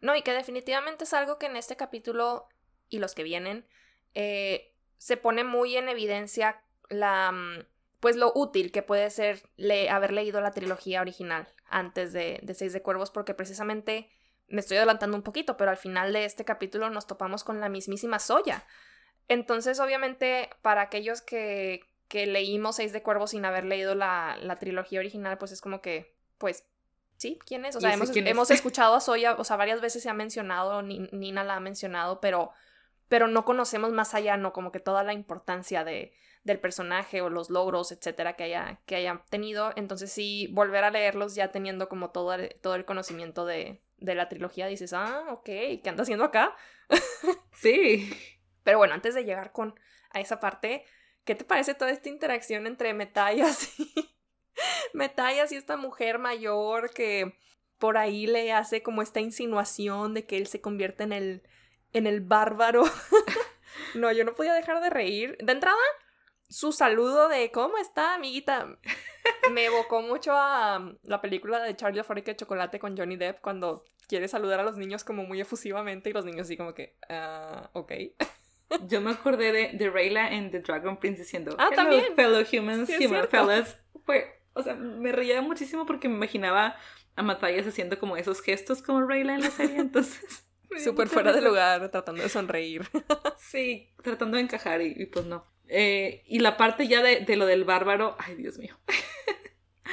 No, 0.00 0.14
y 0.14 0.22
que 0.22 0.32
definitivamente 0.32 1.04
es 1.04 1.12
algo 1.12 1.38
que 1.38 1.46
en 1.46 1.56
este 1.56 1.76
capítulo 1.76 2.48
y 2.88 3.00
los 3.00 3.14
que 3.14 3.24
vienen 3.24 3.66
eh, 4.14 4.72
se 4.96 5.16
pone 5.16 5.44
muy 5.44 5.76
en 5.76 5.88
evidencia 5.88 6.62
la 6.88 7.32
mm, 7.32 7.66
pues 8.00 8.16
lo 8.16 8.32
útil 8.34 8.70
que 8.70 8.82
puede 8.82 9.10
ser 9.10 9.42
haber 9.90 10.12
leído 10.12 10.40
la 10.40 10.52
trilogía 10.52 11.00
original 11.00 11.48
antes 11.68 12.12
de, 12.12 12.40
de 12.42 12.54
Seis 12.54 12.72
de 12.72 12.82
Cuervos, 12.82 13.10
porque 13.10 13.34
precisamente 13.34 14.08
me 14.48 14.60
estoy 14.60 14.78
adelantando 14.78 15.16
un 15.16 15.22
poquito, 15.22 15.56
pero 15.56 15.70
al 15.70 15.76
final 15.76 16.12
de 16.12 16.24
este 16.24 16.44
capítulo 16.44 16.90
nos 16.90 17.06
topamos 17.06 17.44
con 17.44 17.60
la 17.60 17.68
mismísima 17.68 18.18
Soya. 18.18 18.64
Entonces, 19.28 19.78
obviamente, 19.80 20.48
para 20.62 20.80
aquellos 20.82 21.20
que, 21.20 21.82
que 22.08 22.26
leímos 22.26 22.76
Seis 22.76 22.92
de 22.92 23.02
Cuervos 23.02 23.30
sin 23.30 23.44
haber 23.44 23.64
leído 23.64 23.94
la, 23.94 24.38
la 24.40 24.58
trilogía 24.58 25.00
original, 25.00 25.36
pues 25.36 25.52
es 25.52 25.60
como 25.60 25.82
que, 25.82 26.14
pues, 26.38 26.64
sí, 27.18 27.38
¿quién 27.44 27.66
es? 27.66 27.76
O 27.76 27.80
sea, 27.80 27.92
hemos, 27.92 28.10
hemos 28.16 28.50
escuchado 28.52 28.94
a 28.94 29.00
Soya, 29.00 29.34
o 29.34 29.44
sea, 29.44 29.56
varias 29.56 29.80
veces 29.82 30.02
se 30.02 30.08
ha 30.08 30.14
mencionado, 30.14 30.80
Nina 30.82 31.44
la 31.44 31.56
ha 31.56 31.60
mencionado, 31.60 32.20
pero, 32.20 32.52
pero 33.08 33.28
no 33.28 33.44
conocemos 33.44 33.92
más 33.92 34.14
allá, 34.14 34.38
¿no? 34.38 34.54
Como 34.54 34.72
que 34.72 34.80
toda 34.80 35.02
la 35.02 35.12
importancia 35.12 35.84
de, 35.84 36.14
del 36.48 36.58
personaje 36.58 37.20
o 37.20 37.30
los 37.30 37.50
logros, 37.50 37.92
etcétera, 37.92 38.34
que 38.34 38.44
haya, 38.44 38.80
que 38.86 38.96
haya 38.96 39.22
tenido. 39.30 39.72
Entonces, 39.76 40.10
sí, 40.10 40.48
volver 40.52 40.82
a 40.82 40.90
leerlos 40.90 41.36
ya 41.36 41.52
teniendo 41.52 41.88
como 41.88 42.10
todo, 42.10 42.36
todo 42.60 42.74
el 42.74 42.84
conocimiento 42.84 43.46
de, 43.46 43.80
de 43.98 44.14
la 44.14 44.28
trilogía, 44.28 44.66
dices, 44.66 44.92
ah, 44.92 45.26
ok, 45.30 45.44
¿qué 45.44 45.82
anda 45.86 46.02
haciendo 46.02 46.24
acá? 46.24 46.56
sí. 47.52 48.10
Pero 48.64 48.78
bueno, 48.78 48.94
antes 48.94 49.14
de 49.14 49.24
llegar 49.24 49.52
con 49.52 49.78
a 50.10 50.20
esa 50.20 50.40
parte, 50.40 50.84
¿qué 51.24 51.34
te 51.34 51.44
parece 51.44 51.74
toda 51.74 51.90
esta 51.90 52.08
interacción 52.08 52.66
entre 52.66 52.94
Metallas 52.94 53.78
y, 53.78 53.92
Metallas 54.92 55.52
y 55.52 55.56
esta 55.56 55.76
mujer 55.76 56.18
mayor 56.18 56.90
que 56.90 57.36
por 57.78 57.96
ahí 57.96 58.26
le 58.26 58.52
hace 58.52 58.82
como 58.82 59.02
esta 59.02 59.20
insinuación 59.20 60.14
de 60.14 60.26
que 60.26 60.36
él 60.36 60.46
se 60.46 60.60
convierte 60.60 61.04
en 61.04 61.12
el, 61.12 61.42
en 61.92 62.06
el 62.06 62.20
bárbaro. 62.20 62.84
no, 63.94 64.10
yo 64.12 64.24
no 64.24 64.34
podía 64.34 64.54
dejar 64.54 64.80
de 64.80 64.90
reír. 64.90 65.36
De 65.40 65.52
entrada, 65.52 65.76
su 66.48 66.72
saludo 66.72 67.28
de 67.28 67.50
¿cómo 67.50 67.78
está, 67.78 68.14
amiguita? 68.14 68.78
Me 69.52 69.66
evocó 69.66 70.02
mucho 70.02 70.32
a 70.32 70.78
um, 70.78 70.96
la 71.02 71.20
película 71.20 71.62
de 71.62 71.76
Charlie 71.76 72.02
Fábrica 72.02 72.32
de 72.32 72.36
Chocolate 72.36 72.78
con 72.78 72.96
Johnny 72.96 73.16
Depp 73.16 73.40
cuando 73.40 73.84
quiere 74.08 74.28
saludar 74.28 74.60
a 74.60 74.64
los 74.64 74.76
niños 74.76 75.04
como 75.04 75.24
muy 75.24 75.40
efusivamente 75.40 76.10
y 76.10 76.12
los 76.12 76.24
niños 76.24 76.42
así 76.42 76.56
como 76.56 76.74
que, 76.74 76.96
ah, 77.08 77.70
ok. 77.72 77.92
Yo 78.86 79.00
me 79.00 79.12
acordé 79.12 79.52
de, 79.52 79.70
de 79.72 79.90
Rayla 79.90 80.32
en 80.32 80.50
The 80.50 80.60
Dragon 80.60 80.98
Prince 80.98 81.22
diciendo, 81.22 81.56
ah, 81.58 81.70
también. 81.74 82.14
fellow 82.14 82.44
humans, 82.52 82.90
human 83.00 83.28
fellas. 83.28 83.78
Fue 84.04 84.38
o 84.58 84.62
sea, 84.62 84.74
me 84.74 85.12
reía 85.12 85.40
muchísimo 85.40 85.86
porque 85.86 86.08
me 86.08 86.16
imaginaba 86.16 86.76
a 87.14 87.22
Matthias 87.22 87.66
haciendo 87.66 87.98
como 87.98 88.16
esos 88.16 88.40
gestos 88.40 88.82
como 88.82 89.06
Rayla 89.06 89.34
en 89.34 89.40
la 89.40 89.50
serie, 89.50 89.76
entonces... 89.78 90.44
Súper 90.84 91.08
fuera 91.08 91.32
de 91.32 91.40
lugar, 91.40 91.90
tratando 91.90 92.22
de 92.22 92.28
sonreír. 92.28 92.82
sí, 93.38 93.88
tratando 94.02 94.36
de 94.36 94.42
encajar 94.42 94.82
y, 94.82 95.06
pues 95.06 95.24
no. 95.24 95.46
Eh, 95.68 96.22
y 96.26 96.38
la 96.38 96.56
parte 96.56 96.88
ya 96.88 97.02
de, 97.02 97.20
de, 97.20 97.36
lo 97.36 97.46
del 97.46 97.64
bárbaro, 97.64 98.16
ay 98.18 98.36
Dios 98.36 98.58
mío. 98.58 98.76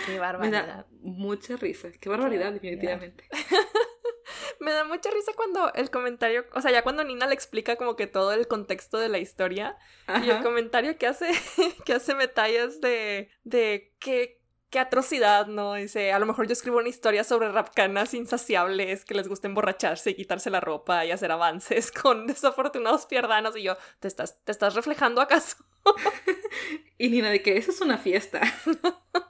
Qué 0.05 0.19
barbaridad. 0.19 0.61
Me 0.61 0.67
da 0.67 0.88
mucha 1.01 1.57
risa. 1.57 1.89
Qué 1.99 2.09
barbaridad, 2.09 2.53
definitivamente. 2.53 3.23
Me 4.59 4.71
da 4.71 4.84
mucha 4.84 5.11
risa 5.11 5.32
cuando 5.36 5.71
el 5.73 5.89
comentario, 5.91 6.45
o 6.53 6.61
sea, 6.61 6.71
ya 6.71 6.82
cuando 6.82 7.03
Nina 7.03 7.28
le 7.28 7.34
explica 7.34 7.76
como 7.76 7.95
que 7.95 8.07
todo 8.07 8.34
el 8.34 8.47
contexto 8.47 8.97
de 8.97 9.09
la 9.09 9.19
historia 9.19 9.78
y 10.23 10.30
el 10.30 10.41
comentario 10.41 10.97
que 10.97 11.07
hace, 11.07 11.30
que 11.86 11.93
hace 11.93 12.15
Metallas 12.15 12.82
de, 12.82 13.30
de 13.43 13.93
que 13.99 14.41
qué 14.76 14.80
atrocidad, 14.80 15.47
¿no? 15.47 15.76
Dice, 15.76 16.11
a 16.11 16.19
lo 16.19 16.26
mejor 16.26 16.47
yo 16.47 16.51
escribo 16.51 16.80
una 16.80 16.89
historia 16.89 17.23
sobre 17.23 17.49
rapcanas 17.49 18.13
insaciables 18.13 19.05
que 19.05 19.13
les 19.13 19.30
gusta 19.30 19.47
emborracharse 19.47 20.09
y 20.09 20.15
quitarse 20.15 20.49
la 20.49 20.59
ropa 20.59 21.05
y 21.05 21.11
hacer 21.11 21.32
avances 21.32 21.91
con 22.01 22.28
desafortunados 22.28 23.05
pierdanos 23.05 23.55
y 23.55 23.63
yo, 23.63 23.78
¿te 24.01 24.09
estás, 24.09 24.43
te 24.43 24.51
estás 24.51 24.76
reflejando 24.76 25.21
acaso? 25.21 25.63
y 26.97 27.07
Nina, 27.07 27.30
de 27.30 27.41
que 27.41 27.55
eso 27.55 27.71
es 27.71 27.80
una 27.80 27.97
fiesta. 27.97 28.41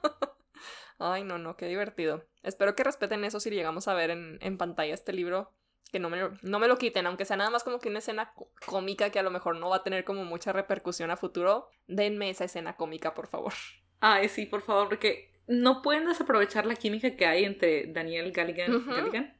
Ay, 0.98 1.22
no, 1.22 1.38
no, 1.38 1.56
qué 1.56 1.68
divertido. 1.68 2.24
Espero 2.42 2.74
que 2.74 2.82
respeten 2.82 3.24
eso 3.24 3.38
si 3.38 3.50
llegamos 3.50 3.86
a 3.86 3.94
ver 3.94 4.10
en, 4.10 4.38
en 4.40 4.58
pantalla 4.58 4.94
este 4.94 5.12
libro. 5.12 5.52
Que 5.92 6.00
no 6.00 6.10
me, 6.10 6.28
no 6.42 6.58
me 6.58 6.66
lo 6.66 6.76
quiten, 6.76 7.06
aunque 7.06 7.24
sea 7.24 7.36
nada 7.36 7.50
más 7.50 7.62
como 7.62 7.78
que 7.78 7.88
una 7.88 8.00
escena 8.00 8.34
cómica 8.66 9.10
que 9.10 9.20
a 9.20 9.22
lo 9.22 9.30
mejor 9.30 9.54
no 9.54 9.68
va 9.68 9.76
a 9.76 9.84
tener 9.84 10.02
como 10.04 10.24
mucha 10.24 10.52
repercusión 10.52 11.12
a 11.12 11.16
futuro. 11.16 11.70
Denme 11.86 12.30
esa 12.30 12.46
escena 12.46 12.74
cómica, 12.74 13.14
por 13.14 13.28
favor. 13.28 13.52
Ay, 14.00 14.28
sí, 14.28 14.46
por 14.46 14.62
favor, 14.62 14.88
porque 14.88 15.35
no 15.46 15.82
pueden 15.82 16.06
desaprovechar 16.06 16.66
la 16.66 16.74
química 16.74 17.16
que 17.16 17.26
hay 17.26 17.44
entre 17.44 17.86
Daniel 17.92 18.32
Galligan, 18.32 19.34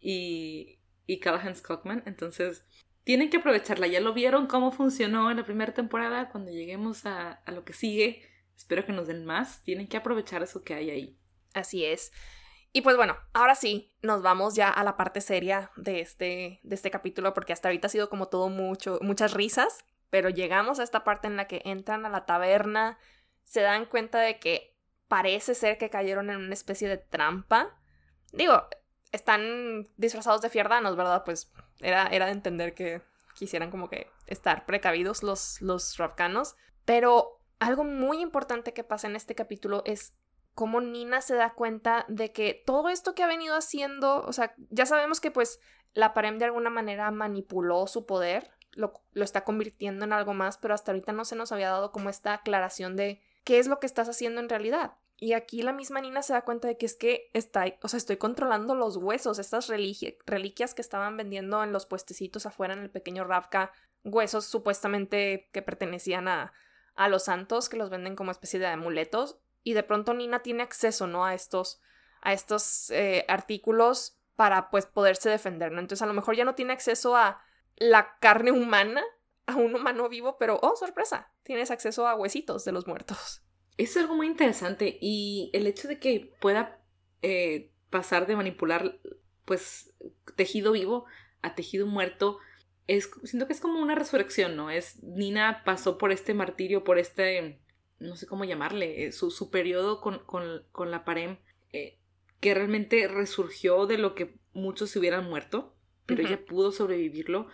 y, 0.00 0.78
y 1.06 1.20
Callahan 1.20 1.56
Scottman. 1.56 2.02
Entonces, 2.06 2.64
tienen 3.04 3.30
que 3.30 3.38
aprovecharla. 3.38 3.86
Ya 3.86 4.00
lo 4.00 4.12
vieron 4.12 4.46
cómo 4.46 4.70
funcionó 4.70 5.30
en 5.30 5.38
la 5.38 5.44
primera 5.44 5.72
temporada. 5.72 6.28
Cuando 6.30 6.50
lleguemos 6.50 7.06
a, 7.06 7.32
a 7.32 7.52
lo 7.52 7.64
que 7.64 7.72
sigue, 7.72 8.28
espero 8.56 8.84
que 8.84 8.92
nos 8.92 9.06
den 9.06 9.24
más. 9.24 9.62
Tienen 9.64 9.88
que 9.88 9.96
aprovechar 9.96 10.42
eso 10.42 10.62
que 10.62 10.74
hay 10.74 10.90
ahí. 10.90 11.18
Así 11.54 11.84
es. 11.84 12.12
Y 12.72 12.80
pues 12.82 12.96
bueno, 12.96 13.16
ahora 13.32 13.54
sí, 13.54 13.94
nos 14.02 14.20
vamos 14.20 14.56
ya 14.56 14.68
a 14.68 14.82
la 14.82 14.96
parte 14.96 15.20
seria 15.20 15.70
de 15.76 16.00
este, 16.00 16.58
de 16.64 16.74
este 16.74 16.90
capítulo, 16.90 17.32
porque 17.32 17.52
hasta 17.52 17.68
ahorita 17.68 17.86
ha 17.86 17.90
sido 17.90 18.10
como 18.10 18.26
todo 18.26 18.48
mucho, 18.48 18.98
muchas 19.00 19.32
risas, 19.32 19.84
pero 20.10 20.28
llegamos 20.28 20.80
a 20.80 20.82
esta 20.82 21.04
parte 21.04 21.28
en 21.28 21.36
la 21.36 21.46
que 21.46 21.62
entran 21.64 22.04
a 22.04 22.08
la 22.08 22.26
taberna, 22.26 22.98
se 23.44 23.60
dan 23.60 23.86
cuenta 23.86 24.18
de 24.18 24.40
que 24.40 24.73
parece 25.08 25.54
ser 25.54 25.78
que 25.78 25.90
cayeron 25.90 26.30
en 26.30 26.38
una 26.38 26.54
especie 26.54 26.88
de 26.88 26.98
trampa. 26.98 27.76
Digo, 28.32 28.66
están 29.12 29.88
disfrazados 29.96 30.42
de 30.42 30.50
fierdanos, 30.50 30.96
¿verdad? 30.96 31.22
Pues 31.24 31.52
era, 31.80 32.06
era 32.06 32.26
de 32.26 32.32
entender 32.32 32.74
que 32.74 33.02
quisieran 33.34 33.70
como 33.70 33.88
que 33.88 34.10
estar 34.26 34.66
precavidos 34.66 35.22
los, 35.22 35.60
los 35.60 35.96
rapcanos. 35.98 36.56
Pero 36.84 37.40
algo 37.58 37.84
muy 37.84 38.20
importante 38.20 38.72
que 38.72 38.84
pasa 38.84 39.06
en 39.06 39.16
este 39.16 39.34
capítulo 39.34 39.82
es 39.84 40.14
cómo 40.54 40.80
Nina 40.80 41.20
se 41.20 41.34
da 41.34 41.54
cuenta 41.54 42.04
de 42.08 42.32
que 42.32 42.62
todo 42.66 42.88
esto 42.88 43.14
que 43.14 43.22
ha 43.22 43.26
venido 43.26 43.56
haciendo, 43.56 44.24
o 44.24 44.32
sea, 44.32 44.54
ya 44.70 44.86
sabemos 44.86 45.20
que 45.20 45.30
pues 45.30 45.60
la 45.94 46.14
Parem 46.14 46.38
de 46.38 46.44
alguna 46.46 46.70
manera 46.70 47.10
manipuló 47.10 47.86
su 47.86 48.06
poder, 48.06 48.50
lo, 48.72 48.92
lo, 49.12 49.24
está 49.24 49.44
convirtiendo 49.44 50.04
en 50.04 50.12
algo 50.12 50.34
más, 50.34 50.58
pero 50.58 50.74
hasta 50.74 50.92
ahorita 50.92 51.12
no 51.12 51.24
se 51.24 51.36
nos 51.36 51.52
había 51.52 51.70
dado 51.70 51.92
como 51.92 52.10
esta 52.10 52.34
aclaración 52.34 52.96
de 52.96 53.22
qué 53.44 53.58
es 53.58 53.66
lo 53.66 53.78
que 53.78 53.86
estás 53.86 54.08
haciendo 54.08 54.40
en 54.40 54.48
realidad. 54.48 54.94
Y 55.16 55.32
aquí 55.34 55.62
la 55.62 55.72
misma 55.72 56.00
Nina 56.00 56.22
se 56.22 56.32
da 56.32 56.42
cuenta 56.42 56.66
de 56.66 56.76
que 56.76 56.86
es 56.86 56.96
que 56.96 57.30
está, 57.32 57.64
o 57.82 57.88
sea, 57.88 57.98
estoy 57.98 58.16
controlando 58.16 58.74
los 58.74 58.96
huesos, 58.96 59.38
estas 59.38 59.68
reliquias 59.68 60.74
que 60.74 60.82
estaban 60.82 61.16
vendiendo 61.16 61.62
en 61.62 61.72
los 61.72 61.86
puestecitos 61.86 62.46
afuera 62.46 62.74
en 62.74 62.80
el 62.80 62.90
pequeño 62.90 63.24
Ravka, 63.24 63.72
huesos 64.02 64.44
supuestamente 64.44 65.48
que 65.52 65.62
pertenecían 65.62 66.26
a, 66.26 66.52
a 66.94 67.08
los 67.08 67.24
santos, 67.24 67.68
que 67.68 67.76
los 67.76 67.90
venden 67.90 68.16
como 68.16 68.32
especie 68.32 68.58
de 68.58 68.66
amuletos, 68.66 69.38
y 69.62 69.74
de 69.74 69.82
pronto 69.82 70.14
Nina 70.14 70.40
tiene 70.40 70.62
acceso, 70.62 71.06
¿no? 71.06 71.24
A 71.24 71.34
estos, 71.34 71.80
a 72.20 72.32
estos 72.32 72.90
eh, 72.90 73.24
artículos 73.28 74.18
para 74.36 74.70
pues 74.70 74.86
poderse 74.86 75.30
defender, 75.30 75.72
¿no? 75.72 75.80
Entonces 75.80 76.02
a 76.02 76.06
lo 76.06 76.12
mejor 76.12 76.36
ya 76.36 76.44
no 76.44 76.54
tiene 76.54 76.72
acceso 76.72 77.16
a 77.16 77.40
la 77.76 78.18
carne 78.18 78.52
humana, 78.52 79.02
a 79.54 79.56
un 79.56 79.74
humano 79.74 80.08
vivo, 80.08 80.36
pero 80.38 80.58
oh, 80.62 80.76
sorpresa, 80.76 81.32
tienes 81.42 81.70
acceso 81.70 82.06
a 82.06 82.14
huesitos 82.14 82.64
de 82.64 82.72
los 82.72 82.86
muertos. 82.86 83.42
Es 83.76 83.96
algo 83.96 84.14
muy 84.14 84.26
interesante 84.26 84.98
y 85.00 85.50
el 85.52 85.66
hecho 85.66 85.88
de 85.88 85.98
que 85.98 86.32
pueda 86.40 86.80
eh, 87.22 87.72
pasar 87.90 88.26
de 88.26 88.36
manipular 88.36 89.00
pues 89.44 89.92
tejido 90.36 90.72
vivo 90.72 91.06
a 91.42 91.54
tejido 91.54 91.86
muerto 91.86 92.38
es 92.86 93.10
siento 93.24 93.46
que 93.46 93.52
es 93.52 93.60
como 93.60 93.80
una 93.80 93.94
resurrección, 93.94 94.56
¿no? 94.56 94.70
Es 94.70 95.02
Nina 95.02 95.62
pasó 95.64 95.98
por 95.98 96.12
este 96.12 96.34
martirio, 96.34 96.84
por 96.84 96.98
este 96.98 97.60
no 97.98 98.16
sé 98.16 98.26
cómo 98.26 98.44
llamarle, 98.44 99.06
eh, 99.06 99.12
su, 99.12 99.30
su 99.30 99.50
periodo 99.50 100.00
con, 100.00 100.20
con, 100.24 100.90
la 100.90 101.04
Parem, 101.04 101.38
eh, 101.72 101.98
que 102.40 102.54
realmente 102.54 103.08
resurgió 103.08 103.86
de 103.86 103.98
lo 103.98 104.14
que 104.14 104.36
muchos 104.52 104.90
se 104.90 104.98
hubieran 104.98 105.28
muerto, 105.28 105.74
pero 106.06 106.22
ella 106.22 106.44
pudo 106.44 106.72
sobrevivirlo, 106.72 107.48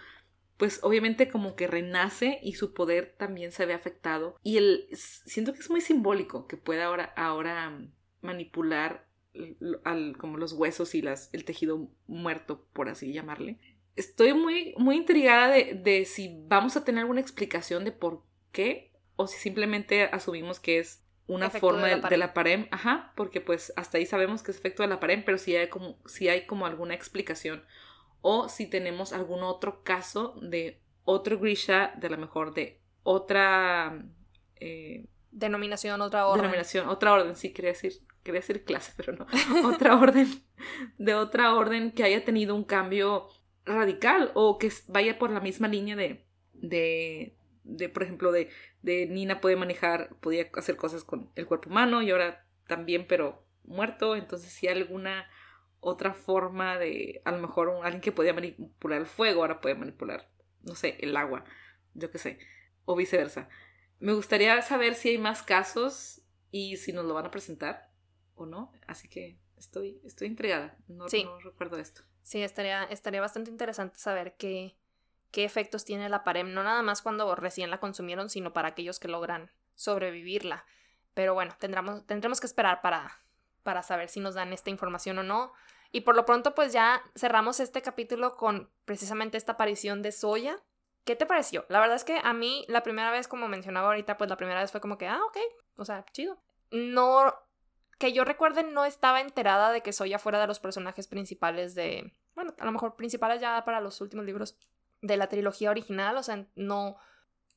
pues 0.61 0.81
obviamente 0.83 1.31
como 1.31 1.57
que 1.57 1.67
renace 1.67 2.39
y 2.43 2.53
su 2.53 2.75
poder 2.75 3.15
también 3.17 3.51
se 3.51 3.65
ve 3.65 3.73
afectado. 3.73 4.39
Y 4.43 4.59
el, 4.59 4.89
siento 4.93 5.55
que 5.55 5.61
es 5.61 5.71
muy 5.71 5.81
simbólico 5.81 6.47
que 6.47 6.59
pueda 6.59 6.85
ahora, 6.85 7.15
ahora 7.17 7.81
manipular 8.21 9.09
al, 9.85 10.19
como 10.19 10.37
los 10.37 10.53
huesos 10.53 10.95
y 10.95 11.01
las, 11.01 11.31
el 11.33 11.47
tejido 11.47 11.89
muerto, 12.07 12.69
por 12.75 12.91
así 12.91 13.11
llamarle. 13.11 13.59
Estoy 13.97 14.35
muy, 14.35 14.75
muy 14.77 14.97
intrigada 14.97 15.49
de, 15.49 15.81
de 15.83 16.05
si 16.05 16.45
vamos 16.47 16.77
a 16.77 16.85
tener 16.85 17.01
alguna 17.01 17.23
explicación 17.23 17.87
de 17.87 17.93
por 17.93 18.23
qué 18.53 18.93
o 19.17 19.29
si 19.29 19.39
simplemente 19.39 20.11
asumimos 20.13 20.61
que 20.61 20.79
es 20.79 21.03
una 21.27 21.49
forma 21.49 21.87
de 21.87 22.17
la, 22.19 22.35
parem, 22.35 22.69
ajá, 22.71 23.15
porque 23.17 23.41
pues 23.41 23.73
hasta 23.77 23.97
ahí 23.97 24.05
sabemos 24.05 24.43
que 24.43 24.51
es 24.51 24.59
efecto 24.59 24.83
de 24.83 24.91
la 24.91 25.01
parem, 25.01 25.25
pero 25.25 25.39
si 25.39 25.57
hay 25.57 25.69
como, 25.69 25.99
si 26.05 26.29
hay 26.29 26.45
como 26.45 26.67
alguna 26.67 26.93
explicación 26.93 27.65
o 28.23 28.49
si 28.49 28.67
tenemos 28.67 29.13
algún 29.13 29.43
otro 29.43 29.83
caso 29.83 30.35
de 30.43 30.81
otro 31.05 31.39
Grisha, 31.39 31.93
de 31.97 32.11
la 32.11 32.17
mejor 32.17 32.55
de 32.55 32.81
otra 33.03 34.05
eh, 34.57 35.07
denominación, 35.31 36.01
otra 36.01 36.27
orden. 36.27 36.43
Denominación, 36.43 36.89
otra 36.89 37.13
orden, 37.13 37.37
sí, 37.37 37.53
quería 37.53 37.73
decir, 37.73 37.93
quería 38.23 38.41
decir 38.41 38.65
clase, 38.65 38.93
pero 38.97 39.15
no. 39.15 39.27
otra 39.69 39.97
orden, 39.97 40.29
de 40.99 41.15
otra 41.15 41.55
orden 41.55 41.93
que 41.93 42.05
haya 42.05 42.25
tenido 42.25 42.55
un 42.55 42.65
cambio 42.65 43.29
radical 43.65 44.31
o 44.35 44.59
que 44.59 44.73
vaya 44.89 45.19
por 45.19 45.31
la 45.31 45.41
misma 45.41 45.69
línea 45.69 45.97
de, 45.97 46.27
de, 46.53 47.37
de 47.65 47.89
por 47.89 48.03
ejemplo, 48.03 48.33
de 48.33 48.51
de 48.83 49.07
Nina 49.07 49.41
puede 49.41 49.57
manejar, 49.57 50.17
podía 50.21 50.49
hacer 50.55 50.77
cosas 50.77 51.05
con 51.05 51.31
el 51.35 51.47
cuerpo 51.47 51.69
humano 51.69 52.03
y 52.03 52.11
ahora 52.11 52.47
también, 52.67 53.07
pero 53.07 53.45
muerto. 53.65 54.17
Entonces, 54.17 54.53
si 54.53 54.69
hay 54.69 54.79
alguna 54.79 55.29
otra 55.81 56.15
forma 56.15 56.79
de, 56.79 57.23
a 57.25 57.33
lo 57.33 57.39
mejor 57.39 57.81
alguien 57.83 58.01
que 58.01 58.13
podía 58.13 58.35
manipular 58.35 59.01
el 59.01 59.07
fuego, 59.07 59.43
ahora 59.43 59.61
puede 59.61 59.75
manipular, 59.75 60.31
no 60.63 60.75
sé, 60.75 60.97
el 61.01 61.17
agua, 61.17 61.45
yo 61.95 62.11
qué 62.11 62.19
sé, 62.19 62.39
o 62.85 62.95
viceversa. 62.97 63.49
Me 63.99 64.13
gustaría 64.13 64.61
saber 64.63 64.95
si 64.95 65.11
hay 65.11 65.19
más 65.19 65.43
casos 65.43 66.23
y 66.51 66.77
si 66.77 66.93
nos 66.93 67.05
lo 67.05 67.15
van 67.15 67.27
a 67.27 67.31
presentar 67.31 67.91
o 68.35 68.47
no. 68.47 68.73
Así 68.87 69.09
que 69.09 69.39
estoy, 69.57 70.01
estoy 70.05 70.29
intrigada. 70.29 70.77
No, 70.89 71.07
no 71.07 71.41
recuerdo 71.41 71.79
esto. 71.79 72.03
Sí, 72.23 72.43
estaría, 72.43 72.85
estaría 72.85 73.21
bastante 73.21 73.51
interesante 73.51 73.99
saber 73.99 74.37
qué, 74.37 74.77
qué 75.31 75.45
efectos 75.45 75.85
tiene 75.85 76.09
la 76.09 76.25
parem, 76.25 76.53
no 76.53 76.63
nada 76.63 76.83
más 76.83 77.03
cuando 77.03 77.35
recién 77.35 77.71
la 77.71 77.81
consumieron, 77.81 78.29
sino 78.29 78.53
para 78.53 78.69
aquellos 78.69 78.99
que 78.99 79.09
logran 79.09 79.51
sobrevivirla. 79.75 80.65
Pero 81.15 81.35
bueno, 81.35 81.55
tendremos, 81.59 82.07
tendremos 82.07 82.41
que 82.41 82.47
esperar 82.47 82.83
para, 82.83 83.23
para 83.63 83.83
saber 83.83 84.09
si 84.09 84.21
nos 84.21 84.35
dan 84.35 84.53
esta 84.53 84.71
información 84.71 85.19
o 85.19 85.23
no. 85.23 85.53
Y 85.93 86.03
por 86.03 86.17
lo 86.17 86.25
pronto, 86.25 86.55
pues 86.55 86.73
ya 86.73 87.03
cerramos 87.17 87.61
este 87.61 87.83
capítulo 87.83 88.37
con 88.37 88.71
precisamente 88.85 89.37
esta 89.37 89.53
aparición 89.53 90.03
de 90.03 90.13
Soya. 90.13 90.63
¿Qué 91.05 91.17
te 91.17 91.27
pareció? 91.27 91.65
La 91.69 91.81
verdad 91.81 91.97
es 91.97 92.05
que 92.05 92.21
a 92.23 92.33
mí 92.33 92.65
la 92.69 92.83
primera 92.83 93.11
vez, 93.11 93.27
como 93.27 93.49
mencionaba 93.49 93.89
ahorita, 93.89 94.17
pues 94.17 94.31
la 94.31 94.37
primera 94.37 94.61
vez 94.61 94.71
fue 94.71 94.81
como 94.81 94.99
que, 94.99 95.09
ah, 95.09 95.21
ok, 95.27 95.39
o 95.77 95.85
sea, 95.85 96.05
chido. 96.13 96.39
No, 96.71 97.35
que 97.99 98.13
yo 98.13 98.25
recuerde, 98.25 98.63
no 98.63 98.85
estaba 98.85 99.21
enterada 99.21 99.73
de 99.73 99.83
que 99.83 99.93
Soya 99.93 100.19
fuera 100.19 100.41
de 100.41 100.47
los 100.47 100.61
personajes 100.61 101.09
principales 101.09 101.75
de, 101.75 102.15
bueno, 102.35 102.55
a 102.59 102.65
lo 102.65 102.73
mejor 102.73 102.97
principales 102.97 103.41
ya 103.41 103.65
para 103.65 103.81
los 103.81 104.01
últimos 104.01 104.25
libros 104.25 104.57
de 105.03 105.17
la 105.17 105.29
trilogía 105.29 105.71
original, 105.71 106.17
o 106.17 106.23
sea, 106.23 106.47
no, 106.55 106.97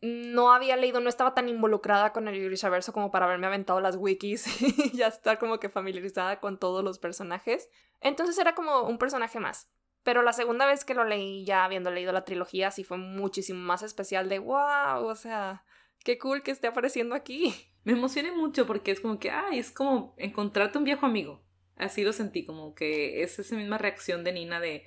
no 0.03 0.51
había 0.51 0.75
leído, 0.75 0.99
no 0.99 1.07
estaba 1.07 1.33
tan 1.33 1.47
involucrada 1.47 2.11
con 2.11 2.27
el 2.27 2.49
Verso 2.49 2.91
como 2.91 3.09
para 3.09 3.25
haberme 3.25 3.47
aventado 3.47 3.79
las 3.79 3.95
wikis 3.95 4.61
y 4.61 4.97
ya 4.97 5.07
estar 5.07 5.39
como 5.39 5.59
que 5.59 5.69
familiarizada 5.69 6.41
con 6.41 6.59
todos 6.59 6.83
los 6.83 6.99
personajes. 6.99 7.69
Entonces 8.01 8.37
era 8.37 8.53
como 8.53 8.81
un 8.81 8.97
personaje 8.97 9.39
más. 9.39 9.71
Pero 10.03 10.21
la 10.21 10.33
segunda 10.33 10.65
vez 10.65 10.83
que 10.83 10.93
lo 10.93 11.05
leí, 11.05 11.45
ya 11.45 11.63
habiendo 11.63 11.89
leído 11.89 12.11
la 12.11 12.25
trilogía, 12.25 12.69
sí 12.69 12.83
fue 12.83 12.97
muchísimo 12.97 13.61
más 13.61 13.81
especial 13.81 14.27
de 14.27 14.39
wow, 14.39 15.05
o 15.05 15.15
sea, 15.15 15.63
qué 16.03 16.17
cool 16.17 16.43
que 16.43 16.51
esté 16.51 16.67
apareciendo 16.67 17.15
aquí. 17.15 17.55
Me 17.85 17.93
emocioné 17.93 18.33
mucho 18.33 18.67
porque 18.67 18.91
es 18.91 18.99
como 18.99 19.19
que, 19.19 19.31
ay, 19.31 19.59
es 19.59 19.71
como 19.71 20.15
encontrarte 20.17 20.77
un 20.77 20.83
viejo 20.83 21.05
amigo. 21.05 21.41
Así 21.77 22.03
lo 22.03 22.11
sentí, 22.11 22.45
como 22.45 22.75
que 22.75 23.23
es 23.23 23.39
esa 23.39 23.55
misma 23.55 23.77
reacción 23.77 24.25
de 24.25 24.33
Nina 24.33 24.59
de 24.59 24.85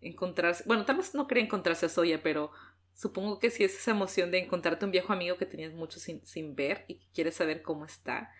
encontrarse, 0.00 0.64
bueno, 0.66 0.86
tal 0.86 0.96
vez 0.96 1.14
no 1.14 1.26
quería 1.26 1.44
encontrarse 1.44 1.86
a 1.86 1.90
Soya, 1.90 2.22
pero 2.22 2.50
supongo 2.94 3.38
que 3.38 3.50
sí 3.50 3.64
es 3.64 3.76
esa 3.76 3.90
emoción 3.90 4.30
de 4.30 4.38
encontrarte 4.38 4.84
un 4.84 4.90
viejo 4.90 5.12
amigo 5.12 5.36
que 5.36 5.46
tenías 5.46 5.72
mucho 5.72 5.98
sin, 5.98 6.24
sin 6.24 6.54
ver 6.54 6.84
y 6.88 6.94
que 6.94 7.06
quieres 7.12 7.34
saber 7.34 7.62
cómo 7.62 7.84
está. 7.84 8.30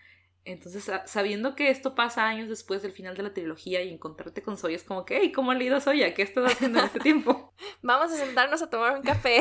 Entonces, 0.45 0.91
sabiendo 1.05 1.55
que 1.55 1.71
esto 1.71 1.95
pasa 1.95 2.27
años 2.27 2.47
después 2.49 2.83
del 2.83 2.91
final 2.91 3.17
de 3.17 3.23
la 3.23 3.33
trilogía 3.33 3.81
y 3.81 3.91
encontrarte 3.91 4.43
con 4.43 4.57
Soya 4.57 4.75
es 4.75 4.83
como 4.83 5.03
que, 5.03 5.17
hey, 5.19 5.31
¿cómo 5.31 5.49
ha 5.49 5.55
leído 5.55 5.81
Soya? 5.81 6.13
¿Qué 6.13 6.21
estás 6.21 6.53
haciendo 6.53 6.79
en 6.79 6.85
este 6.85 6.99
tiempo? 6.99 7.51
Vamos 7.81 8.13
a 8.13 8.15
sentarnos 8.15 8.61
a 8.61 8.69
tomar 8.69 8.95
un 8.95 9.01
café. 9.01 9.39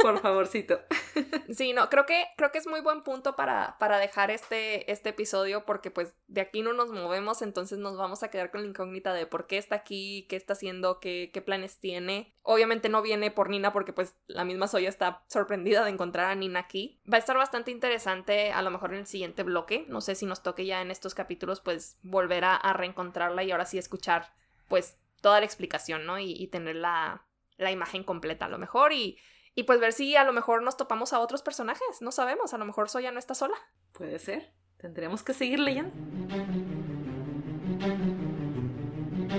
Por 0.00 0.20
favorcito. 0.20 0.80
Sí, 1.54 1.72
no, 1.72 1.88
creo 1.88 2.06
que, 2.06 2.26
creo 2.36 2.50
que 2.50 2.58
es 2.58 2.66
muy 2.66 2.80
buen 2.80 3.02
punto 3.02 3.36
para, 3.36 3.76
para 3.78 3.98
dejar 3.98 4.30
este, 4.30 4.90
este 4.90 5.10
episodio 5.10 5.64
porque 5.64 5.90
pues 5.90 6.14
de 6.26 6.40
aquí 6.40 6.62
no 6.62 6.72
nos 6.72 6.90
movemos, 6.90 7.42
entonces 7.42 7.78
nos 7.78 7.96
vamos 7.96 8.22
a 8.22 8.30
quedar 8.30 8.50
con 8.50 8.62
la 8.62 8.68
incógnita 8.68 9.14
de 9.14 9.26
por 9.26 9.46
qué 9.46 9.58
está 9.58 9.76
aquí, 9.76 10.26
qué 10.28 10.36
está 10.36 10.54
haciendo, 10.54 11.00
qué, 11.00 11.30
qué 11.32 11.42
planes 11.42 11.78
tiene. 11.78 12.34
Obviamente 12.42 12.88
no 12.88 13.02
viene 13.02 13.30
por 13.30 13.50
Nina 13.50 13.72
porque 13.72 13.92
pues 13.92 14.14
la 14.26 14.44
misma 14.44 14.68
Soya 14.68 14.88
está 14.88 15.22
sorprendida 15.28 15.84
de 15.84 15.90
encontrar 15.90 16.30
a 16.30 16.34
Nina 16.34 16.60
aquí. 16.60 17.00
Va 17.10 17.16
a 17.16 17.20
estar 17.20 17.36
bastante 17.36 17.70
interesante 17.70 18.52
a 18.52 18.62
lo 18.62 18.70
mejor 18.70 18.92
en 18.92 19.00
el 19.00 19.06
siguiente 19.06 19.42
bloque, 19.42 19.84
no 19.88 20.00
sé 20.00 20.14
si 20.14 20.26
nos 20.26 20.42
toque 20.42 20.66
ya 20.66 20.82
en 20.82 20.90
estos 20.90 21.14
capítulos 21.14 21.60
pues 21.60 21.98
volver 22.02 22.44
a, 22.44 22.72
reencontrarla 22.74 23.44
y 23.44 23.52
ahora 23.52 23.66
sí 23.66 23.78
escuchar 23.78 24.32
pues 24.68 24.96
toda 25.20 25.38
la 25.38 25.46
explicación, 25.46 26.06
¿no? 26.06 26.18
Y, 26.18 26.48
tener 26.48 26.76
la, 26.76 27.24
la, 27.56 27.70
imagen 27.70 28.02
completa 28.02 28.46
a 28.46 28.48
lo 28.48 28.58
mejor 28.58 28.92
y, 28.92 29.16
y 29.54 29.64
pues 29.64 29.80
ver 29.80 29.92
si 29.92 30.16
a 30.16 30.24
lo 30.24 30.32
mejor 30.32 30.62
nos 30.62 30.76
topamos 30.76 31.12
a 31.12 31.20
otros 31.20 31.42
personajes, 31.42 32.00
no 32.00 32.12
sabemos, 32.12 32.54
a 32.54 32.58
lo 32.58 32.64
mejor 32.64 32.88
Soya 32.88 33.12
no 33.12 33.18
está 33.18 33.34
sola. 33.34 33.56
Puede 33.92 34.18
ser, 34.18 34.52
tendremos 34.78 35.22
que 35.22 35.34
seguir 35.34 35.60
leyendo. 35.60 35.92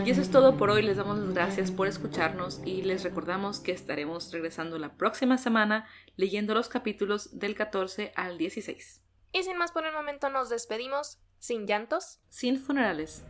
Y 0.06 0.10
eso 0.10 0.22
es 0.22 0.30
todo 0.30 0.58
por 0.58 0.70
hoy, 0.70 0.84
les 0.84 0.98
damos 0.98 1.18
las 1.18 1.34
gracias 1.34 1.72
por 1.72 1.88
escucharnos 1.88 2.62
y 2.64 2.84
les 2.84 3.04
recordamos 3.04 3.60
que 3.60 3.72
estaremos 3.72 4.32
regresando 4.32 4.78
la 4.78 4.94
próxima 4.94 5.38
semana 5.38 5.88
leyendo 6.16 6.54
los 6.54 6.70
capítulos 6.70 7.38
del 7.40 7.56
14 7.56 8.12
al 8.16 8.38
16. 8.38 9.02
Y 9.32 9.44
sin 9.44 9.58
más 9.58 9.72
por 9.72 9.86
el 9.86 9.94
momento 9.94 10.30
nos 10.30 10.50
despedimos, 10.50 11.20
sin 11.40 11.66
llantos, 11.66 12.20
sin 12.30 12.60
funerales. 12.60 13.26